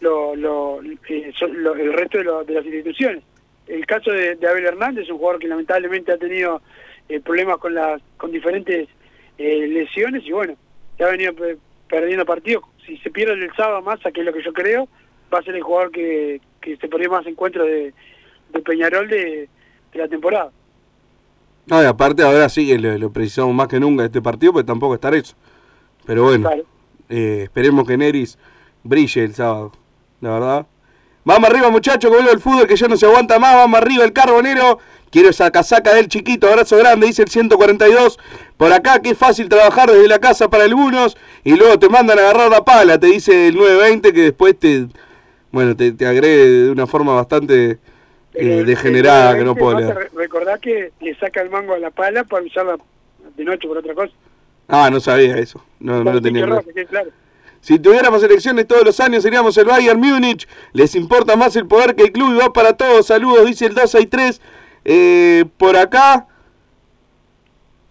lo, 0.00 0.34
lo, 0.34 0.80
eh, 0.82 1.32
lo- 1.52 1.74
el 1.74 1.92
resto 1.92 2.18
de, 2.18 2.44
de 2.46 2.54
las 2.54 2.64
instituciones. 2.64 3.22
El 3.66 3.86
caso 3.86 4.10
de, 4.10 4.34
de 4.36 4.48
Abel 4.48 4.64
Hernández, 4.66 5.08
un 5.10 5.18
jugador 5.18 5.40
que 5.40 5.46
lamentablemente 5.48 6.10
ha 6.12 6.16
tenido 6.18 6.60
eh, 7.08 7.20
problemas 7.20 7.58
con 7.58 7.74
las 7.74 8.00
con 8.16 8.32
diferentes 8.32 8.88
eh, 9.38 9.66
lesiones 9.68 10.24
y 10.24 10.32
bueno, 10.32 10.56
ya 10.98 11.06
ha 11.06 11.10
venido 11.10 11.34
pe- 11.34 11.56
perdiendo 11.92 12.24
partidos. 12.24 12.64
Si 12.86 12.96
se 12.98 13.10
pierde 13.10 13.34
el 13.34 13.54
sábado 13.54 13.82
más, 13.82 14.00
que 14.00 14.20
es 14.20 14.24
lo 14.24 14.32
que 14.32 14.42
yo 14.42 14.54
creo, 14.54 14.88
va 15.32 15.40
a 15.40 15.42
ser 15.42 15.54
el 15.54 15.62
jugador 15.62 15.90
que, 15.90 16.40
que 16.58 16.78
se 16.78 16.88
perdió 16.88 17.10
más 17.10 17.26
encuentros 17.26 17.66
de, 17.66 17.92
de 18.50 18.60
Peñarol 18.60 19.08
de, 19.08 19.50
de 19.92 19.98
la 19.98 20.08
temporada. 20.08 20.50
No, 21.66 21.82
y 21.82 21.84
aparte 21.84 22.22
ahora 22.22 22.48
sí 22.48 22.66
que 22.66 22.78
lo, 22.78 22.96
lo 22.96 23.12
precisamos 23.12 23.54
más 23.54 23.68
que 23.68 23.78
nunca 23.78 24.06
este 24.06 24.22
partido, 24.22 24.54
pues 24.54 24.64
tampoco 24.64 24.94
estar 24.94 25.14
eso. 25.14 25.36
Pero 26.06 26.24
bueno, 26.24 26.50
eh, 27.10 27.42
esperemos 27.44 27.86
que 27.86 27.98
Neris 27.98 28.38
brille 28.82 29.24
el 29.24 29.34
sábado, 29.34 29.72
la 30.22 30.30
verdad. 30.30 30.66
Vamos 31.24 31.50
arriba 31.50 31.68
muchachos, 31.68 32.10
vuelve 32.10 32.32
el 32.32 32.40
fútbol 32.40 32.66
que 32.66 32.74
ya 32.74 32.88
no 32.88 32.96
se 32.96 33.04
aguanta 33.04 33.38
más, 33.38 33.54
vamos 33.54 33.78
arriba 33.78 34.02
el 34.04 34.14
carbonero. 34.14 34.78
Quiero 35.12 35.28
esa 35.28 35.50
casaca 35.50 35.94
del 35.94 36.08
chiquito, 36.08 36.48
abrazo 36.48 36.76
grande, 36.78 37.06
dice 37.06 37.22
el 37.22 37.28
142. 37.28 38.18
Por 38.56 38.72
acá, 38.72 39.00
que 39.00 39.10
es 39.10 39.18
fácil 39.18 39.48
trabajar 39.48 39.90
desde 39.90 40.08
la 40.08 40.18
casa 40.18 40.48
para 40.48 40.64
algunos. 40.64 41.16
Y 41.44 41.54
luego 41.54 41.78
te 41.78 41.88
mandan 41.90 42.18
a 42.18 42.22
agarrar 42.22 42.50
la 42.50 42.64
pala, 42.64 42.98
te 42.98 43.08
dice 43.08 43.48
el 43.48 43.54
920, 43.56 44.12
que 44.14 44.20
después 44.22 44.58
te, 44.58 44.86
bueno, 45.50 45.76
te, 45.76 45.92
te 45.92 46.06
agregue 46.06 46.46
de 46.48 46.70
una 46.70 46.86
forma 46.86 47.14
bastante 47.14 47.78
eh, 48.32 48.62
degenerada, 48.64 49.36
que 49.36 49.44
no 49.44 49.54
puedo 49.54 49.78
leer. 49.78 49.94
re- 49.94 50.10
Recordá 50.14 50.56
que 50.56 50.92
le 51.00 51.14
saca 51.16 51.42
el 51.42 51.50
mango 51.50 51.74
a 51.74 51.78
la 51.78 51.90
pala 51.90 52.24
para 52.24 52.42
usarla 52.44 52.78
de 53.36 53.44
noche 53.44 53.68
por 53.68 53.76
otra 53.76 53.92
cosa. 53.94 54.12
Ah, 54.66 54.88
no 54.90 54.98
sabía 54.98 55.36
eso, 55.36 55.62
no, 55.78 56.02
no 56.02 56.10
lo 56.14 56.22
tenía 56.22 56.46
que 56.74 56.86
claro. 56.86 57.10
Si 57.60 57.78
tuviéramos 57.78 58.22
elecciones 58.22 58.66
todos 58.66 58.84
los 58.84 58.98
años 58.98 59.22
seríamos 59.22 59.56
el 59.58 59.66
Bayern 59.66 60.00
Múnich. 60.00 60.48
Les 60.72 60.94
importa 60.96 61.36
más 61.36 61.54
el 61.54 61.66
poder 61.66 61.94
que 61.94 62.04
el 62.04 62.12
club 62.12 62.32
y 62.34 62.38
va 62.38 62.52
para 62.52 62.72
todos. 62.76 63.06
Saludos, 63.06 63.46
dice 63.46 63.66
el 63.66 63.74
263. 63.74 64.40
Eh, 64.84 65.44
por 65.56 65.76
acá. 65.76 66.26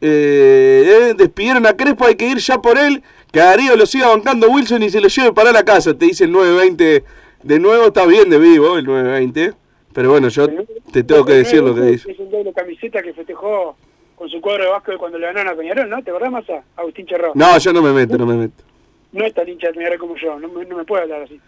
Eh, 0.03 1.13
despidieron 1.15 1.65
a 1.67 1.73
Crespo, 1.73 2.05
hay 2.05 2.15
que 2.15 2.27
ir 2.27 2.37
ya 2.37 2.59
por 2.59 2.77
él. 2.77 3.03
Que 3.31 3.39
a 3.39 3.45
Darío 3.45 3.75
lo 3.75 3.85
siga 3.85 4.09
bancando 4.09 4.49
Wilson 4.49 4.83
y 4.83 4.89
se 4.89 4.99
lo 4.99 5.07
lleve 5.07 5.31
para 5.31 5.51
la 5.51 5.63
casa. 5.63 5.93
Te 5.93 6.05
dice 6.05 6.25
el 6.25 6.31
920. 6.31 7.03
De 7.43 7.59
nuevo 7.59 7.87
está 7.87 8.05
bien 8.05 8.29
de 8.29 8.37
vivo 8.37 8.77
el 8.77 8.85
920. 8.85 9.53
Pero 9.93 10.09
bueno, 10.11 10.29
yo 10.29 10.47
te 10.91 11.03
tengo 11.03 11.25
que 11.25 11.33
decir 11.33 11.61
lo 11.61 11.75
que 11.75 11.81
dice. 11.81 12.11
Es 12.11 12.19
un 12.19 12.31
doble 12.31 12.53
camiseta 12.53 13.01
que 13.01 13.13
festejó 13.13 13.75
con 14.15 14.29
su 14.29 14.39
cuadro 14.39 14.65
de 14.65 14.69
básquet 14.69 14.97
cuando 14.97 15.17
le 15.17 15.27
ganaron 15.27 15.53
a 15.53 15.57
Peñarol, 15.57 15.89
¿no? 15.89 16.03
¿Te 16.03 16.11
acordás, 16.11 16.31
Massa? 16.31 16.63
Agustín 16.75 17.05
Cherró. 17.05 17.31
No, 17.33 17.57
yo 17.57 17.73
no 17.73 17.81
me 17.81 17.91
meto, 17.91 18.17
no 18.17 18.25
me 18.25 18.35
meto. 18.35 18.63
No 19.11 19.25
es 19.25 19.33
tan 19.33 19.47
hincha 19.49 19.67
de 19.67 19.73
Peñarol 19.73 19.97
como 19.97 20.15
yo, 20.15 20.39
no 20.39 20.47
me, 20.47 20.65
no 20.65 20.77
me 20.77 20.85
puede 20.85 21.03
hablar 21.03 21.23
así. 21.23 21.39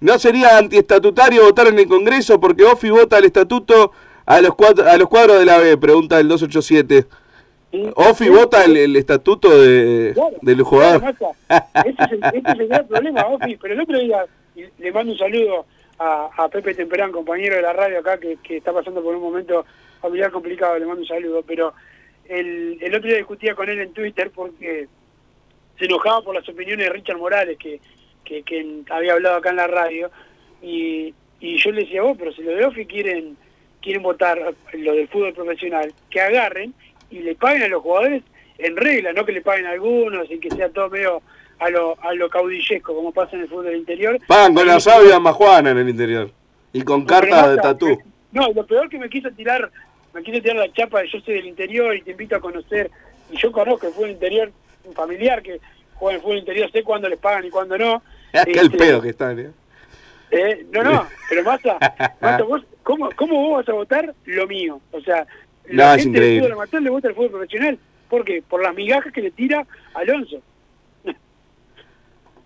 ¿No 0.00 0.18
sería 0.18 0.58
antiestatutario 0.58 1.44
votar 1.44 1.68
en 1.68 1.78
el 1.78 1.86
Congreso 1.86 2.40
porque 2.40 2.64
Ofi 2.64 2.90
vota 2.90 3.18
el 3.18 3.26
estatuto 3.26 3.92
a 4.26 4.40
los, 4.40 4.54
cuadros, 4.54 4.86
a 4.86 4.96
los 4.96 5.08
cuadros 5.08 5.38
de 5.38 5.46
la 5.46 5.58
B? 5.58 5.76
Pregunta 5.76 6.18
el 6.20 6.28
287. 6.28 7.06
Ofi 7.94 8.28
vota 8.28 8.64
el, 8.64 8.76
el 8.76 8.96
estatuto 8.96 9.60
de, 9.60 10.14
del 10.42 10.62
jugador. 10.62 11.00
Claro, 11.16 11.34
ese 11.86 11.96
es 12.04 12.12
el, 12.12 12.24
ese 12.24 12.38
es 12.38 12.60
el 12.60 12.68
gran 12.68 12.86
problema, 12.86 13.26
Ofi. 13.26 13.56
Pero 13.56 13.74
el 13.74 13.80
otro 13.80 13.98
día 13.98 14.26
le 14.78 14.92
mando 14.92 15.12
un 15.12 15.18
saludo 15.18 15.64
a, 15.98 16.28
a 16.36 16.48
Pepe 16.48 16.74
Temperán, 16.74 17.12
compañero 17.12 17.56
de 17.56 17.62
la 17.62 17.72
radio 17.72 18.00
acá, 18.00 18.18
que, 18.18 18.36
que 18.42 18.58
está 18.58 18.72
pasando 18.72 19.02
por 19.02 19.14
un 19.14 19.22
momento 19.22 19.64
familiar 20.02 20.30
complicado, 20.30 20.78
le 20.78 20.84
mando 20.84 21.00
un 21.00 21.08
saludo. 21.08 21.42
Pero 21.46 21.72
el, 22.28 22.78
el 22.80 22.94
otro 22.94 23.08
día 23.08 23.16
discutía 23.16 23.54
con 23.54 23.68
él 23.68 23.80
en 23.80 23.92
Twitter 23.92 24.30
porque 24.34 24.88
se 25.78 25.86
enojaba 25.86 26.22
por 26.22 26.34
las 26.34 26.48
opiniones 26.48 26.86
de 26.86 26.92
Richard 26.92 27.16
Morales, 27.18 27.56
que, 27.58 27.80
que, 28.24 28.42
que 28.42 28.82
había 28.90 29.14
hablado 29.14 29.36
acá 29.36 29.50
en 29.50 29.56
la 29.56 29.66
radio, 29.66 30.10
y, 30.60 31.14
y 31.40 31.56
yo 31.56 31.72
le 31.72 31.82
decía, 31.84 32.02
vos, 32.02 32.16
pero 32.18 32.32
si 32.32 32.42
los 32.42 32.56
de 32.56 32.66
OFI 32.66 32.86
quieren, 32.86 33.36
quieren 33.82 34.02
votar 34.02 34.54
lo 34.72 34.94
del 34.94 35.08
fútbol 35.08 35.34
profesional, 35.34 35.92
que 36.08 36.20
agarren 36.20 36.72
y 37.10 37.18
le 37.20 37.34
paguen 37.34 37.64
a 37.64 37.68
los 37.68 37.82
jugadores 37.82 38.22
en 38.58 38.76
regla, 38.76 39.12
no 39.12 39.24
que 39.24 39.32
le 39.32 39.42
paguen 39.42 39.66
a 39.66 39.70
algunos 39.72 40.30
y 40.30 40.38
que 40.38 40.50
sea 40.50 40.68
todo 40.70 40.88
medio 40.88 41.20
a 41.58 41.68
lo, 41.70 41.96
a 42.02 42.14
lo 42.14 42.28
caudillesco, 42.30 42.94
como 42.94 43.12
pasa 43.12 43.36
en 43.36 43.42
el 43.42 43.48
fútbol 43.48 43.66
del 43.66 43.76
interior. 43.76 44.18
Pagan 44.26 44.54
con 44.54 44.66
la 44.66 44.80
sabia 44.80 45.18
majuana 45.20 45.70
en 45.70 45.78
el 45.78 45.88
interior. 45.88 46.30
Y 46.72 46.82
con 46.82 47.04
cartas 47.04 47.50
de 47.50 47.56
tatú. 47.58 48.02
No, 48.32 48.50
lo 48.52 48.66
peor 48.66 48.88
que 48.88 48.98
me 48.98 49.10
quiso 49.10 49.30
tirar, 49.32 49.70
me 50.14 50.22
quiso 50.22 50.40
tirar 50.40 50.56
la 50.56 50.72
chapa 50.72 51.00
de 51.02 51.08
yo 51.08 51.20
soy 51.20 51.34
del 51.34 51.46
interior 51.46 51.94
y 51.94 52.02
te 52.02 52.12
invito 52.12 52.34
a 52.36 52.40
conocer, 52.40 52.90
y 53.30 53.36
yo 53.36 53.52
conozco 53.52 53.86
el 53.86 53.92
fútbol 53.92 54.10
interior, 54.10 54.50
un 54.84 54.94
familiar 54.94 55.42
que 55.42 55.60
juega 55.94 56.14
en 56.14 56.16
el 56.16 56.22
fútbol 56.22 56.38
interior, 56.38 56.70
sé 56.72 56.82
cuándo 56.82 57.08
les 57.08 57.18
pagan 57.18 57.44
y 57.44 57.50
cuándo 57.50 57.76
no. 57.76 58.02
Qué 58.32 58.52
el 58.52 58.66
Este, 58.66 58.78
pedo 58.78 59.02
que 59.02 59.10
están, 59.10 59.38
¿eh? 59.38 59.50
Eh, 60.32 60.66
no, 60.72 60.82
no, 60.82 61.06
pero 61.28 61.44
Massa, 61.44 61.78
Massa, 62.20 62.42
vos, 62.42 62.62
¿cómo, 62.82 63.10
¿cómo 63.14 63.40
vos 63.40 63.58
vas 63.58 63.68
a 63.68 63.72
votar 63.72 64.14
lo 64.24 64.46
mío? 64.46 64.80
O 64.90 65.00
sea, 65.00 65.26
No, 65.68 65.84
la 65.84 65.94
es 65.94 66.02
gente 66.02 66.20
del 66.20 66.40
fútbol 66.40 66.52
amateur 66.52 66.82
le 66.82 66.90
gusta 66.90 67.08
el 67.08 67.14
fútbol 67.14 67.30
profesional. 67.30 67.78
¿Por 68.08 68.24
qué? 68.24 68.42
Por 68.42 68.62
las 68.62 68.74
migajas 68.74 69.12
que 69.12 69.22
le 69.22 69.30
tira 69.30 69.66
Alonso. 69.94 70.42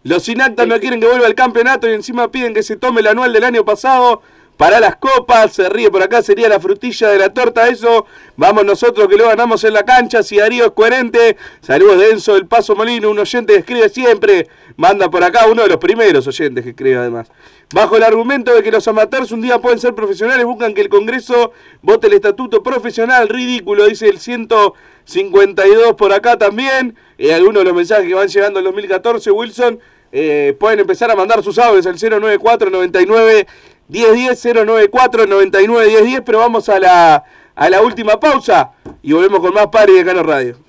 Los 0.03 0.29
inactas 0.29 0.69
no 0.69 0.79
quieren 0.79 1.01
que 1.01 1.07
vuelva 1.07 1.27
al 1.27 1.35
campeonato 1.35 1.89
y 1.89 1.93
encima 1.95 2.31
piden 2.31 2.55
que 2.55 2.63
se 2.63 2.77
tome 2.77 3.01
el 3.01 3.09
anual 3.09 3.33
del 3.33 3.43
año 3.43 3.65
pasado 3.65 4.23
para 4.57 4.81
las 4.81 4.97
copas. 4.97 5.53
Se 5.53 5.69
ríe 5.69 5.91
por 5.91 6.03
acá, 6.03 6.23
sería 6.23 6.49
la 6.49 6.61
frutilla 6.61 7.09
de 7.09 7.19
la 7.19 7.33
torta. 7.33 7.69
Eso, 7.69 8.07
vamos 8.37 8.65
nosotros 8.65 9.09
que 9.09 9.17
lo 9.17 9.27
ganamos 9.29 9.65
en 9.65 9.75
la 9.75 9.85
cancha. 9.85 10.23
Si 10.23 10.37
Darío 10.37 10.67
es 10.67 10.71
coherente, 10.73 11.37
saludos 11.61 11.99
de 11.99 12.11
Enzo 12.11 12.35
del 12.35 12.47
Paso 12.47 12.75
Molino, 12.75 13.11
un 13.11 13.19
oyente 13.19 13.53
que 13.53 13.59
escribe 13.61 13.89
siempre. 13.89 14.49
Manda 14.77 15.11
por 15.11 15.25
acá, 15.25 15.47
uno 15.51 15.63
de 15.63 15.69
los 15.69 15.79
primeros 15.79 16.27
oyentes 16.27 16.63
que 16.63 16.71
escribe 16.71 16.97
además. 16.97 17.29
Bajo 17.73 17.97
el 17.97 18.05
argumento 18.05 18.55
de 18.55 18.63
que 18.63 18.71
los 18.71 18.87
amateurs 18.87 19.33
un 19.33 19.43
día 19.43 19.59
pueden 19.59 19.79
ser 19.79 19.95
profesionales, 19.95 20.45
buscan 20.45 20.75
que 20.75 20.83
el 20.83 20.89
Congreso 20.89 21.53
vote 21.83 22.07
el 22.07 22.13
estatuto 22.13 22.63
profesional. 22.63 23.29
Ridículo, 23.29 23.87
dice 23.87 24.09
el 24.09 24.19
152 24.19 25.95
por 25.95 26.13
acá 26.13 26.37
también. 26.37 26.97
Eh, 27.19 27.33
algunos 27.33 27.63
de 27.63 27.65
los 27.65 27.75
mensajes 27.75 28.07
que 28.07 28.15
van 28.15 28.29
llegando 28.29 28.59
en 28.61 28.67
2014, 28.67 29.31
Wilson. 29.31 29.81
Eh, 30.13 30.57
pueden 30.61 30.79
empezar 30.79 31.11
a 31.11 31.17
mandar 31.17 31.43
sus 31.43 31.59
audios 31.59 31.85
al 31.85 31.99
094 31.99 32.71
99 32.71 33.47
1010 33.89 34.55
094 34.55 35.27
99 35.27 35.87
1010 35.87 36.23
pero 36.25 36.39
vamos 36.39 36.69
a 36.69 36.79
la, 36.79 37.25
a 37.55 37.71
la 37.71 37.81
última 37.83 38.19
pausa 38.19 38.73
y 39.03 39.13
volvemos 39.13 39.41
con 39.41 39.55
más 39.55 39.69
Pari 39.69 39.95
de 39.95 40.05
Cano 40.05 40.23
Radio. 40.23 40.67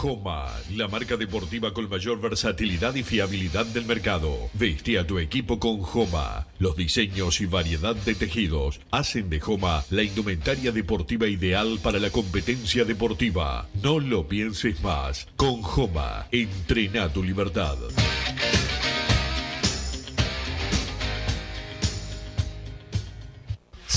Joma, 0.00 0.48
la 0.70 0.88
marca 0.88 1.18
deportiva 1.18 1.74
con 1.74 1.86
mayor 1.90 2.22
versatilidad 2.22 2.94
y 2.94 3.02
fiabilidad 3.02 3.66
del 3.66 3.84
mercado. 3.84 4.34
Veste 4.54 4.98
a 4.98 5.06
tu 5.06 5.18
equipo 5.18 5.60
con 5.60 5.82
Joma. 5.82 6.46
Los 6.58 6.74
diseños 6.74 7.42
y 7.42 7.44
variedad 7.44 7.94
de 7.94 8.14
tejidos 8.14 8.80
hacen 8.90 9.28
de 9.28 9.40
Joma 9.40 9.84
la 9.90 10.02
indumentaria 10.02 10.72
deportiva 10.72 11.26
ideal 11.26 11.78
para 11.82 11.98
la 11.98 12.08
competencia 12.08 12.86
deportiva. 12.86 13.68
No 13.82 14.00
lo 14.00 14.26
pienses 14.26 14.82
más. 14.82 15.28
Con 15.36 15.60
Joma, 15.60 16.26
entrena 16.32 17.12
tu 17.12 17.22
libertad. 17.22 17.76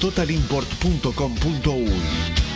www.totalimport.com.uy. 0.00 2.55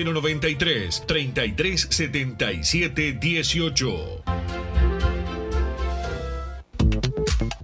093 0.03 1.01
33 1.07 1.87
77 1.89 3.19
18. 3.19 4.70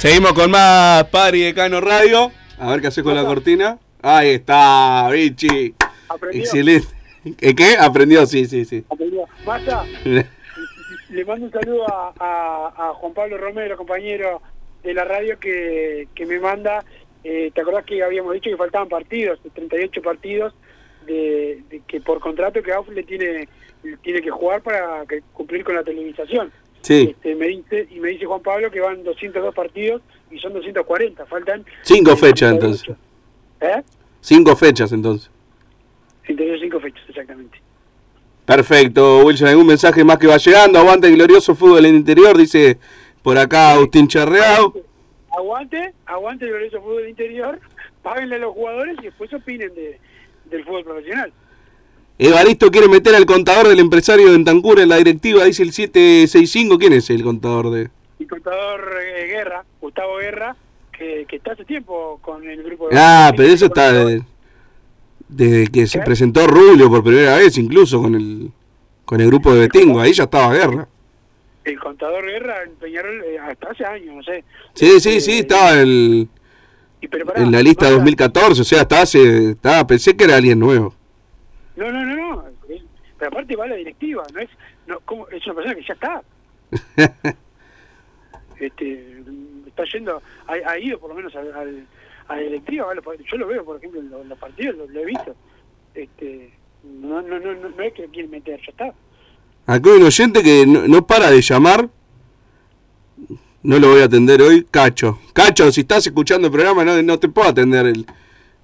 Seguimos 0.00 0.32
con 0.32 0.50
más 0.50 1.04
Padre 1.08 1.36
y 1.36 1.42
Decano 1.42 1.78
Radio. 1.78 2.32
A 2.58 2.70
ver 2.70 2.80
qué 2.80 2.86
hace 2.86 3.02
con 3.02 3.14
la 3.14 3.22
cortina. 3.22 3.76
Ahí 4.00 4.30
está. 4.30 5.10
Excelente. 6.32 6.99
¿Eh, 7.24 7.54
¿Qué? 7.54 7.76
Aprendió, 7.78 8.24
sí, 8.26 8.46
sí, 8.46 8.64
sí. 8.64 8.84
Aprendió. 8.88 9.24
Massa, 9.44 9.84
le 11.10 11.24
mando 11.24 11.46
un 11.46 11.52
saludo 11.52 11.86
a, 11.88 12.12
a- 12.18 12.88
a 12.90 12.94
Juan 12.94 13.12
Pablo 13.14 13.36
Romero, 13.38 13.76
compañero 13.76 14.40
de 14.82 14.94
la 14.94 15.04
radio, 15.04 15.38
que, 15.38 16.08
que 16.14 16.26
me 16.26 16.38
manda. 16.38 16.84
eh, 17.24 17.50
¿Te 17.54 17.60
acordás 17.60 17.84
que 17.84 18.02
habíamos 18.02 18.32
dicho 18.34 18.48
que 18.50 18.56
faltaban 18.56 18.88
partidos, 18.88 19.38
38 19.54 20.00
partidos, 20.02 20.54
de, 21.06 21.62
de 21.68 21.82
que 21.86 22.00
por 22.00 22.20
contrato 22.20 22.62
que 22.62 22.72
AUF 22.72 22.88
le 22.90 23.02
tiene, 23.02 23.48
tiene 24.02 24.22
que 24.22 24.30
jugar 24.30 24.62
para 24.62 25.04
que- 25.06 25.22
cumplir 25.32 25.64
con 25.64 25.74
la 25.74 25.82
televisación? 25.84 26.50
Sí. 26.82 27.08
Este, 27.10 27.34
me 27.34 27.48
dice, 27.48 27.86
y 27.90 28.00
me 28.00 28.08
dice 28.10 28.24
Juan 28.24 28.40
Pablo 28.40 28.70
que 28.70 28.80
van 28.80 29.02
202 29.04 29.54
partidos 29.54 30.00
y 30.30 30.38
son 30.38 30.54
240, 30.54 31.26
faltan... 31.26 31.64
Cinco 31.82 32.16
fechas 32.16 32.50
38. 32.50 32.54
entonces. 32.54 32.96
¿Eh? 33.60 33.82
Cinco 34.22 34.56
fechas 34.56 34.92
entonces. 34.92 35.30
105 36.26 36.80
fechas, 36.80 37.02
exactamente. 37.08 37.60
Perfecto, 38.44 39.24
Wilson. 39.24 39.48
¿Algún 39.48 39.66
mensaje 39.66 40.02
más 40.04 40.18
que 40.18 40.26
va 40.26 40.36
llegando? 40.36 40.78
Aguanta 40.78 41.06
el 41.06 41.14
glorioso 41.16 41.54
fútbol 41.54 41.84
en 41.84 41.94
el 41.94 42.00
interior, 42.00 42.36
dice 42.36 42.78
por 43.22 43.38
acá 43.38 43.72
Agustín 43.72 44.08
Charreado. 44.08 44.72
Aguante, 45.30 45.92
aguante 46.06 46.44
el 46.46 46.50
glorioso 46.50 46.80
fútbol 46.80 47.08
interior, 47.08 47.60
páguenle 48.02 48.36
a 48.36 48.38
los 48.38 48.54
jugadores 48.54 48.96
y 49.00 49.04
después 49.04 49.32
opinen 49.32 49.72
de, 49.74 50.00
del 50.46 50.64
fútbol 50.64 50.84
profesional. 50.84 51.32
Evaristo 52.18 52.70
quiere 52.70 52.88
meter 52.88 53.14
al 53.14 53.24
contador 53.24 53.68
del 53.68 53.78
empresario 53.78 54.30
de 54.32 54.44
Tancura 54.44 54.82
en 54.82 54.88
la 54.90 54.96
directiva, 54.96 55.44
dice 55.44 55.62
el 55.62 55.72
765. 55.72 56.78
¿Quién 56.78 56.92
es 56.92 57.08
el 57.10 57.22
contador 57.22 57.70
de...? 57.70 57.88
El 58.18 58.28
contador 58.28 58.92
eh, 59.16 59.26
Guerra, 59.26 59.64
Gustavo 59.80 60.16
Guerra, 60.18 60.54
que, 60.92 61.24
que 61.26 61.36
está 61.36 61.52
hace 61.52 61.64
tiempo 61.64 62.18
con 62.20 62.46
el 62.46 62.62
grupo 62.62 62.88
de... 62.88 62.96
Ah, 62.98 63.32
pero 63.34 63.48
eso 63.48 63.66
está 63.66 63.92
de- 63.92 64.22
desde 65.30 65.66
que 65.68 65.86
se 65.86 66.00
presentó 66.00 66.46
Rubio 66.46 66.88
por 66.88 67.02
primera 67.04 67.36
vez, 67.36 67.56
incluso 67.58 68.00
con 68.02 68.14
el 68.14 68.50
con 69.04 69.20
el 69.20 69.26
grupo 69.26 69.52
de 69.52 69.60
Betingo. 69.60 70.00
Ahí 70.00 70.12
ya 70.12 70.24
estaba 70.24 70.52
Guerra. 70.54 70.86
El 71.64 71.78
contador 71.78 72.24
Guerra 72.24 72.62
en 72.64 72.70
Peñarol 72.76 73.22
eh, 73.24 73.38
hasta 73.38 73.70
hace 73.70 73.84
años, 73.84 74.14
no 74.16 74.22
sé. 74.22 74.44
Sí, 74.74 75.00
sí, 75.00 75.20
sí, 75.20 75.38
estaba 75.40 75.72
en, 75.74 75.78
el- 75.80 76.28
Y 77.02 77.08
en 77.42 77.52
la 77.52 77.62
lista 77.62 77.86
no, 77.90 77.96
2014. 77.96 78.60
O 78.60 78.64
sea, 78.64 78.82
estaba 78.82 79.02
hace... 79.02 79.50
Estaba, 79.50 79.86
pensé 79.86 80.16
que 80.16 80.24
era 80.24 80.36
alguien 80.36 80.58
nuevo. 80.58 80.94
No, 81.76 81.90
no, 81.92 82.04
no, 82.04 82.16
no. 82.16 82.44
eh, 82.68 82.82
Pero 83.18 83.28
aparte 83.30 83.56
va 83.56 83.66
la 83.66 83.74
directiva, 83.76 84.24
no 84.32 84.40
es... 84.40 84.48
No, 84.86 85.00
¿cómo? 85.04 85.28
Es 85.28 85.44
una 85.46 85.54
persona 85.54 85.74
que 85.74 85.84
ya 85.86 85.94
está. 85.94 86.22
este, 88.58 89.22
está 89.66 89.84
yendo, 89.92 90.22
ha, 90.46 90.52
ha 90.70 90.78
ido 90.78 90.98
por 90.98 91.10
lo 91.10 91.16
menos 91.16 91.34
al, 91.34 91.52
al- 91.54 91.86
a 92.30 92.36
la 92.36 92.42
directiva, 92.42 92.86
pa- 93.04 93.12
yo 93.30 93.36
lo 93.36 93.46
veo, 93.46 93.64
por 93.64 93.76
ejemplo, 93.76 94.00
en 94.00 94.28
los, 94.28 94.38
partidos, 94.38 94.76
lo, 94.88 95.00
he 95.00 95.04
visto. 95.04 95.34
Este, 95.94 96.52
no, 96.84 97.20
no, 97.22 97.38
no, 97.40 97.54
no, 97.54 97.82
es 97.82 97.92
que 97.92 98.04
quieren 98.06 98.30
meter, 98.30 98.58
ya 98.64 98.70
está. 98.70 98.94
Acá 99.66 99.90
hay 99.90 99.96
un 99.98 100.04
oyente 100.04 100.42
que 100.42 100.64
no, 100.66 100.86
no 100.88 101.06
para 101.06 101.30
de 101.30 101.40
llamar. 101.42 101.88
No 103.62 103.78
lo 103.78 103.88
voy 103.90 104.00
a 104.00 104.04
atender 104.04 104.40
hoy. 104.40 104.66
Cacho. 104.70 105.18
Cacho, 105.32 105.70
si 105.70 105.82
estás 105.82 106.06
escuchando 106.06 106.46
el 106.46 106.52
programa, 106.52 106.84
no, 106.84 107.02
no 107.02 107.18
te 107.18 107.28
puedo 107.28 107.48
atender 107.48 107.86
el, 107.86 108.06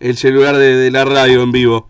el 0.01 0.17
celular 0.17 0.57
de, 0.57 0.75
de 0.77 0.91
la 0.91 1.05
radio 1.05 1.43
en 1.43 1.53
vivo. 1.53 1.89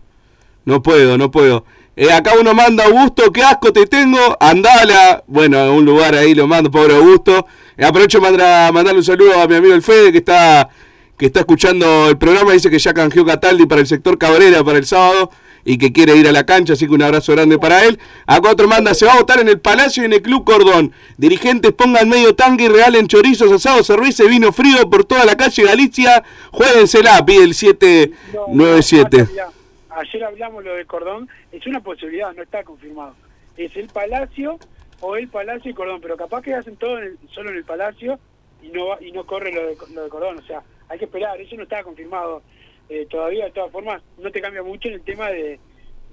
No 0.65 0.81
puedo, 0.83 1.17
no 1.17 1.31
puedo. 1.31 1.63
Eh, 1.95 2.11
acá 2.11 2.33
uno 2.39 2.53
manda, 2.53 2.85
Augusto, 2.85 3.31
qué 3.31 3.41
asco 3.43 3.71
te 3.71 3.85
tengo. 3.87 4.19
Andala. 4.39 5.23
Bueno, 5.27 5.57
a 5.57 5.71
un 5.71 5.85
lugar 5.85 6.15
ahí 6.15 6.35
lo 6.35 6.47
mando, 6.47 6.69
pobre 6.69 6.95
Augusto. 6.95 7.47
Eh, 7.77 7.85
aprovecho 7.85 8.19
para 8.21 8.71
mandarle 8.71 8.99
un 8.99 9.05
saludo 9.05 9.39
a 9.39 9.47
mi 9.47 9.55
amigo 9.55 9.73
el 9.73 9.81
Fede, 9.81 10.11
que 10.11 10.17
está, 10.17 10.69
que 11.17 11.25
está 11.25 11.41
escuchando 11.41 12.09
el 12.09 12.17
programa. 12.17 12.53
Dice 12.53 12.69
que 12.69 12.79
ya 12.79 12.93
canjeó 12.93 13.25
Cataldi 13.25 13.65
para 13.65 13.81
el 13.81 13.87
sector 13.87 14.17
Cabrera 14.17 14.63
para 14.63 14.77
el 14.77 14.85
sábado 14.85 15.31
y 15.65 15.77
que 15.77 15.91
quiere 15.91 16.15
ir 16.15 16.27
a 16.27 16.31
la 16.31 16.45
cancha, 16.45 16.73
así 16.73 16.87
que 16.87 16.93
un 16.93 17.01
abrazo 17.01 17.33
grande 17.33 17.59
para 17.59 17.83
él. 17.83 17.99
Acá 18.25 18.51
otro 18.51 18.67
manda, 18.69 18.93
se 18.93 19.05
va 19.05 19.13
a 19.13 19.17
votar 19.17 19.39
en 19.39 19.49
el 19.49 19.59
Palacio 19.59 20.03
y 20.03 20.05
en 20.05 20.13
el 20.13 20.21
Club 20.21 20.45
Cordón. 20.45 20.93
Dirigentes 21.17 21.73
pongan 21.73 22.07
medio 22.07 22.33
tanque 22.35 22.65
y 22.65 22.67
regalen 22.69 23.07
chorizos, 23.07 23.51
asados, 23.51 23.85
cerveza 23.85 24.23
vino 24.23 24.53
frío 24.53 24.89
por 24.89 25.03
toda 25.03 25.25
la 25.25 25.35
calle 25.35 25.63
Galicia. 25.63 26.23
Juéguensela, 26.51 27.25
pide 27.25 27.43
el 27.43 27.53
797. 27.53 29.27
Mirá, 29.29 29.49
ayer 29.89 30.23
hablamos 30.23 30.63
lo 30.63 30.73
de 30.73 30.85
Cordón, 30.85 31.27
es 31.51 31.65
una 31.67 31.81
posibilidad, 31.81 32.33
no 32.33 32.43
está 32.43 32.63
confirmado. 32.63 33.15
Es 33.57 33.75
el 33.75 33.87
Palacio 33.87 34.59
o 35.01 35.17
el 35.17 35.27
Palacio 35.27 35.69
y 35.69 35.73
Cordón, 35.73 35.99
pero 35.99 36.15
capaz 36.15 36.43
que 36.43 36.53
hacen 36.53 36.77
todo 36.77 36.97
en 36.99 37.17
solo 37.31 37.49
en 37.49 37.57
el 37.57 37.65
Palacio 37.65 38.19
y 38.63 38.69
no 38.69 38.99
y 39.01 39.11
no 39.11 39.25
corre 39.25 39.51
lo 39.51 39.63
de, 39.63 39.77
lo 39.93 40.03
de 40.03 40.09
Cordón, 40.09 40.37
o 40.37 40.43
sea, 40.43 40.61
hay 40.89 40.97
que 40.99 41.05
esperar, 41.05 41.39
eso 41.39 41.55
no 41.55 41.63
está 41.63 41.83
confirmado 41.83 42.41
eh, 42.89 43.05
todavía, 43.09 43.45
de 43.45 43.51
todas 43.51 43.71
formas, 43.71 44.01
no 44.17 44.31
te 44.31 44.41
cambia 44.41 44.63
mucho 44.63 44.87
en 44.87 44.95
el 44.95 45.01
tema 45.01 45.29
de, 45.29 45.59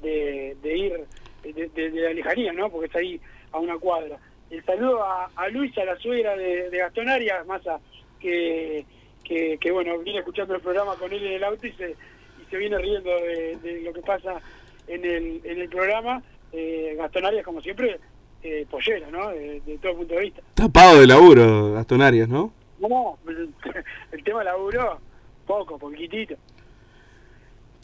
de, 0.03 0.77
ir 0.77 1.01
de, 1.43 1.68
de- 1.68 1.91
la 2.01 2.12
lejanía, 2.12 2.53
¿no? 2.53 2.70
Porque 2.70 2.87
está 2.87 2.99
ahí 2.99 3.20
a 3.53 3.59
una 3.59 3.79
cuadra. 3.79 4.18
El 4.51 4.64
saludo 4.64 5.03
a, 5.03 5.31
a 5.37 5.49
Luisa, 5.49 5.85
la 5.85 5.97
suegra 5.97 6.37
de, 6.37 6.68
Gastón 6.70 7.09
Arias, 7.09 7.47
Massa, 7.47 7.81
que, 8.20 8.85
que, 9.22 9.57
que, 9.61 9.70
bueno, 9.70 9.99
viene 9.99 10.18
escuchando 10.20 10.55
el 10.55 10.61
programa 10.61 10.95
con 10.97 11.12
él 11.12 11.25
en 11.25 11.33
el 11.35 11.45
auto 11.45 11.66
y 11.66 11.72
se, 11.72 11.91
y 11.93 12.51
se 12.51 12.57
viene 12.57 12.79
riendo 12.79 13.11
de, 13.11 13.81
lo 13.85 13.93
que 13.93 14.01
pasa 14.03 14.41
en 14.89 15.05
el, 15.05 15.41
en 15.45 15.61
el 15.61 15.68
programa. 15.68 16.22
Eh, 16.53 16.95
Gastón 16.97 17.25
Arias, 17.25 17.45
como 17.45 17.61
siempre, 17.61 17.99
eh, 18.43 18.66
pollera, 18.70 19.09
¿no? 19.11 19.31
De, 19.31 19.61
de 19.61 19.79
todo 19.79 19.97
punto 19.97 20.14
de 20.14 20.20
vista. 20.20 20.43
Tapado 20.55 21.01
de 21.01 21.07
laburo, 21.07 21.72
Gastón 21.72 22.03
Arias, 22.03 22.29
¿no? 22.29 22.53
No, 22.79 23.18
el, 23.29 23.51
el 24.12 24.25
tema 24.25 24.45
laburo, 24.45 24.99
poco, 25.47 25.79
poquitito. 25.79 26.35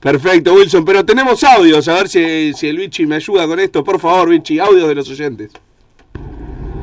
Perfecto, 0.00 0.54
Wilson, 0.54 0.84
pero 0.84 1.04
tenemos 1.04 1.44
audios, 1.44 1.86
a 1.88 1.94
ver 1.94 2.08
si, 2.08 2.54
si 2.54 2.68
el 2.68 2.78
Vichy 2.78 3.04
me 3.06 3.16
ayuda 3.16 3.46
con 3.46 3.60
esto. 3.60 3.84
Por 3.84 4.00
favor, 4.00 4.30
Vichy, 4.30 4.58
audios 4.58 4.88
de 4.88 4.94
los 4.94 5.10
oyentes. 5.10 5.52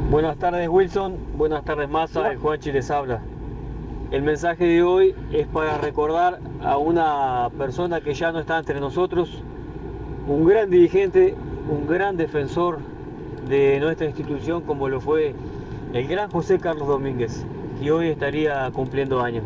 Buenas 0.10 0.38
tardes 0.38 0.70
Wilson, 0.70 1.18
buenas 1.36 1.66
tardes 1.66 1.90
Massa, 1.90 2.32
el 2.32 2.38
Juanchi 2.38 2.72
les 2.72 2.90
habla. 2.90 3.22
El 4.10 4.22
mensaje 4.22 4.64
de 4.64 4.82
hoy 4.82 5.14
es 5.34 5.48
para 5.48 5.78
recordar 5.80 6.40
a 6.62 6.78
una 6.78 7.50
persona 7.58 8.00
que 8.00 8.14
ya 8.14 8.32
no 8.32 8.40
está 8.40 8.58
entre 8.58 8.80
nosotros, 8.80 9.44
un 10.26 10.46
gran 10.46 10.70
dirigente, 10.70 11.36
un 11.70 11.88
gran 11.88 12.16
defensor 12.16 12.80
de 13.50 13.82
nuestra 13.82 14.08
institución 14.08 14.62
como 14.62 14.88
lo 14.88 15.02
fue 15.02 15.36
el 15.92 16.08
gran 16.08 16.32
José 16.32 16.58
Carlos 16.58 16.88
Domínguez, 16.88 17.46
que 17.80 17.92
hoy 17.92 18.08
estaría 18.10 18.70
cumpliendo 18.72 19.22
años. 19.22 19.44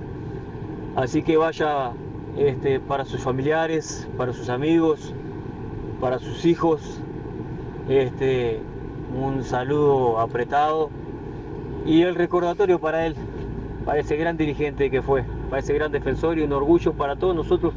Así 0.95 1.23
que 1.23 1.37
vaya 1.37 1.91
este, 2.37 2.79
para 2.79 3.05
sus 3.05 3.21
familiares, 3.21 4.07
para 4.17 4.33
sus 4.33 4.49
amigos, 4.49 5.13
para 5.99 6.19
sus 6.19 6.45
hijos, 6.45 6.99
este, 7.89 8.59
un 9.15 9.43
saludo 9.43 10.19
apretado 10.19 10.89
y 11.85 12.01
el 12.03 12.15
recordatorio 12.15 12.79
para 12.79 13.05
él, 13.05 13.15
para 13.85 13.99
ese 13.99 14.15
gran 14.15 14.37
dirigente 14.37 14.89
que 14.89 15.01
fue, 15.01 15.23
para 15.49 15.61
ese 15.61 15.73
gran 15.73 15.91
defensor 15.91 16.37
y 16.37 16.41
un 16.41 16.53
orgullo 16.53 16.93
para 16.93 17.15
todos 17.15 17.35
nosotros 17.35 17.73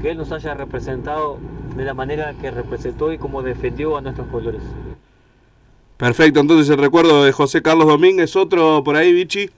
que 0.00 0.10
él 0.10 0.18
nos 0.18 0.32
haya 0.32 0.54
representado 0.54 1.38
de 1.76 1.84
la 1.84 1.94
manera 1.94 2.34
que 2.40 2.50
representó 2.50 3.12
y 3.12 3.18
como 3.18 3.42
defendió 3.42 3.96
a 3.96 4.00
nuestros 4.00 4.26
colores. 4.28 4.62
Perfecto, 5.96 6.40
entonces 6.40 6.68
el 6.68 6.78
recuerdo 6.78 7.24
de 7.24 7.32
José 7.32 7.62
Carlos 7.62 7.86
Domínguez, 7.86 8.34
otro 8.34 8.82
por 8.82 8.96
ahí, 8.96 9.12
Vichy. 9.12 9.50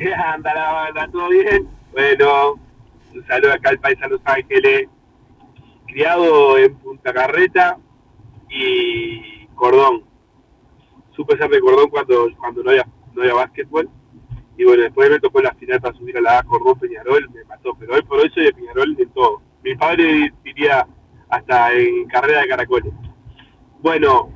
¿Qué 0.00 0.14
anda? 0.34 1.08
¿Todo 1.12 1.28
bien? 1.28 1.68
Bueno, 1.92 2.54
un 3.14 3.26
saludo 3.26 3.52
acá 3.52 3.68
al 3.68 3.78
país 3.78 3.98
a 4.02 4.08
Los 4.08 4.22
Ángeles. 4.24 4.88
Criado 5.86 6.56
en 6.56 6.74
Punta 6.76 7.12
Carreta 7.12 7.76
y 8.48 9.46
Cordón. 9.54 10.04
Supe 11.14 11.36
ser 11.36 11.50
de 11.50 11.60
Cordón 11.60 11.90
cuando, 11.90 12.28
cuando 12.38 12.62
no, 12.62 12.70
había, 12.70 12.86
no 13.12 13.20
había 13.20 13.34
básquetbol. 13.34 13.90
Y 14.56 14.64
bueno, 14.64 14.84
después 14.84 15.10
me 15.10 15.20
tocó 15.20 15.42
la 15.42 15.52
final 15.54 15.80
para 15.82 15.94
subir 15.94 16.16
a 16.16 16.22
la 16.22 16.38
A 16.38 16.44
Cordón 16.44 16.78
Peñarol, 16.78 17.28
me 17.30 17.44
mató. 17.44 17.74
Pero 17.78 17.94
hoy 17.94 18.02
por 18.02 18.20
hoy 18.20 18.30
soy 18.30 18.44
de 18.44 18.54
Peñarol 18.54 18.96
en 18.98 19.10
todo. 19.10 19.42
Mi 19.62 19.74
padre 19.74 20.32
diría 20.42 20.86
hasta 21.28 21.74
en 21.74 22.06
carrera 22.06 22.40
de 22.40 22.48
caracoles. 22.48 22.92
Bueno, 23.80 24.30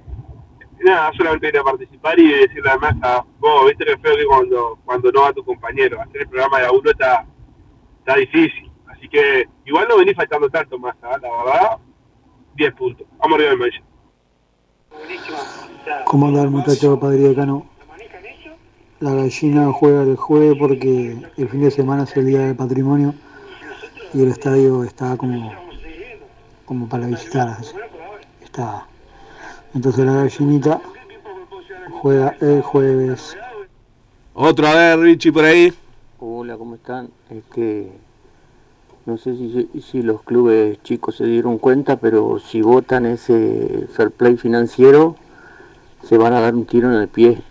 nada, 0.83 1.13
solamente 1.17 1.47
quería 1.47 1.63
participar 1.63 2.19
y 2.19 2.29
decirle 2.29 2.71
además 2.71 2.95
a 3.03 3.25
vos, 3.39 3.67
viste 3.67 3.85
que 3.85 3.99
feo 3.99 4.17
que 4.17 4.25
cuando, 4.27 4.79
cuando 4.85 5.13
no 5.13 5.23
va 5.23 5.33
tu 5.33 5.45
compañero, 5.45 6.01
hacer 6.01 6.23
el 6.23 6.29
programa 6.29 6.61
de 6.61 6.67
a 6.67 6.73
uno 6.73 6.91
está, 6.91 7.27
está 7.99 8.17
difícil. 8.17 8.71
Así 8.87 9.09
que 9.09 9.49
igual 9.65 9.87
no 9.89 9.99
venís 9.99 10.17
faltando 10.17 10.49
tanto 10.49 10.79
más, 10.79 10.97
¿ah? 11.03 11.19
la 11.21 11.29
verdad, 11.45 11.79
10 12.57 12.75
puntos. 12.75 13.07
Vamos 13.19 13.37
arriba 13.37 13.51
del 13.51 13.59
Mancha. 13.59 13.83
¿Cómo 16.07 16.29
anda 16.29 16.43
el 16.43 16.51
muchacho 16.51 16.99
Padre 16.99 17.19
Decano? 17.19 17.67
La 19.01 19.13
gallina 19.13 19.73
juega 19.73 20.03
el 20.03 20.17
jueves 20.17 20.57
porque 20.59 21.17
el 21.37 21.49
fin 21.49 21.61
de 21.61 21.71
semana 21.71 22.05
es 22.05 22.17
el 22.17 22.27
día 22.27 22.41
del 22.41 22.57
patrimonio 22.57 23.15
y 24.15 24.23
el 24.23 24.29
estadio 24.29 24.85
está 24.85 25.17
como, 25.17 25.53
como 26.65 26.89
para 26.89 27.07
visitar. 27.07 27.59
Está. 28.41 28.87
Entonces 29.75 30.07
la 30.07 30.15
gallinita 30.15 30.81
juega 32.01 32.37
el 32.41 32.63
jueves. 32.63 33.37
Otro, 34.33 34.67
a 34.69 34.75
ver, 34.75 34.99
Vichy, 35.01 35.33
por 35.33 35.45
ahí. 35.45 35.73
Hola, 36.21 36.57
¿cómo 36.57 36.77
están? 36.77 37.11
Es 37.29 37.43
que 37.53 37.91
no 39.07 39.19
sé 39.19 39.37
si, 39.37 39.69
si 39.83 40.03
los 40.03 40.23
clubes 40.23 40.83
chicos 40.83 41.17
se 41.17 41.27
dieron 41.27 41.59
cuenta, 41.59 41.97
pero 41.97 42.39
si 42.39 42.63
votan 42.63 43.05
ese 43.05 43.87
fair 43.93 44.11
play 44.11 44.37
financiero, 44.37 45.17
se 46.05 46.17
van 46.19 46.33
a 46.33 46.41
dar 46.41 46.55
un 46.55 46.67
tiro 46.67 46.89
en 46.89 47.01
el 47.01 47.09
pie. 47.09 47.43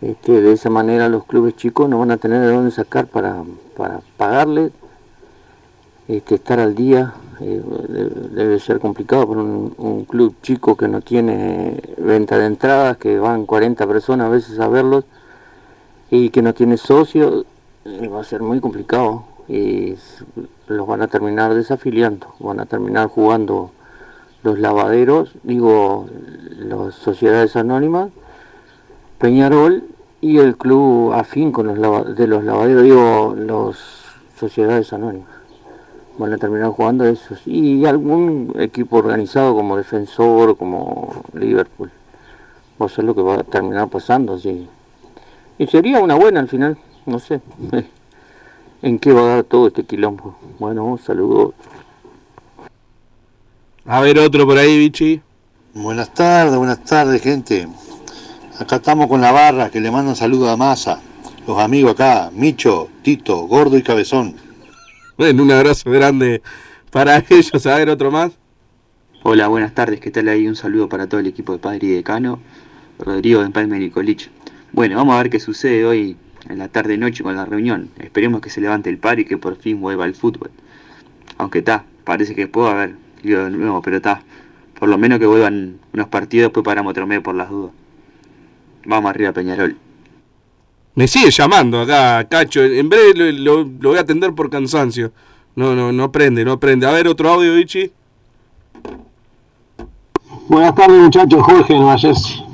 Este, 0.00 0.40
de 0.40 0.52
esa 0.52 0.70
manera 0.70 1.08
los 1.08 1.24
clubes 1.24 1.56
chicos 1.56 1.88
no 1.88 1.98
van 1.98 2.10
a 2.10 2.16
tener 2.16 2.40
de 2.40 2.52
dónde 2.52 2.70
sacar 2.70 3.06
para, 3.06 3.42
para 3.76 4.00
pagarle, 4.16 4.72
este, 6.08 6.36
estar 6.36 6.60
al 6.60 6.74
día. 6.74 7.14
eh, 7.40 7.60
de- 7.88 8.08
debe 8.36 8.60
ser 8.60 8.78
complicado 8.78 9.26
para 9.26 9.40
un, 9.40 10.04
club 10.08 10.36
chico 10.42 10.76
que 10.76 10.86
no 10.86 11.00
tiene 11.00 11.82
venta 11.98 12.38
de 12.38 12.46
entradas, 12.46 12.98
que 12.98 13.18
van 13.18 13.46
40 13.46 13.84
personas 13.86 14.26
a 14.26 14.30
veces 14.30 14.60
a 14.60 14.68
verlos 14.68 15.04
y 16.10 16.30
que 16.30 16.40
no 16.42 16.54
tiene 16.54 16.76
socios, 16.76 17.44
eh, 17.84 18.06
va 18.08 18.20
a 18.20 18.24
ser 18.24 18.42
muy 18.42 18.60
complicado 18.60 19.24
y 19.48 19.94
los 20.68 20.86
van 20.86 21.02
a 21.02 21.08
terminar 21.08 21.52
desafiliando, 21.54 22.28
van 22.38 22.60
a 22.60 22.66
terminar 22.66 23.08
jugando 23.08 23.72
los 24.44 24.58
lavaderos, 24.60 25.32
digo, 25.42 26.06
las 26.58 26.94
sociedades 26.94 27.56
anónimas, 27.56 28.10
Peñarol 29.18 29.84
y 30.20 30.38
el 30.38 30.56
club 30.56 31.12
afín 31.12 31.50
con 31.50 31.66
los 31.80 32.16
de 32.16 32.26
los 32.26 32.44
lavaderos, 32.44 32.82
digo, 32.84 33.34
las 33.36 33.76
sociedades 34.38 34.92
anónimas. 34.92 35.31
Van 36.18 36.32
a 36.32 36.38
terminar 36.38 36.70
jugando 36.70 37.04
esos. 37.04 37.40
Y 37.46 37.84
algún 37.86 38.54
equipo 38.58 38.96
organizado 38.96 39.54
como 39.54 39.76
Defensor, 39.76 40.56
como 40.56 41.22
Liverpool. 41.32 41.90
Va 42.80 42.86
a 42.86 42.88
ser 42.88 43.04
lo 43.04 43.14
que 43.14 43.22
va 43.22 43.36
a 43.36 43.44
terminar 43.44 43.88
pasando, 43.88 44.38
sí. 44.38 44.68
Y 45.58 45.66
sería 45.66 46.00
una 46.00 46.14
buena 46.14 46.40
al 46.40 46.48
final, 46.48 46.76
no 47.06 47.18
sé. 47.18 47.40
¿En 48.82 48.98
qué 48.98 49.12
va 49.12 49.20
a 49.20 49.34
dar 49.36 49.44
todo 49.44 49.68
este 49.68 49.84
quilombo? 49.84 50.36
Bueno, 50.58 50.84
un 50.84 50.98
saludo. 50.98 51.54
A 53.84 54.00
ver 54.00 54.18
otro 54.18 54.46
por 54.46 54.58
ahí, 54.58 54.78
Vichy. 54.78 55.20
Buenas 55.74 56.12
tardes, 56.12 56.56
buenas 56.56 56.84
tardes, 56.84 57.22
gente. 57.22 57.68
Acá 58.58 58.76
estamos 58.76 59.06
con 59.06 59.20
la 59.20 59.32
barra, 59.32 59.70
que 59.70 59.80
le 59.80 59.90
mando 59.90 60.10
un 60.10 60.16
saludo 60.16 60.50
a 60.50 60.56
Masa. 60.56 61.00
Los 61.46 61.58
amigos 61.58 61.92
acá, 61.92 62.30
Micho, 62.32 62.88
Tito, 63.02 63.46
Gordo 63.46 63.76
y 63.76 63.82
Cabezón. 63.82 64.36
Bueno, 65.18 65.42
un 65.42 65.50
abrazo 65.50 65.90
grande 65.90 66.42
para 66.90 67.18
ellos. 67.28 67.66
A 67.66 67.76
ver 67.76 67.90
otro 67.90 68.10
más. 68.10 68.32
Hola, 69.22 69.48
buenas 69.48 69.74
tardes, 69.74 70.00
¿qué 70.00 70.10
tal 70.10 70.28
ahí? 70.28 70.48
Un 70.48 70.56
saludo 70.56 70.88
para 70.88 71.06
todo 71.06 71.20
el 71.20 71.26
equipo 71.26 71.52
de 71.52 71.58
Padre 71.58 71.86
y 71.86 71.90
Decano, 71.90 72.40
Rodrigo 72.98 73.40
de 73.40 73.46
Empalme 73.46 73.78
Nicolich. 73.78 74.30
Bueno, 74.72 74.96
vamos 74.96 75.14
a 75.14 75.18
ver 75.22 75.30
qué 75.30 75.38
sucede 75.38 75.84
hoy 75.84 76.16
en 76.48 76.58
la 76.58 76.68
tarde-noche 76.68 77.22
con 77.22 77.36
la 77.36 77.44
reunión. 77.44 77.90
Esperemos 77.98 78.40
que 78.40 78.48
se 78.48 78.60
levante 78.62 78.88
el 78.88 78.98
par 78.98 79.20
y 79.20 79.26
que 79.26 79.36
por 79.36 79.56
fin 79.56 79.80
vuelva 79.80 80.06
el 80.06 80.14
fútbol. 80.14 80.50
Aunque 81.36 81.58
está, 81.58 81.84
parece 82.04 82.34
que 82.34 82.48
puedo 82.48 82.68
haber 82.68 82.96
ido 83.22 83.44
de 83.44 83.50
nuevo, 83.50 83.82
pero 83.82 83.98
está. 83.98 84.22
Por 84.78 84.88
lo 84.88 84.96
menos 84.96 85.18
que 85.18 85.26
vuelvan 85.26 85.78
unos 85.92 86.08
partidos, 86.08 86.46
después 86.46 86.64
paramos 86.64 86.90
otro 86.90 87.06
medio 87.06 87.22
por 87.22 87.34
las 87.34 87.50
dudas. 87.50 87.72
Vamos 88.86 89.10
arriba, 89.10 89.32
Peñarol. 89.32 89.76
Me 90.94 91.08
sigue 91.08 91.30
llamando 91.30 91.80
acá, 91.80 92.26
Cacho. 92.28 92.62
En 92.62 92.88
breve 92.88 93.32
lo, 93.32 93.62
lo- 93.62 93.64
voy 93.90 93.98
a 93.98 94.02
atender 94.02 94.34
por 94.34 94.50
cansancio. 94.50 95.12
No, 95.54 95.74
no, 95.74 95.92
no 95.92 96.12
prende, 96.12 96.44
no 96.44 96.58
prende. 96.60 96.86
A 96.86 96.90
ver 96.92 97.08
otro 97.08 97.30
audio, 97.30 97.54
Vichy. 97.54 97.90
Buenas 100.48 100.74
tardes 100.74 101.00
muchachos, 101.00 101.42
Jorge 101.42 101.74
Jersey. 101.98 102.44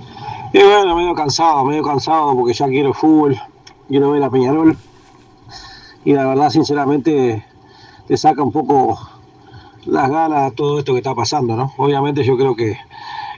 Y 0.52 0.62
bueno, 0.62 0.96
medio 0.96 1.14
cansado, 1.14 1.64
medio 1.64 1.82
cansado 1.82 2.34
porque 2.34 2.54
ya 2.54 2.66
quiero 2.68 2.94
fútbol, 2.94 3.36
quiero 3.88 4.12
ver 4.12 4.22
a 4.22 4.30
Peñarol. 4.30 4.76
Y 6.04 6.12
la 6.12 6.26
verdad, 6.26 6.50
sinceramente, 6.50 7.44
te 8.06 8.16
saca 8.16 8.42
un 8.42 8.52
poco 8.52 8.98
las 9.84 10.08
ganas 10.10 10.54
todo 10.54 10.78
esto 10.78 10.92
que 10.92 10.98
está 10.98 11.14
pasando, 11.14 11.56
¿no? 11.56 11.72
Obviamente 11.76 12.24
yo 12.24 12.36
creo 12.36 12.54
que 12.54 12.78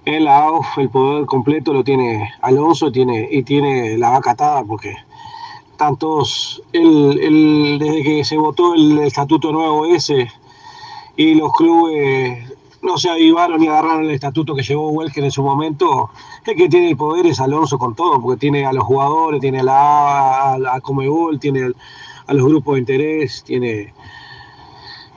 el 0.04 0.28
AUF, 0.28 0.78
el 0.78 0.90
poder 0.90 1.26
completo 1.26 1.72
lo 1.72 1.84
tiene 1.84 2.30
Alonso 2.42 2.90
tiene, 2.92 3.28
y 3.30 3.42
tiene 3.42 3.98
la 3.98 4.10
vaca 4.10 4.32
atada 4.32 4.64
porque 4.64 4.94
están 5.72 5.96
todos, 5.96 6.62
el, 6.72 7.18
el- 7.20 7.78
desde 7.78 8.02
que 8.02 8.24
se 8.24 8.36
votó 8.36 8.74
el 8.74 8.98
estatuto 9.00 9.52
nuevo 9.52 9.86
ese 9.86 10.30
y 11.16 11.34
los 11.34 11.52
clubes 11.52 12.52
no 12.82 12.96
se 12.98 13.10
avivaron 13.10 13.60
ni 13.60 13.68
agarraron 13.68 14.04
el 14.04 14.10
estatuto 14.12 14.54
que 14.54 14.62
llevó 14.62 14.90
Welker 14.90 15.24
en 15.24 15.30
su 15.30 15.42
momento, 15.42 16.10
el 16.46 16.56
que 16.56 16.68
tiene 16.68 16.90
el 16.90 16.96
poder 16.96 17.26
es 17.26 17.40
Alonso 17.40 17.78
con 17.78 17.94
todo, 17.94 18.20
porque 18.22 18.40
tiene 18.40 18.64
a 18.64 18.72
los 18.72 18.84
jugadores, 18.84 19.40
tiene 19.40 19.60
a 19.60 19.64
la, 19.64 20.52
a 20.54 20.58
la 20.58 20.80
Comebol, 20.80 21.38
tiene 21.38 21.72
a 22.26 22.34
los 22.34 22.46
grupos 22.46 22.74
de 22.74 22.80
interés, 22.80 23.44
tiene 23.44 23.92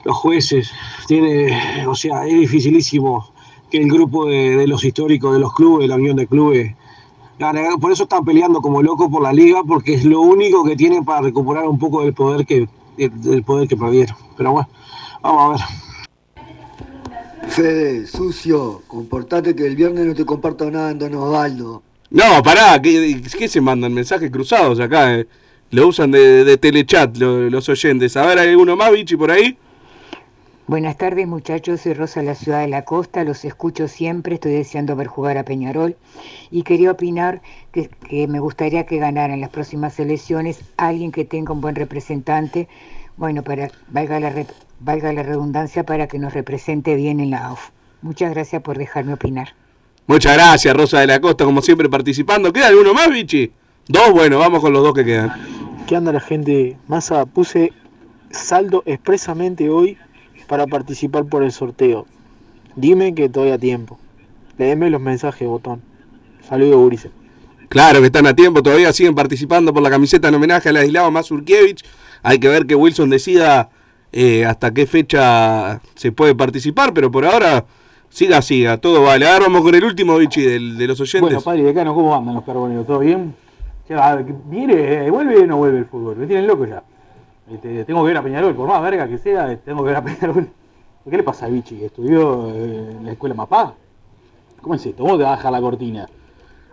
los 0.03 0.17
jueces, 0.17 0.71
tiene, 1.07 1.87
o 1.87 1.95
sea, 1.95 2.27
es 2.27 2.33
dificilísimo 2.39 3.32
que 3.73 3.79
el 3.81 3.89
grupo 3.89 4.27
de, 4.27 4.55
de 4.55 4.67
los 4.67 4.83
históricos 4.85 5.33
de 5.33 5.39
los 5.39 5.51
clubes, 5.51 5.85
de 5.85 5.87
la 5.87 5.95
unión 5.95 6.15
de 6.15 6.27
clubes, 6.27 6.75
por 7.81 7.91
eso 7.91 8.03
están 8.03 8.23
peleando 8.23 8.61
como 8.61 8.83
locos 8.83 9.09
por 9.09 9.23
la 9.23 9.33
liga, 9.33 9.63
porque 9.67 9.95
es 9.95 10.05
lo 10.05 10.21
único 10.21 10.63
que 10.63 10.75
tienen 10.75 11.03
para 11.03 11.21
recuperar 11.21 11.65
un 11.67 11.79
poco 11.79 12.03
del 12.03 12.13
poder 12.13 12.45
que, 12.45 12.67
del 12.97 13.19
del 13.19 13.41
poder 13.43 13.67
que 13.67 13.75
perdieron. 13.75 14.15
Pero 14.37 14.51
bueno, 14.51 14.69
vamos 15.23 15.59
a 15.59 15.65
ver. 17.41 17.49
Fede, 17.49 18.05
sucio, 18.05 18.83
comportate 18.87 19.55
que 19.55 19.65
el 19.65 19.75
viernes 19.75 20.05
no 20.05 20.13
te 20.13 20.23
comparto 20.23 20.69
nada 20.69 20.91
en 20.91 20.99
Don 20.99 21.15
Osvaldo. 21.15 21.81
No, 22.11 22.43
pará, 22.43 22.79
¿qué, 22.79 23.23
qué 23.35 23.47
se 23.47 23.59
mandan? 23.59 23.91
Mensajes 23.91 24.29
cruzados 24.29 24.79
acá. 24.79 25.15
eh? 25.17 25.27
Lo 25.71 25.87
usan 25.87 26.11
de, 26.11 26.43
de 26.43 26.57
telechat 26.57 27.17
lo- 27.17 27.49
los 27.49 27.67
oyentes. 27.69 28.15
A 28.17 28.25
ver, 28.27 28.37
¿hay 28.37 28.49
alguno 28.49 28.75
más, 28.75 28.91
Vichy, 28.91 29.15
por 29.15 29.31
ahí? 29.31 29.57
Buenas 30.65 30.97
tardes 30.97 31.27
muchachos, 31.27 31.81
soy 31.81 31.93
Rosa 31.93 32.21
de 32.21 32.27
la 32.27 32.35
Ciudad 32.35 32.61
de 32.61 32.69
la 32.69 32.85
Costa, 32.85 33.25
los 33.25 33.43
escucho 33.43 33.89
siempre, 33.89 34.35
estoy 34.35 34.53
deseando 34.53 34.95
ver 34.95 35.07
jugar 35.07 35.37
a 35.37 35.43
Peñarol 35.43 35.97
y 36.51 36.63
quería 36.63 36.91
opinar 36.91 37.41
que, 37.73 37.89
que 38.09 38.27
me 38.29 38.39
gustaría 38.39 38.85
que 38.85 38.97
ganara 38.97 39.33
en 39.33 39.41
las 39.41 39.49
próximas 39.49 39.99
elecciones 39.99 40.61
alguien 40.77 41.11
que 41.11 41.25
tenga 41.25 41.51
un 41.51 41.59
buen 41.59 41.75
representante, 41.75 42.69
bueno, 43.17 43.43
para 43.43 43.71
valga 43.89 44.21
la, 44.21 44.29
re- 44.29 44.47
valga 44.79 45.11
la 45.11 45.23
redundancia, 45.23 45.83
para 45.83 46.07
que 46.07 46.17
nos 46.17 46.33
represente 46.33 46.95
bien 46.95 47.19
en 47.19 47.31
la 47.31 47.45
AUF. 47.47 47.69
Muchas 48.01 48.31
gracias 48.31 48.61
por 48.61 48.77
dejarme 48.77 49.13
opinar. 49.13 49.49
Muchas 50.07 50.33
gracias, 50.33 50.75
Rosa 50.75 51.01
de 51.01 51.07
la 51.07 51.19
Costa, 51.19 51.43
como 51.43 51.61
siempre 51.61 51.89
participando. 51.89 52.53
¿Queda 52.53 52.67
alguno 52.67 52.93
más, 52.93 53.09
Vichy? 53.09 53.51
Dos, 53.89 54.11
bueno, 54.13 54.39
vamos 54.39 54.61
con 54.61 54.71
los 54.71 54.81
dos 54.81 54.93
que 54.93 55.03
quedan. 55.03 55.29
¿Qué 55.87 55.95
anda 55.97 56.13
la 56.13 56.21
gente? 56.21 56.77
Massa, 56.87 57.25
puse 57.25 57.73
saldo 58.31 58.81
expresamente 58.85 59.69
hoy 59.69 59.97
para 60.47 60.67
participar 60.67 61.25
por 61.25 61.43
el 61.43 61.51
sorteo. 61.51 62.05
Dime 62.75 63.13
que 63.13 63.29
todavía 63.29 63.55
a 63.55 63.59
tiempo. 63.59 63.99
Léeme 64.57 64.89
los 64.89 65.01
mensajes, 65.01 65.47
botón. 65.47 65.81
Saludos, 66.47 66.75
Urice. 66.77 67.11
Claro 67.69 67.99
que 68.01 68.07
están 68.07 68.27
a 68.27 68.35
tiempo, 68.35 68.61
todavía 68.61 68.93
siguen 68.93 69.15
participando 69.15 69.73
por 69.73 69.81
la 69.81 69.89
camiseta 69.89 70.27
en 70.27 70.35
homenaje 70.35 70.69
a 70.69 70.73
Ladislao 70.73 71.09
Mazurkiewicz. 71.09 71.83
Hay 72.21 72.39
que 72.39 72.47
ver 72.47 72.65
que 72.67 72.75
Wilson 72.75 73.09
decida 73.09 73.69
eh, 74.11 74.45
hasta 74.45 74.71
qué 74.73 74.85
fecha 74.85 75.81
se 75.95 76.11
puede 76.11 76.35
participar, 76.35 76.93
pero 76.93 77.09
por 77.09 77.25
ahora 77.25 77.65
siga, 78.09 78.41
siga, 78.43 78.77
todo 78.77 79.01
vale. 79.01 79.27
Ahora 79.27 79.45
vamos 79.45 79.63
con 79.63 79.73
el 79.73 79.83
último, 79.83 80.17
Vichy, 80.17 80.41
del- 80.41 80.77
de 80.77 80.87
los 80.87 80.99
oyentes. 80.99 81.21
Bueno, 81.21 81.41
padre 81.41 81.63
decano, 81.63 81.95
¿cómo 81.95 82.15
andan 82.15 82.35
los 82.35 82.43
carboneros? 82.43 82.85
¿Todo 82.85 82.99
bien? 82.99 83.33
Ya, 83.89 84.15
¿Viene, 84.45 85.05
eh, 85.07 85.09
vuelve 85.09 85.39
o 85.39 85.47
no 85.47 85.57
vuelve 85.57 85.79
el 85.79 85.85
fútbol? 85.85 86.15
Me 86.17 86.27
tienen 86.27 86.45
loco 86.47 86.65
ya. 86.67 86.83
Este, 87.51 87.83
tengo 87.85 88.01
que 88.01 88.07
ver 88.07 88.17
a 88.17 88.23
Peñarol, 88.23 88.55
por 88.55 88.67
más 88.67 88.81
verga 88.81 89.07
que 89.07 89.17
sea, 89.17 89.51
eh, 89.51 89.57
tengo 89.57 89.83
que 89.83 89.87
ver 89.87 89.97
a 89.97 90.03
Peñarol. 90.03 90.49
¿Qué 91.09 91.17
le 91.17 91.23
pasa 91.23 91.47
a 91.47 91.49
Vichy? 91.49 91.83
¿Estudió 91.83 92.49
eh, 92.51 92.95
en 92.97 93.05
la 93.05 93.11
escuela 93.11 93.35
Mapá? 93.35 93.73
¿Cómo 94.61 94.75
es 94.75 94.85
esto? 94.85 95.03
¿Cómo 95.03 95.17
te 95.17 95.23
baja 95.23 95.51
la 95.51 95.59
cortina? 95.59 96.07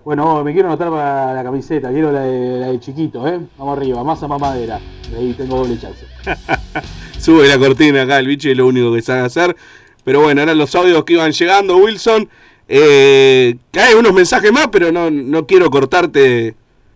Bueno, 0.04 0.42
me 0.44 0.52
quiero 0.52 0.68
anotar 0.68 0.88
para 0.88 1.34
la 1.34 1.42
camiseta, 1.42 1.90
quiero 1.90 2.12
la 2.12 2.20
de, 2.20 2.60
la 2.60 2.66
de 2.68 2.80
chiquito, 2.80 3.26
¿eh? 3.26 3.40
Vamos 3.58 3.76
arriba, 3.76 4.02
masa 4.04 4.28
más 4.28 4.40
madera. 4.40 4.80
Ahí 5.16 5.34
tengo 5.34 5.56
doble 5.56 5.78
chance. 5.78 6.06
Sube 7.18 7.48
la 7.48 7.58
cortina 7.58 8.02
acá, 8.02 8.18
el 8.18 8.26
Vichy 8.26 8.52
es 8.52 8.56
lo 8.56 8.66
único 8.66 8.94
que 8.94 9.02
sabe 9.02 9.20
hacer. 9.20 9.56
Pero 10.04 10.22
bueno, 10.22 10.40
eran 10.40 10.56
los 10.56 10.74
audios 10.74 11.04
que 11.04 11.14
iban 11.14 11.32
llegando, 11.32 11.76
Wilson. 11.76 12.28
Eh, 12.68 13.56
hay 13.74 13.94
unos 13.94 14.14
mensajes 14.14 14.52
más, 14.52 14.68
pero 14.68 14.90
no, 14.92 15.10
no 15.10 15.46
quiero 15.46 15.68
cortarte 15.70 16.54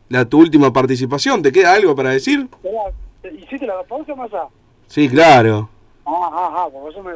la, 0.09 0.25
tu 0.25 0.39
última 0.39 0.73
participación. 0.73 1.43
¿Te 1.43 1.53
queda 1.53 1.75
algo 1.75 1.95
para 1.95 2.11
decir? 2.11 2.49
Esperá, 2.53 2.85
¿Hiciste 3.33 3.67
la 3.67 3.83
pausa, 3.85 4.15
Massa? 4.15 4.49
Sí, 4.87 5.09
claro. 5.09 5.69
Ah, 6.07 6.31
ah, 6.33 6.55
ah, 6.57 6.69
por 6.71 6.91
eso 6.91 7.03
me, 7.03 7.13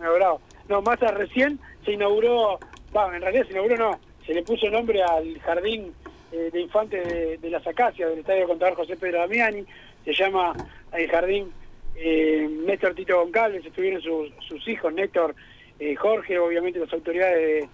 me 0.00 0.10
bravo. 0.14 0.40
No, 0.68 0.82
Massa 0.82 1.08
recién 1.08 1.58
se 1.84 1.92
inauguró, 1.92 2.58
va, 2.96 3.14
en 3.14 3.22
realidad 3.22 3.44
se 3.46 3.52
inauguró 3.52 3.76
no, 3.76 4.00
se 4.26 4.34
le 4.34 4.42
puso 4.42 4.70
nombre 4.70 5.02
al 5.02 5.38
jardín 5.40 5.92
eh, 6.32 6.50
de 6.52 6.60
infantes 6.60 7.06
de, 7.06 7.38
de 7.38 7.50
las 7.50 7.66
Acacias 7.66 8.08
del 8.08 8.20
Estadio 8.20 8.46
Contador 8.46 8.76
José 8.76 8.96
Pedro 8.96 9.18
Damiani, 9.18 9.64
se 10.04 10.14
llama 10.14 10.54
el 10.92 11.08
jardín 11.10 11.52
eh, 11.94 12.48
Néstor 12.64 12.94
Tito 12.94 13.18
Goncalves, 13.18 13.64
estuvieron 13.66 14.00
sus, 14.00 14.32
sus 14.48 14.66
hijos, 14.68 14.92
Néstor, 14.92 15.34
eh, 15.78 15.94
Jorge, 15.94 16.38
obviamente 16.38 16.78
las 16.78 16.92
autoridades 16.92 17.36
de, 17.36 17.68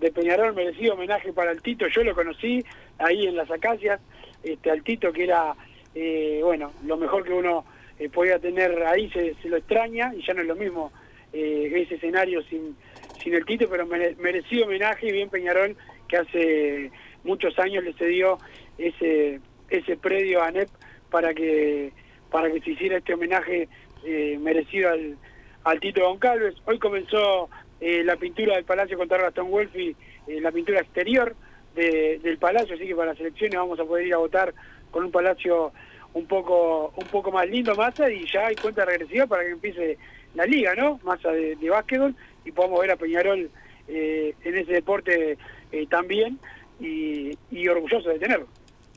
de 0.00 0.12
Peñarol, 0.12 0.54
merecido 0.54 0.94
homenaje 0.94 1.32
para 1.32 1.50
el 1.50 1.62
Tito, 1.62 1.86
yo 1.88 2.04
lo 2.04 2.14
conocí 2.14 2.64
ahí 2.98 3.26
en 3.26 3.36
las 3.36 3.50
Acacias, 3.50 4.00
este, 4.42 4.70
al 4.70 4.82
Tito 4.82 5.12
que 5.12 5.24
era, 5.24 5.54
eh, 5.98 6.40
bueno, 6.42 6.72
lo 6.84 6.96
mejor 6.98 7.24
que 7.24 7.32
uno 7.32 7.64
eh, 7.98 8.08
podía 8.10 8.38
tener 8.38 8.82
ahí, 8.84 9.08
se, 9.10 9.34
lo 9.48 9.56
extraña 9.56 10.12
y 10.14 10.22
ya 10.24 10.34
no 10.34 10.42
es 10.42 10.46
lo 10.46 10.54
mismo 10.54 10.92
eh, 11.32 11.72
ese 11.74 11.94
escenario 11.94 12.42
sin, 12.42 12.76
sin 13.24 13.34
el 13.34 13.44
Tito, 13.46 13.66
pero 13.70 13.86
mere- 13.86 14.14
merecido 14.16 14.66
homenaje 14.66 15.08
y 15.08 15.12
bien 15.12 15.30
Peñarol 15.30 15.74
que 16.06 16.16
hace 16.18 16.90
muchos 17.24 17.58
años 17.58 17.82
le 17.82 17.94
cedió 17.94 18.38
ese, 18.78 19.40
ese 19.70 19.96
predio 19.96 20.42
a 20.42 20.48
ANEP 20.48 20.68
para 21.10 21.32
que 21.34 21.92
para 22.30 22.50
que 22.52 22.60
se 22.60 22.70
hiciera 22.72 22.98
este 22.98 23.14
homenaje 23.14 23.68
eh, 24.04 24.36
merecido 24.40 24.90
al, 24.90 25.16
al 25.64 25.80
Tito 25.80 26.04
Goncalves. 26.06 26.54
Hoy 26.66 26.78
comenzó 26.78 27.48
la 27.80 28.16
pintura 28.16 28.56
del 28.56 28.64
Palacio 28.64 28.96
Contador 28.98 29.24
Gastón 29.26 29.46
Welfi, 29.50 29.94
eh, 30.26 30.40
la 30.40 30.50
pintura 30.52 30.80
exterior 30.80 31.34
de- 31.74 32.18
del 32.22 32.36
Palacio, 32.38 32.74
así 32.74 32.86
que 32.86 32.94
para 32.96 33.12
las 33.12 33.20
elecciones 33.20 33.56
vamos 33.58 33.78
a 33.80 33.84
poder 33.84 34.06
ir 34.06 34.14
a 34.14 34.18
votar 34.18 34.52
con 34.96 35.04
un 35.04 35.10
Palacio 35.10 35.72
un 36.14 36.24
poco 36.24 36.90
un 36.96 37.06
poco 37.08 37.30
más 37.30 37.46
lindo, 37.46 37.74
Massa, 37.74 38.10
y 38.10 38.24
ya 38.32 38.46
hay 38.46 38.56
cuenta 38.56 38.82
regresiva 38.86 39.26
para 39.26 39.42
que 39.42 39.50
empiece 39.50 39.98
la 40.34 40.46
liga, 40.46 40.74
¿no? 40.74 40.98
Massa 41.04 41.32
de, 41.32 41.54
de 41.56 41.68
básquetbol, 41.68 42.14
y 42.46 42.50
podamos 42.50 42.80
ver 42.80 42.92
a 42.92 42.96
Peñarol 42.96 43.50
eh, 43.88 44.34
en 44.42 44.56
ese 44.56 44.72
deporte 44.72 45.36
eh, 45.70 45.86
también, 45.90 46.38
y, 46.80 47.36
y 47.50 47.68
orgulloso 47.68 48.08
de 48.08 48.18
tenerlo. 48.18 48.46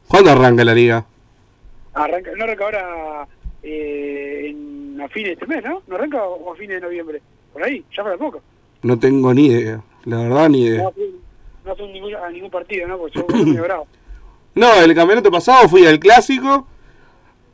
¿Cuándo 0.07 0.31
arranca 0.31 0.63
la 0.63 0.73
liga? 0.73 1.05
Arranca, 1.95 2.31
no 2.33 2.45
arranca 2.45 2.63
ahora 2.63 3.27
eh, 3.61 4.51
en 4.51 5.01
a 5.01 5.09
fines 5.09 5.31
de 5.31 5.33
este 5.33 5.47
mes, 5.47 5.61
¿no? 5.65 5.83
¿No 5.85 5.95
arranca 5.97 6.23
o 6.23 6.53
a 6.53 6.55
fines 6.55 6.79
de 6.79 6.87
noviembre? 6.87 7.21
Por 7.51 7.61
ahí, 7.61 7.83
ya 7.93 8.03
para 8.03 8.15
poco. 8.15 8.41
No 8.83 8.97
tengo 8.97 9.33
ni 9.33 9.47
idea, 9.47 9.83
la 10.05 10.17
verdad 10.19 10.47
ni 10.47 10.63
idea. 10.63 10.83
No, 10.83 10.93
no 11.65 11.71
hacen 11.73 11.91
ningún, 11.91 12.15
a 12.15 12.29
ningún 12.29 12.49
partido, 12.49 12.87
¿no? 12.87 12.97
Porque 12.97 13.19
son 13.19 13.49
muy 13.49 13.57
bravos. 13.57 13.89
No, 14.55 14.81
el 14.81 14.93
campeonato 14.95 15.31
pasado 15.31 15.69
fui 15.69 15.85
al 15.85 15.99
clásico 15.99 16.67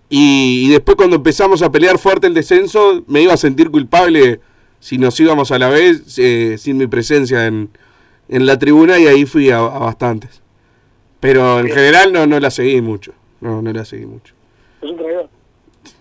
y, 0.10 0.66
y 0.66 0.70
después 0.70 0.96
cuando 0.96 1.18
empezamos 1.18 1.62
a 1.62 1.72
pelear 1.72 1.98
fuerte 1.98 2.28
el 2.28 2.34
descenso 2.34 3.04
me 3.08 3.22
iba 3.22 3.34
a 3.34 3.38
sentir 3.38 3.70
culpable 3.70 4.40
si 4.80 4.98
nos 4.98 5.20
íbamos 5.20 5.52
a 5.52 5.60
la 5.60 5.70
vez 5.70 6.18
eh, 6.18 6.58
sin 6.60 6.78
mi 6.78 6.88
presencia 6.88 7.48
en, 7.48 7.70
en 8.30 8.46
la 8.46 8.58
tribuna 8.60 9.00
y 9.00 9.08
ahí 9.08 9.26
fui 9.26 9.50
a, 9.50 9.58
a 9.58 9.80
bastantes. 9.80 10.42
Pero 11.20 11.60
en 11.60 11.70
general 11.70 12.14
no, 12.14 12.28
no 12.28 12.40
la 12.40 12.52
seguí 12.52 12.82
mucho. 12.82 13.14
No, 13.42 13.62
no 13.62 13.74
la 13.74 13.84
seguí 13.84 14.06
mucho. 14.06 14.36
Es 14.82 14.92
un 14.92 14.98
traidor. 14.98 15.30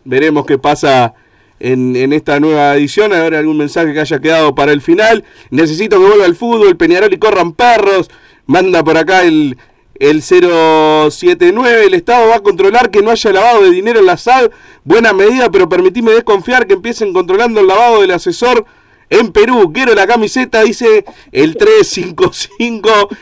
Veremos 0.05 0.45
qué 0.45 0.59
pasa 0.59 1.14
en, 1.61 1.97
en 1.97 2.12
esta 2.12 2.38
nueva 2.40 2.76
edición. 2.76 3.12
A 3.14 3.20
ver 3.20 3.34
algún 3.34 3.57
mensaje 3.57 3.95
que 3.95 4.01
haya 4.01 4.20
quedado 4.20 4.55
para 4.55 4.72
el 4.72 4.82
final. 4.82 5.24
Necesito 5.51 5.99
que 5.99 6.07
vuelva 6.07 6.26
el 6.26 6.34
fútbol, 6.34 6.76
Peñarol 6.76 7.12
y 7.12 7.18
corran 7.18 7.53
perros. 7.53 8.11
Manda 8.47 8.84
por 8.84 8.99
acá 8.99 9.22
el, 9.24 9.57
el 9.99 10.22
079. 10.22 11.86
El 11.86 11.95
Estado 11.95 12.28
va 12.28 12.36
a 12.36 12.40
controlar 12.40 12.90
que 12.90 13.03
no 13.03 13.11
haya 13.11 13.32
lavado 13.32 13.62
de 13.62 13.70
dinero 13.70 14.01
en 14.01 14.07
la 14.07 14.16
SAD. 14.16 14.51
Buena 14.84 15.12
medida, 15.12 15.51
pero 15.51 15.68
permitime 15.68 16.12
desconfiar 16.12 16.66
que 16.66 16.74
empiecen 16.74 17.12
controlando 17.12 17.61
el 17.61 17.66
lavado 17.66 18.01
del 18.01 18.11
asesor 18.11 18.64
en 19.11 19.32
Perú. 19.32 19.72
Quiero 19.72 19.95
la 19.95 20.07
camiseta, 20.07 20.62
dice 20.62 21.05
el 21.32 21.57
355. 21.57 22.90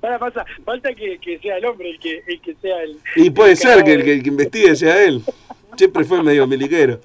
Eh, 0.00 0.16
pasa, 0.18 0.44
falta 0.64 0.92
que, 0.94 1.18
que 1.18 1.38
sea 1.38 1.58
el 1.58 1.64
hombre 1.64 1.90
el 1.90 1.98
que, 1.98 2.22
el 2.26 2.40
que 2.40 2.54
sea 2.60 2.82
el. 2.82 2.98
y 3.16 3.30
puede 3.30 3.52
el 3.52 3.56
ser 3.56 3.84
que 3.84 3.92
el 3.92 4.04
que, 4.04 4.12
el 4.14 4.22
que 4.22 4.28
investigue 4.28 4.74
sea 4.74 5.04
él. 5.04 5.22
Siempre 5.76 6.04
fue 6.04 6.22
medio 6.22 6.46
miliquero. 6.46 7.00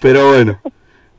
Pero 0.00 0.28
bueno. 0.28 0.60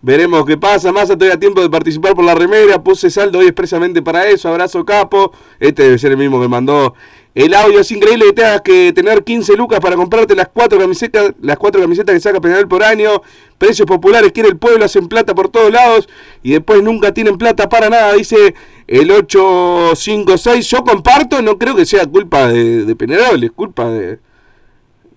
Veremos 0.07 0.45
qué 0.45 0.55
pasa. 0.55 0.93
Más 0.93 1.09
todavía 1.09 1.33
a 1.33 1.37
tiempo 1.37 1.59
de 1.61 1.69
participar 1.69 2.15
por 2.15 2.23
la 2.23 2.33
remera. 2.33 2.81
Puse 2.81 3.09
saldo 3.09 3.39
hoy 3.39 3.47
expresamente 3.47 4.01
para 4.01 4.25
eso. 4.25 4.47
Abrazo 4.47 4.85
capo. 4.85 5.33
Este 5.59 5.83
debe 5.83 5.97
ser 5.99 6.11
el 6.13 6.17
mismo 6.17 6.39
que 6.39 6.47
mandó 6.47 6.93
el 7.35 7.53
audio. 7.53 7.81
Es 7.81 7.91
increíble 7.91 8.23
que 8.27 8.31
tengas 8.33 8.61
que 8.61 8.93
tener 8.93 9.21
15 9.25 9.57
lucas 9.57 9.81
para 9.81 9.97
comprarte 9.97 10.33
las 10.33 10.47
cuatro 10.47 10.79
camisetas, 10.79 11.33
las 11.41 11.57
cuatro 11.57 11.81
camisetas 11.81 12.13
que 12.15 12.21
saca 12.21 12.39
Peñarol 12.39 12.69
por 12.69 12.83
año. 12.85 13.21
Precios 13.57 13.85
populares, 13.85 14.31
quiere 14.31 14.47
el 14.47 14.55
pueblo, 14.57 14.85
hacen 14.85 15.09
plata 15.09 15.35
por 15.35 15.49
todos 15.49 15.73
lados 15.73 16.07
y 16.41 16.51
después 16.53 16.81
nunca 16.81 17.13
tienen 17.13 17.37
plata 17.37 17.67
para 17.67 17.89
nada, 17.89 18.13
dice 18.13 18.55
el 18.87 19.11
856. 19.11 20.69
Yo 20.69 20.83
comparto, 20.85 21.41
no 21.41 21.57
creo 21.57 21.75
que 21.75 21.85
sea 21.85 22.05
culpa 22.05 22.47
de, 22.47 22.85
de 22.85 22.95
Peñarol, 22.95 23.43
es 23.43 23.51
culpa 23.51 23.89
de, 23.89 24.19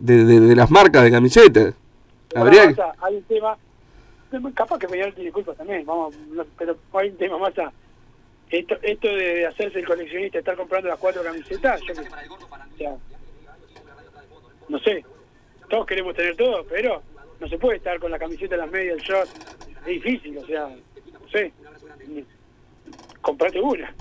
de, 0.01 0.25
de- 0.25 0.41
de 0.41 0.57
las 0.57 0.69
marcas 0.69 1.05
de 1.05 1.13
camisetas. 1.13 1.75
Habría 2.35 2.63
que- 2.63 2.69
Massa, 2.71 2.93
hay 3.03 3.15
un 3.17 3.23
tema, 3.25 3.57
capaz 4.55 4.79
que 4.79 4.89
Peñarol 4.89 5.15
tiene 5.15 5.33
culpa 5.33 5.55
también, 5.55 5.85
vamos, 5.85 6.15
pero 6.57 6.77
hay 6.93 7.11
un 7.11 7.17
tema 7.17 7.39
más 7.39 7.53
esto, 8.51 8.77
esto 8.83 9.09
de 9.09 9.47
hacerse 9.47 9.79
el 9.79 9.87
coleccionista, 9.87 10.39
estar 10.39 10.57
comprando 10.57 10.89
las 10.89 10.99
cuatro 10.99 11.23
camisetas, 11.23 11.81
yo 11.83 11.95
no 14.69 14.79
sé, 14.81 15.05
todos 15.69 15.87
queremos 15.87 16.15
tener 16.15 16.37
todo, 16.37 16.65
pero 16.69 17.03
no 17.41 17.49
se 17.49 17.59
puede 17.59 17.79
estar 17.79 17.99
con 17.99 18.11
la 18.11 18.19
camiseta, 18.19 18.57
las 18.57 18.71
medias, 18.71 18.99
el 18.99 19.03
short, 19.03 19.29
es 19.81 19.87
difícil, 19.87 20.39
o 20.39 20.47
sea, 20.47 20.69
no 20.69 21.29
sé, 21.31 21.53
comprate 23.21 23.61
una. 23.61 23.95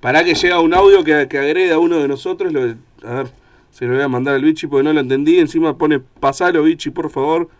Para 0.00 0.24
que 0.24 0.34
llega 0.34 0.60
un 0.60 0.72
audio 0.72 1.04
que, 1.04 1.28
que 1.28 1.38
agrede 1.38 1.72
a 1.72 1.78
uno 1.78 1.98
de 1.98 2.08
nosotros. 2.08 2.52
Lo, 2.52 2.62
a 2.62 3.14
ver, 3.14 3.26
se 3.70 3.84
lo 3.84 3.94
voy 3.94 4.02
a 4.02 4.08
mandar 4.08 4.34
al 4.34 4.42
bichi 4.42 4.66
porque 4.66 4.82
no 4.82 4.94
lo 4.94 5.00
entendí. 5.00 5.38
Encima 5.38 5.76
pone, 5.76 6.00
pasalo 6.00 6.62
bichi, 6.62 6.90
por 6.90 7.10
favor. 7.10 7.50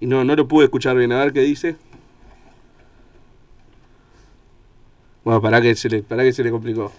Y 0.00 0.06
no, 0.06 0.24
no 0.24 0.36
lo 0.36 0.48
pude 0.48 0.64
escuchar 0.64 0.96
bien. 0.96 1.12
A 1.12 1.24
ver 1.24 1.32
qué 1.32 1.40
dice. 1.40 1.76
Bueno, 5.24 5.40
para 5.40 5.62
que 5.62 5.74
se 5.74 5.88
le, 5.88 6.02
para 6.02 6.22
que 6.22 6.32
se 6.32 6.44
le 6.44 6.50
complicó. 6.50 6.92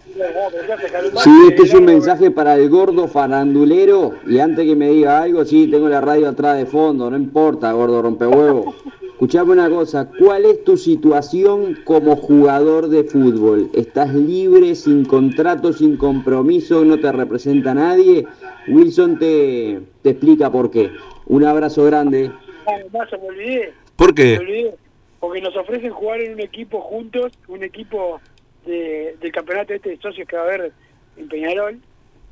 Sí, 1.23 1.29
este 1.47 1.63
es 1.63 1.73
un 1.75 1.85
mensaje 1.85 2.31
para 2.31 2.55
el 2.55 2.69
gordo 2.69 3.07
farandulero. 3.07 4.13
Y 4.27 4.39
antes 4.39 4.65
que 4.65 4.75
me 4.75 4.89
diga 4.89 5.21
algo, 5.21 5.45
sí, 5.45 5.67
tengo 5.67 5.87
la 5.87 6.01
radio 6.01 6.29
atrás 6.29 6.57
de 6.57 6.65
fondo, 6.65 7.09
no 7.11 7.17
importa, 7.17 7.71
gordo 7.73 8.01
rompehuevo. 8.01 8.73
Escuchame 9.11 9.53
una 9.53 9.69
cosa, 9.69 10.09
¿cuál 10.19 10.43
es 10.43 10.63
tu 10.63 10.75
situación 10.75 11.77
como 11.85 12.15
jugador 12.17 12.89
de 12.89 13.03
fútbol? 13.05 13.69
¿Estás 13.73 14.13
libre, 14.13 14.75
sin 14.75 15.05
contrato, 15.05 15.71
sin 15.71 15.95
compromiso, 15.95 16.83
no 16.83 16.99
te 16.99 17.11
representa 17.11 17.73
nadie? 17.73 18.27
Wilson 18.67 19.17
te, 19.19 19.81
te 20.01 20.09
explica 20.09 20.51
por 20.51 20.69
qué. 20.71 20.91
Un 21.27 21.45
abrazo 21.45 21.85
grande. 21.85 22.31
Ah, 22.67 22.77
Massa, 22.91 23.17
me 23.17 23.27
olvidé. 23.29 23.73
¿Por 23.95 24.09
Me 24.09 24.15
qué? 24.15 24.37
olvidé, 24.37 24.75
porque 25.19 25.41
nos 25.41 25.55
ofrecen 25.55 25.91
jugar 25.91 26.21
en 26.21 26.33
un 26.33 26.39
equipo 26.41 26.81
juntos, 26.81 27.31
un 27.47 27.63
equipo 27.63 28.19
de- 28.65 29.15
del 29.21 29.31
campeonato 29.31 29.73
este 29.73 29.89
de 29.89 29.97
socios 29.97 30.27
que 30.27 30.35
va 30.35 30.43
a 30.43 30.45
haber 30.45 30.71
en 31.17 31.27
Peñarol, 31.29 31.79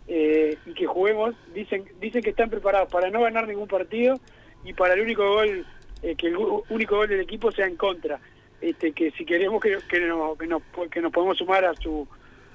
eh, 0.07 0.57
y 0.65 0.73
que 0.73 0.85
juguemos, 0.85 1.33
dicen 1.53 1.85
dicen 2.01 2.21
que 2.21 2.31
están 2.31 2.49
preparados 2.49 2.91
para 2.91 3.09
no 3.09 3.21
ganar 3.21 3.47
ningún 3.47 3.67
partido 3.67 4.19
y 4.65 4.73
para 4.73 4.95
el 4.95 5.01
único 5.01 5.25
gol, 5.25 5.65
eh, 6.01 6.15
que 6.15 6.27
el 6.27 6.35
único 6.69 6.97
gol 6.97 7.07
del 7.07 7.21
equipo 7.21 7.51
sea 7.51 7.65
en 7.67 7.77
contra. 7.77 8.19
Este, 8.59 8.91
que 8.93 9.11
si 9.11 9.25
queremos 9.25 9.61
que, 9.61 9.77
que, 9.89 9.99
nos, 10.01 10.37
que, 10.37 10.47
nos, 10.47 10.61
que 10.91 11.01
nos 11.01 11.11
podemos 11.11 11.37
sumar 11.37 11.63
a 11.65 11.73
su 11.75 12.07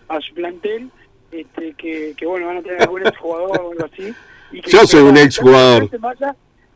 a 0.09 0.20
su 0.22 0.35
plantel, 0.35 0.91
este, 1.31 1.74
que, 1.74 2.14
que 2.16 2.24
bueno, 2.26 2.47
van 2.47 2.57
a 2.59 2.62
tener 2.62 2.81
algún 2.83 3.03
jugador 3.18 3.61
o 3.61 3.70
algo 3.72 3.85
así. 3.85 4.14
Y 4.51 4.62
que- 4.62 4.70
Yo 4.70 4.87
soy 4.87 5.03
un 5.03 5.16
exjugador. 5.18 5.89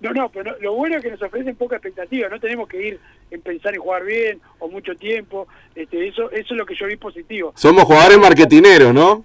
No, 0.02 0.12
no, 0.12 0.28
pero 0.30 0.56
lo 0.60 0.74
bueno 0.74 0.96
es 0.96 1.02
que 1.02 1.10
nos 1.12 1.22
ofrecen 1.22 1.54
poca 1.54 1.76
expectativa, 1.76 2.28
no 2.28 2.40
tenemos 2.40 2.68
que 2.68 2.88
ir 2.88 3.00
en 3.30 3.40
pensar 3.40 3.72
en 3.74 3.80
jugar 3.80 4.04
bien 4.04 4.40
o 4.58 4.68
mucho 4.68 4.94
tiempo, 4.96 5.46
este, 5.76 6.08
eso 6.08 6.30
eso 6.32 6.54
es 6.54 6.58
lo 6.58 6.66
que 6.66 6.74
yo 6.74 6.86
vi 6.86 6.96
positivo. 6.96 7.52
Somos 7.56 7.84
jugadores 7.84 8.18
marketineros, 8.18 8.92
¿no? 8.92 9.24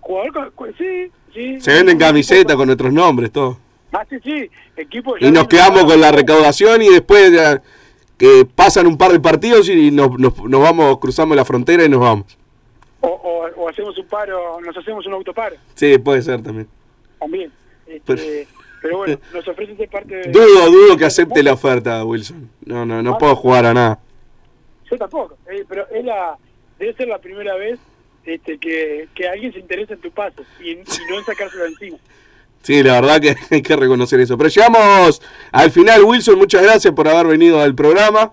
Jugador, 0.00 0.52
sí, 0.76 1.10
sí. 1.32 1.60
Se 1.60 1.72
venden 1.72 1.98
camisetas 1.98 2.54
con 2.54 2.66
nuestros 2.66 2.92
nombres, 2.92 3.32
todo. 3.32 3.58
Ah, 3.92 4.04
sí, 4.10 4.16
sí, 4.22 4.50
equipo 4.76 5.16
Y 5.18 5.30
nos 5.30 5.46
quedamos 5.48 5.84
con 5.84 6.00
la 6.00 6.12
recaudación 6.12 6.82
y 6.82 6.88
después 6.90 7.32
ya, 7.32 7.62
que 8.18 8.46
pasan 8.54 8.86
un 8.86 8.98
par 8.98 9.12
de 9.12 9.20
partidos 9.20 9.68
y 9.70 9.90
nos, 9.90 10.10
nos, 10.18 10.36
nos 10.44 10.60
vamos, 10.60 10.98
cruzamos 10.98 11.34
la 11.36 11.44
frontera 11.46 11.84
y 11.84 11.88
nos 11.88 12.00
vamos. 12.00 12.36
O, 13.00 13.08
o, 13.08 13.62
o 13.62 13.68
hacemos 13.68 13.96
un 13.96 14.06
paro, 14.06 14.60
nos 14.60 14.76
hacemos 14.76 15.06
un 15.06 15.14
autoparo, 15.14 15.56
Sí, 15.74 15.96
puede 15.98 16.20
ser 16.22 16.42
también. 16.42 16.68
también. 17.18 17.50
Este, 17.86 18.02
pero 18.06 18.22
bueno, 18.92 19.18
nos 19.32 19.48
ofrecen 19.48 19.76
ser 19.76 19.88
parte 19.88 20.14
de... 20.14 20.30
Dudo, 20.30 20.70
dudo 20.70 20.96
que 20.96 21.04
acepte 21.04 21.42
la 21.42 21.52
oferta, 21.52 22.04
Wilson. 22.04 22.50
No, 22.64 22.84
no, 22.84 23.02
no 23.02 23.18
puedo 23.18 23.36
jugar 23.36 23.66
a 23.66 23.74
nada. 23.74 23.98
Yo 24.90 24.96
tampoco, 24.98 25.36
eh, 25.50 25.64
pero 25.68 25.86
es 25.90 26.04
la, 26.04 26.36
debe 26.78 26.94
ser 26.94 27.08
la 27.08 27.18
primera 27.18 27.54
vez 27.56 27.78
este, 28.24 28.58
que, 28.58 29.08
que 29.14 29.28
alguien 29.28 29.52
se 29.52 29.58
interesa 29.58 29.94
en 29.94 30.00
tu 30.00 30.10
pase 30.10 30.42
y, 30.60 30.72
y 30.72 30.76
no 31.08 31.18
en 31.18 31.24
sacárselo 31.24 31.66
encima. 31.66 31.98
Sí, 32.64 32.82
la 32.82 32.98
verdad 32.98 33.20
que 33.20 33.36
hay 33.54 33.60
que 33.60 33.76
reconocer 33.76 34.20
eso. 34.20 34.38
Pero 34.38 34.48
llegamos 34.48 35.20
al 35.52 35.70
final, 35.70 36.02
Wilson. 36.02 36.38
Muchas 36.38 36.62
gracias 36.62 36.94
por 36.94 37.06
haber 37.06 37.26
venido 37.26 37.60
al 37.60 37.74
programa. 37.74 38.32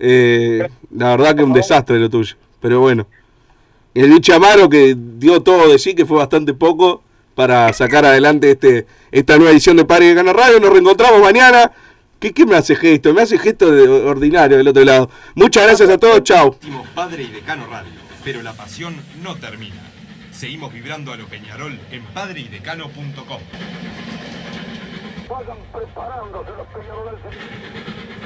Eh, 0.00 0.68
la 0.90 1.10
verdad 1.10 1.36
que 1.36 1.44
un 1.44 1.52
desastre 1.52 1.98
lo 2.00 2.10
tuyo. 2.10 2.34
Pero 2.60 2.80
bueno. 2.80 3.06
El 3.94 4.10
bicho 4.10 4.34
Amaro 4.34 4.68
que 4.68 4.96
dio 4.96 5.42
todo 5.42 5.68
de 5.68 5.78
sí, 5.78 5.94
que 5.94 6.04
fue 6.04 6.18
bastante 6.18 6.54
poco 6.54 7.02
para 7.38 7.72
sacar 7.72 8.04
adelante 8.04 8.50
este 8.50 8.84
esta 9.12 9.36
nueva 9.36 9.52
edición 9.52 9.76
de 9.76 9.84
Padre 9.84 10.06
de 10.06 10.14
Gana 10.14 10.32
Radio. 10.32 10.58
Nos 10.58 10.72
reencontramos 10.72 11.20
mañana. 11.22 11.70
¿Qué, 12.18 12.34
¿Qué 12.34 12.44
me 12.44 12.56
hace 12.56 12.74
gesto? 12.74 13.14
Me 13.14 13.22
hace 13.22 13.38
gesto 13.38 13.70
de 13.70 13.86
ordinario 13.88 14.56
del 14.56 14.66
otro 14.66 14.84
lado. 14.84 15.08
Muchas 15.36 15.62
gracias 15.62 15.88
a 15.88 15.98
todos. 15.98 16.24
Chao. 16.24 16.48
Último 16.48 16.84
Padre 16.96 17.22
y 17.22 17.28
Decano 17.28 17.68
Radio, 17.68 17.92
pero 18.24 18.42
la 18.42 18.54
pasión 18.54 18.96
no 19.22 19.36
termina. 19.36 19.76
Seguimos 20.32 20.72
vibrando 20.72 21.12
a 21.12 21.16
lo 21.16 21.28
Peñarol 21.28 21.78
en 21.92 22.02
padreidecano.com. 22.06 23.40
Vayan 25.30 25.58
preparándose 25.72 26.50
los 26.58 26.66
peleadores 26.66 27.22
del 27.22 28.17